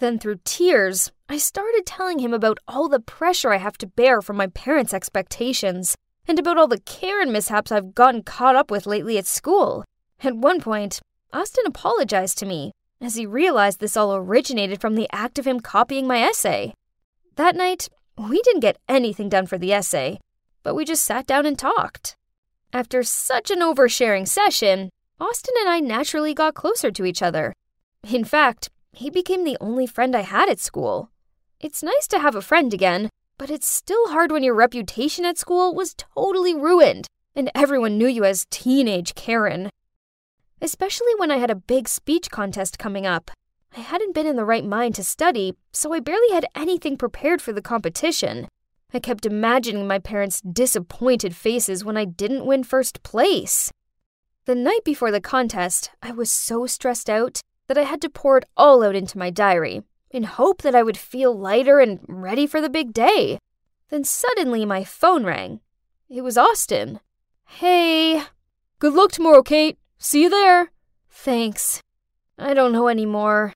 Then, 0.01 0.19
through 0.19 0.41
tears, 0.45 1.13
I 1.29 1.37
started 1.37 1.85
telling 1.85 2.21
him 2.21 2.33
about 2.33 2.57
all 2.67 2.89
the 2.89 3.01
pressure 3.01 3.53
I 3.53 3.59
have 3.59 3.77
to 3.79 3.87
bear 3.87 4.23
from 4.23 4.39
my 4.39 4.47
parents' 4.47 4.95
expectations 4.95 5.95
and 6.27 6.39
about 6.39 6.57
all 6.57 6.69
the 6.69 6.81
Karen 6.81 7.31
mishaps 7.31 7.71
I've 7.71 7.95
gotten 7.95 8.23
caught 8.23 8.57
up 8.57 8.71
with 8.71 8.87
lately 8.87 9.19
at 9.19 9.27
school. 9.27 9.85
At 10.25 10.37
one 10.37 10.63
point, 10.63 11.01
Austin 11.35 11.65
apologized 11.67 12.39
to 12.39 12.47
me, 12.47 12.73
as 13.03 13.17
he 13.17 13.27
realized 13.27 13.81
this 13.81 13.95
all 13.95 14.17
originated 14.17 14.81
from 14.81 14.95
the 14.95 15.09
act 15.13 15.39
of 15.39 15.47
him 15.47 15.61
copying 15.61 16.07
my 16.07 16.23
essay. 16.23 16.73
That 17.37 17.55
night, 17.55 17.89
We 18.17 18.43
didn't 18.43 18.61
get 18.61 18.79
anything 18.87 19.31
done 19.31 19.47
for 19.47 19.57
the 19.57 19.73
essay, 19.73 20.19
but 20.63 20.75
we 20.75 20.85
just 20.85 21.05
sat 21.05 21.27
down 21.27 21.47
and 21.47 21.59
talked. 21.59 22.17
After 22.71 23.03
such 23.03 23.51
an 23.51 23.61
oversharing 23.61 24.29
session, 24.29 24.91
Austin 25.19 25.55
and 25.61 25.69
I 25.69 25.81
naturally 25.81 26.35
got 26.35 26.55
closer 26.55 26.91
to 26.91 27.05
each 27.07 27.23
other. 27.23 27.55
In 28.11 28.25
fact, 28.25 28.69
he 28.93 29.11
became 29.11 29.45
the 29.45 29.59
only 29.61 29.87
friend 29.87 30.17
I 30.17 30.23
had 30.23 30.49
at 30.49 30.61
school. 30.61 31.11
It's 31.61 31.83
nice 31.83 32.07
to 32.09 32.19
have 32.19 32.35
a 32.35 32.43
friend 32.43 32.73
again, 32.73 33.09
but 33.39 33.51
it's 33.51 33.67
still 33.67 34.09
hard 34.09 34.33
when 34.33 34.43
your 34.43 34.55
reputation 34.55 35.25
at 35.25 35.39
school 35.39 35.75
was 35.75 35.95
totally 35.95 36.55
ruined 36.55 37.07
and 37.35 37.51
everyone 37.55 37.97
knew 37.97 38.07
you 38.07 38.25
as 38.25 38.47
teenage 38.51 39.15
Karen. 39.15 39.71
Especially 40.61 41.15
when 41.17 41.31
I 41.31 41.39
had 41.39 41.51
a 41.51 41.55
big 41.55 41.89
speech 41.89 42.31
contest 42.31 42.79
coming 42.79 43.07
up. 43.07 43.31
I 43.77 43.81
hadn't 43.81 44.15
been 44.15 44.27
in 44.27 44.37
the 44.37 44.45
right 44.45 44.65
mind 44.65 44.97
to 44.97 45.05
study, 45.05 45.55
so 45.73 45.93
I 45.93 46.01
barely 46.01 46.33
had 46.33 46.47
anything 46.55 46.97
prepared 46.97 47.41
for 47.41 47.53
the 47.53 47.63
competition. 47.63 48.49
I 48.93 48.99
kept 48.99 49.25
imagining 49.25 49.87
my 49.87 50.01
parents' 50.01 50.41
disappointed 50.41 51.37
faces 51.37 51.85
when 51.85 51.97
I 51.97 52.05
didn't 52.05 52.45
win 52.45 52.65
first 52.65 53.03
place. 53.05 53.71
The 54.47 54.57
night 54.57 54.85
before 54.85 55.13
the 55.13 55.21
contest, 55.21 55.91
I 56.03 56.11
was 56.11 56.33
so 56.33 56.67
stressed 56.67 57.09
out 57.09 57.41
that 57.71 57.79
I 57.79 57.85
had 57.85 58.01
to 58.01 58.11
pour 58.11 58.37
it 58.37 58.45
all 58.57 58.83
out 58.83 58.97
into 58.97 59.17
my 59.17 59.31
diary 59.31 59.85
in 60.11 60.25
hope 60.25 60.61
that 60.63 60.75
I 60.75 60.83
would 60.83 60.97
feel 60.97 61.39
lighter 61.39 61.79
and 61.79 62.01
ready 62.09 62.45
for 62.45 62.61
the 62.61 62.69
big 62.69 62.93
day. 62.93 63.39
Then 63.91 64.03
suddenly 64.03 64.67
my 64.67 64.83
phone 64.83 65.23
rang. 65.25 65.61
It 66.09 66.23
was 66.23 66.37
Austin. 66.37 66.99
Hey. 67.47 68.25
Good 68.81 68.93
luck 68.93 69.13
tomorrow, 69.13 69.45
Kate. 69.45 69.79
See 69.99 70.23
you 70.23 70.29
there. 70.29 70.73
Thanks. 71.11 71.81
I 72.37 72.55
don't 72.55 72.73
know 72.73 72.89
anymore. 72.89 73.53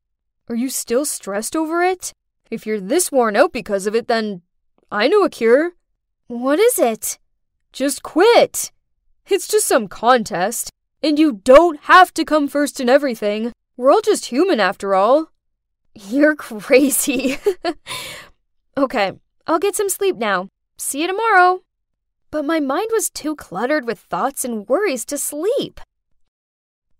Are 0.48 0.54
you 0.54 0.68
still 0.68 1.04
stressed 1.04 1.56
over 1.56 1.82
it? 1.82 2.12
If 2.52 2.66
you're 2.68 2.80
this 2.80 3.10
worn 3.10 3.34
out 3.34 3.52
because 3.52 3.84
of 3.84 3.96
it, 3.96 4.06
then 4.06 4.42
I 4.92 5.08
know 5.08 5.24
a 5.24 5.28
cure. 5.28 5.72
What 6.28 6.60
is 6.60 6.78
it? 6.78 7.18
Just 7.72 8.04
quit. 8.04 8.70
It's 9.26 9.48
just 9.48 9.66
some 9.66 9.88
contest, 9.88 10.70
and 11.02 11.18
you 11.18 11.40
don't 11.42 11.80
have 11.90 12.14
to 12.14 12.24
come 12.24 12.46
first 12.46 12.78
in 12.78 12.88
everything. 12.88 13.50
We're 13.76 13.90
all 13.90 14.02
just 14.02 14.26
human 14.26 14.60
after 14.60 14.94
all. 14.94 15.30
You're 15.94 16.36
crazy. 16.36 17.38
okay, 18.76 19.12
I'll 19.46 19.58
get 19.58 19.74
some 19.74 19.88
sleep 19.88 20.16
now. 20.16 20.48
See 20.76 21.02
you 21.02 21.08
tomorrow. 21.08 21.62
But 22.30 22.44
my 22.44 22.60
mind 22.60 22.90
was 22.92 23.10
too 23.10 23.34
cluttered 23.34 23.84
with 23.84 23.98
thoughts 23.98 24.44
and 24.44 24.68
worries 24.68 25.04
to 25.06 25.18
sleep. 25.18 25.80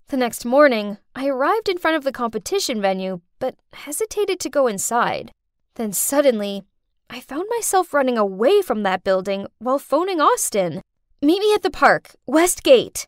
The 0.09 0.17
next 0.17 0.45
morning, 0.45 0.99
I 1.15 1.29
arrived 1.29 1.69
in 1.69 1.79
front 1.79 1.97
of 1.97 2.05
the 2.05 2.13
competition 2.13 2.81
venue, 2.81 3.21
but 3.39 3.55
hesitated 3.73 4.41
to 4.41 4.51
go 4.51 4.67
inside. 4.67 5.31
Then 5.77 5.93
suddenly, 5.93 6.65
I 7.09 7.21
found 7.21 7.45
myself 7.51 7.95
running 7.95 8.19
away 8.19 8.63
from 8.63 8.83
that 8.83 9.05
building 9.05 9.47
while 9.59 9.79
phoning 9.79 10.21
Austin. 10.21 10.83
Meet 11.23 11.41
me 11.41 11.55
at 11.55 11.63
the 11.63 11.71
park, 11.71 12.17
West 12.27 12.63
Gate. 12.63 13.07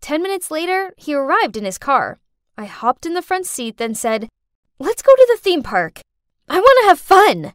Ten 0.00 0.22
minutes 0.22 0.50
later, 0.50 0.94
he 0.96 1.14
arrived 1.14 1.56
in 1.56 1.64
his 1.64 1.78
car. 1.78 2.18
I 2.56 2.66
hopped 2.66 3.06
in 3.06 3.14
the 3.14 3.22
front 3.22 3.46
seat, 3.46 3.78
then 3.78 3.94
said, 3.94 4.28
Let's 4.78 5.02
go 5.02 5.14
to 5.14 5.28
the 5.30 5.40
theme 5.40 5.62
park. 5.62 6.00
I 6.48 6.58
want 6.58 6.78
to 6.82 6.88
have 6.88 7.00
fun. 7.00 7.54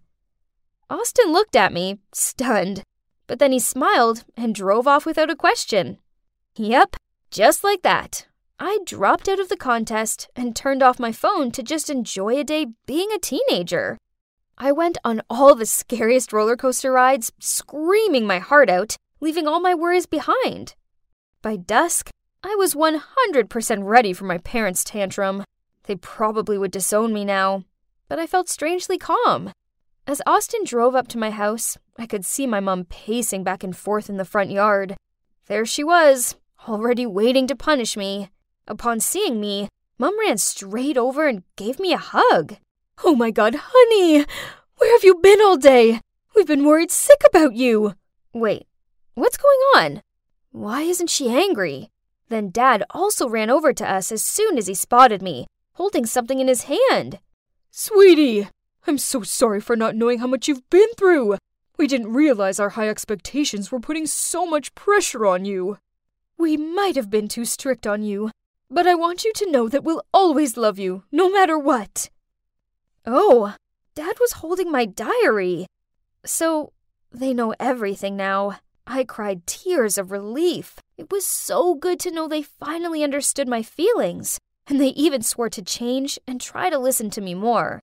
Austin 0.89 1.32
looked 1.32 1.56
at 1.56 1.74
me, 1.74 2.00
stunned, 2.14 2.84
but 3.28 3.39
then 3.39 3.52
he 3.52 3.60
smiled 3.60 4.26
and 4.36 4.56
drove 4.56 4.88
off 4.88 5.06
without 5.06 5.30
a 5.30 5.36
question. 5.36 6.00
Yep, 6.56 6.95
just 7.30 7.64
like 7.64 7.84
that. 7.84 8.26
I 8.60 8.80
dropped 8.86 9.30
out 9.30 9.39
of 9.39 9.47
the 9.47 9.56
contest 9.56 10.28
and 10.36 10.56
turned 10.56 10.84
off 10.84 11.00
my 11.00 11.12
phone 11.12 11.52
to 11.52 11.64
just 11.64 11.89
enjoy 11.89 12.38
a 12.38 12.43
day 12.43 12.66
being 12.86 13.10
a 13.14 13.20
teenager. 13.20 13.97
I 14.58 14.74
went 14.74 14.97
on 15.06 15.22
all 15.30 15.56
the 15.56 15.66
scariest 15.66 16.34
roller 16.34 16.58
coaster 16.58 16.91
rides, 16.91 17.32
screaming 17.39 18.28
my 18.28 18.39
heart 18.39 18.70
out, 18.70 18.97
leaving 19.22 19.47
all 19.47 19.62
my 19.62 19.74
worries 19.74 20.06
behind. 20.06 20.76
By 21.41 21.56
dusk, 21.56 22.10
I 22.44 22.56
was 22.56 22.74
100% 22.74 23.80
ready 23.84 24.14
for 24.14 24.26
my 24.26 24.38
parents' 24.38 24.84
tantrum. 24.84 25.44
They 25.84 25.96
probably 25.96 26.58
would 26.58 26.72
disown 26.72 27.14
me 27.14 27.26
now, 27.26 27.64
but 28.08 28.20
I 28.20 28.28
felt 28.28 28.48
strangely 28.48 28.98
calm. 28.98 29.52
As 30.08 30.22
Austin 30.26 30.64
drove 30.64 30.96
up 30.96 31.08
to 31.10 31.18
my 31.18 31.32
house, 31.32 31.78
I 31.98 32.06
could 32.06 32.26
see 32.26 32.48
my 32.48 32.60
mom 32.60 32.86
pacing 32.86 33.44
back 33.44 33.64
and 33.64 33.76
forth 33.76 34.10
in 34.10 34.18
the 34.18 34.26
front 34.26 34.52
yard. 34.52 34.96
There 35.48 35.66
she 35.66 35.84
was, 35.84 36.36
already 36.68 37.06
waiting 37.06 37.46
to 37.48 37.56
punish 37.56 37.98
me. 37.98 38.30
Upon 38.68 39.00
seeing 39.00 39.42
me, 39.42 39.68
Mom 40.02 40.18
ran 40.18 40.38
straight 40.38 40.98
over 40.98 41.28
and 41.28 41.44
gave 41.58 41.78
me 41.78 41.92
a 41.92 41.98
hug. 41.98 42.56
Oh 43.04 43.16
my 43.16 43.32
god, 43.32 43.54
honey! 43.54 44.26
Where 44.78 44.94
have 44.94 45.04
you 45.04 45.16
been 45.16 45.42
all 45.42 45.58
day? 45.58 46.00
We've 46.34 46.48
been 46.48 46.64
worried 46.64 46.90
sick 46.90 47.22
about 47.26 47.54
you. 47.54 47.96
Wait, 48.34 48.66
what's 49.16 49.36
going 49.36 49.60
on? 49.76 50.02
Why 50.54 50.84
isn't 50.84 51.10
she 51.10 51.30
angry? 51.30 51.90
Then 52.30 52.52
Dad 52.52 52.84
also 52.92 53.28
ran 53.28 53.50
over 53.50 53.74
to 53.74 53.92
us 53.92 54.12
as 54.12 54.24
soon 54.24 54.58
as 54.58 54.68
he 54.68 54.76
spotted 54.76 55.22
me, 55.22 55.48
holding 55.74 56.06
something 56.06 56.40
in 56.40 56.48
his 56.48 56.64
hand. 56.64 57.20
Sweetie, 57.72 58.48
I'm 58.88 58.98
so 58.98 59.24
sorry 59.24 59.60
for 59.60 59.76
not 59.76 59.96
knowing 59.96 60.20
how 60.20 60.28
much 60.28 60.48
you've 60.48 60.70
been 60.70 60.90
through. 60.96 61.38
We 61.78 61.88
didn't 61.88 62.14
realize 62.14 62.60
our 62.60 62.70
high 62.70 62.90
expectations 62.90 63.72
were 63.72 63.80
putting 63.80 64.06
so 64.06 64.46
much 64.46 64.76
pressure 64.76 65.26
on 65.26 65.46
you. 65.46 65.78
We 66.38 66.56
might 66.56 66.96
have 66.96 67.10
been 67.10 67.28
too 67.28 67.46
strict 67.46 67.88
on 67.88 68.04
you, 68.04 68.32
but 68.70 68.86
I 68.86 68.96
want 68.96 69.24
you 69.24 69.34
to 69.34 69.52
know 69.52 69.68
that 69.68 69.84
we'll 69.84 70.04
always 70.14 70.58
love 70.58 70.78
you, 70.78 71.04
no 71.12 71.30
matter 71.30 71.58
what. 71.58 72.10
Oh, 73.06 73.56
Dad 73.96 74.18
was 74.20 74.34
holding 74.34 74.72
my 74.72 74.86
diary. 74.86 75.66
So, 76.26 76.74
they 77.12 77.34
know 77.34 77.56
everything 77.60 78.16
now. 78.16 78.60
I 78.92 79.04
cried 79.04 79.46
tears 79.46 80.00
of 80.00 80.10
relief. 80.10 80.78
It 80.98 81.12
was 81.12 81.24
so 81.24 81.76
good 81.76 82.00
to 82.00 82.12
know 82.12 82.28
they 82.28 82.42
finally 82.42 83.04
understood 83.04 83.48
my 83.48 83.62
feelings, 83.62 84.40
and 84.66 84.82
they 84.82 84.88
even 84.88 85.22
swore 85.22 85.50
to 85.52 85.62
change 85.62 86.18
and 86.28 86.42
try 86.42 86.72
to 86.72 86.80
listen 86.80 87.12
to 87.12 87.22
me 87.22 87.36
more. 87.36 87.82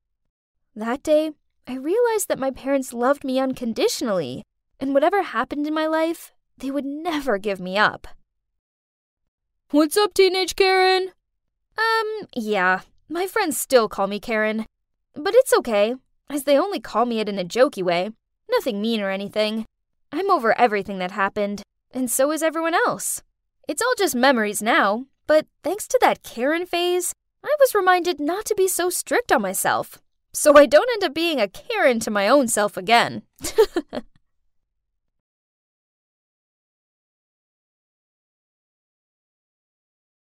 That 0.75 1.05
day, 1.05 1.31
I 1.69 1.75
realized 1.75 2.27
that 2.27 2.41
my 2.41 2.51
parents 2.51 2.93
loved 2.93 3.23
me 3.23 3.39
unconditionally, 3.39 4.43
and 4.81 4.95
whatever 4.95 5.23
happened 5.23 5.69
in 5.69 5.73
my 5.73 5.87
life, 5.87 6.33
they 6.59 6.73
would 6.73 6.85
never 6.85 7.39
give 7.39 7.61
me 7.61 7.79
up. 7.79 8.09
What's 9.71 9.97
up, 9.97 10.13
teenage 10.13 10.57
Karen? 10.57 11.13
Um, 11.79 12.27
yeah, 12.35 12.81
my 13.09 13.29
friends 13.29 13.57
still 13.57 13.89
call 13.89 14.09
me 14.09 14.19
Karen. 14.19 14.67
But 15.15 15.37
it's 15.37 15.55
okay, 15.59 15.95
as 16.29 16.43
they 16.43 16.59
only 16.59 16.81
call 16.81 17.07
me 17.07 17.21
it 17.21 17.29
in 17.29 17.39
a 17.39 17.45
jokey 17.45 17.85
way. 17.85 18.11
Nothing 18.51 18.83
mean 18.83 19.01
or 19.01 19.11
anything. 19.11 19.67
I'm 20.13 20.31
over 20.31 20.59
everything 20.59 20.99
that 20.99 21.11
happened, 21.13 21.63
and 21.93 22.11
so 22.11 22.33
is 22.33 22.43
everyone 22.43 22.75
else. 22.75 23.23
It's 23.69 23.83
all 23.83 23.95
just 23.99 24.15
memories 24.15 24.63
now, 24.63 25.07
but 25.27 25.47
thanks 25.63 25.87
to 25.89 25.99
that 26.01 26.23
Karen 26.23 26.67
phase, 26.67 27.13
I 27.45 27.55
was 27.61 27.75
reminded 27.75 28.21
not 28.21 28.45
to 28.47 28.55
be 28.55 28.69
so 28.69 28.91
strict 28.91 29.33
on 29.33 29.43
myself 29.43 30.01
so 30.37 30.55
I 30.55 30.67
don't 30.67 30.91
end 30.93 31.03
up 31.03 31.15
being 31.15 31.41
a 31.41 31.49
Karen 31.49 31.99
to 32.01 32.11
my 32.11 32.29
own 32.29 32.47
self 32.47 32.77
again. 32.77 33.23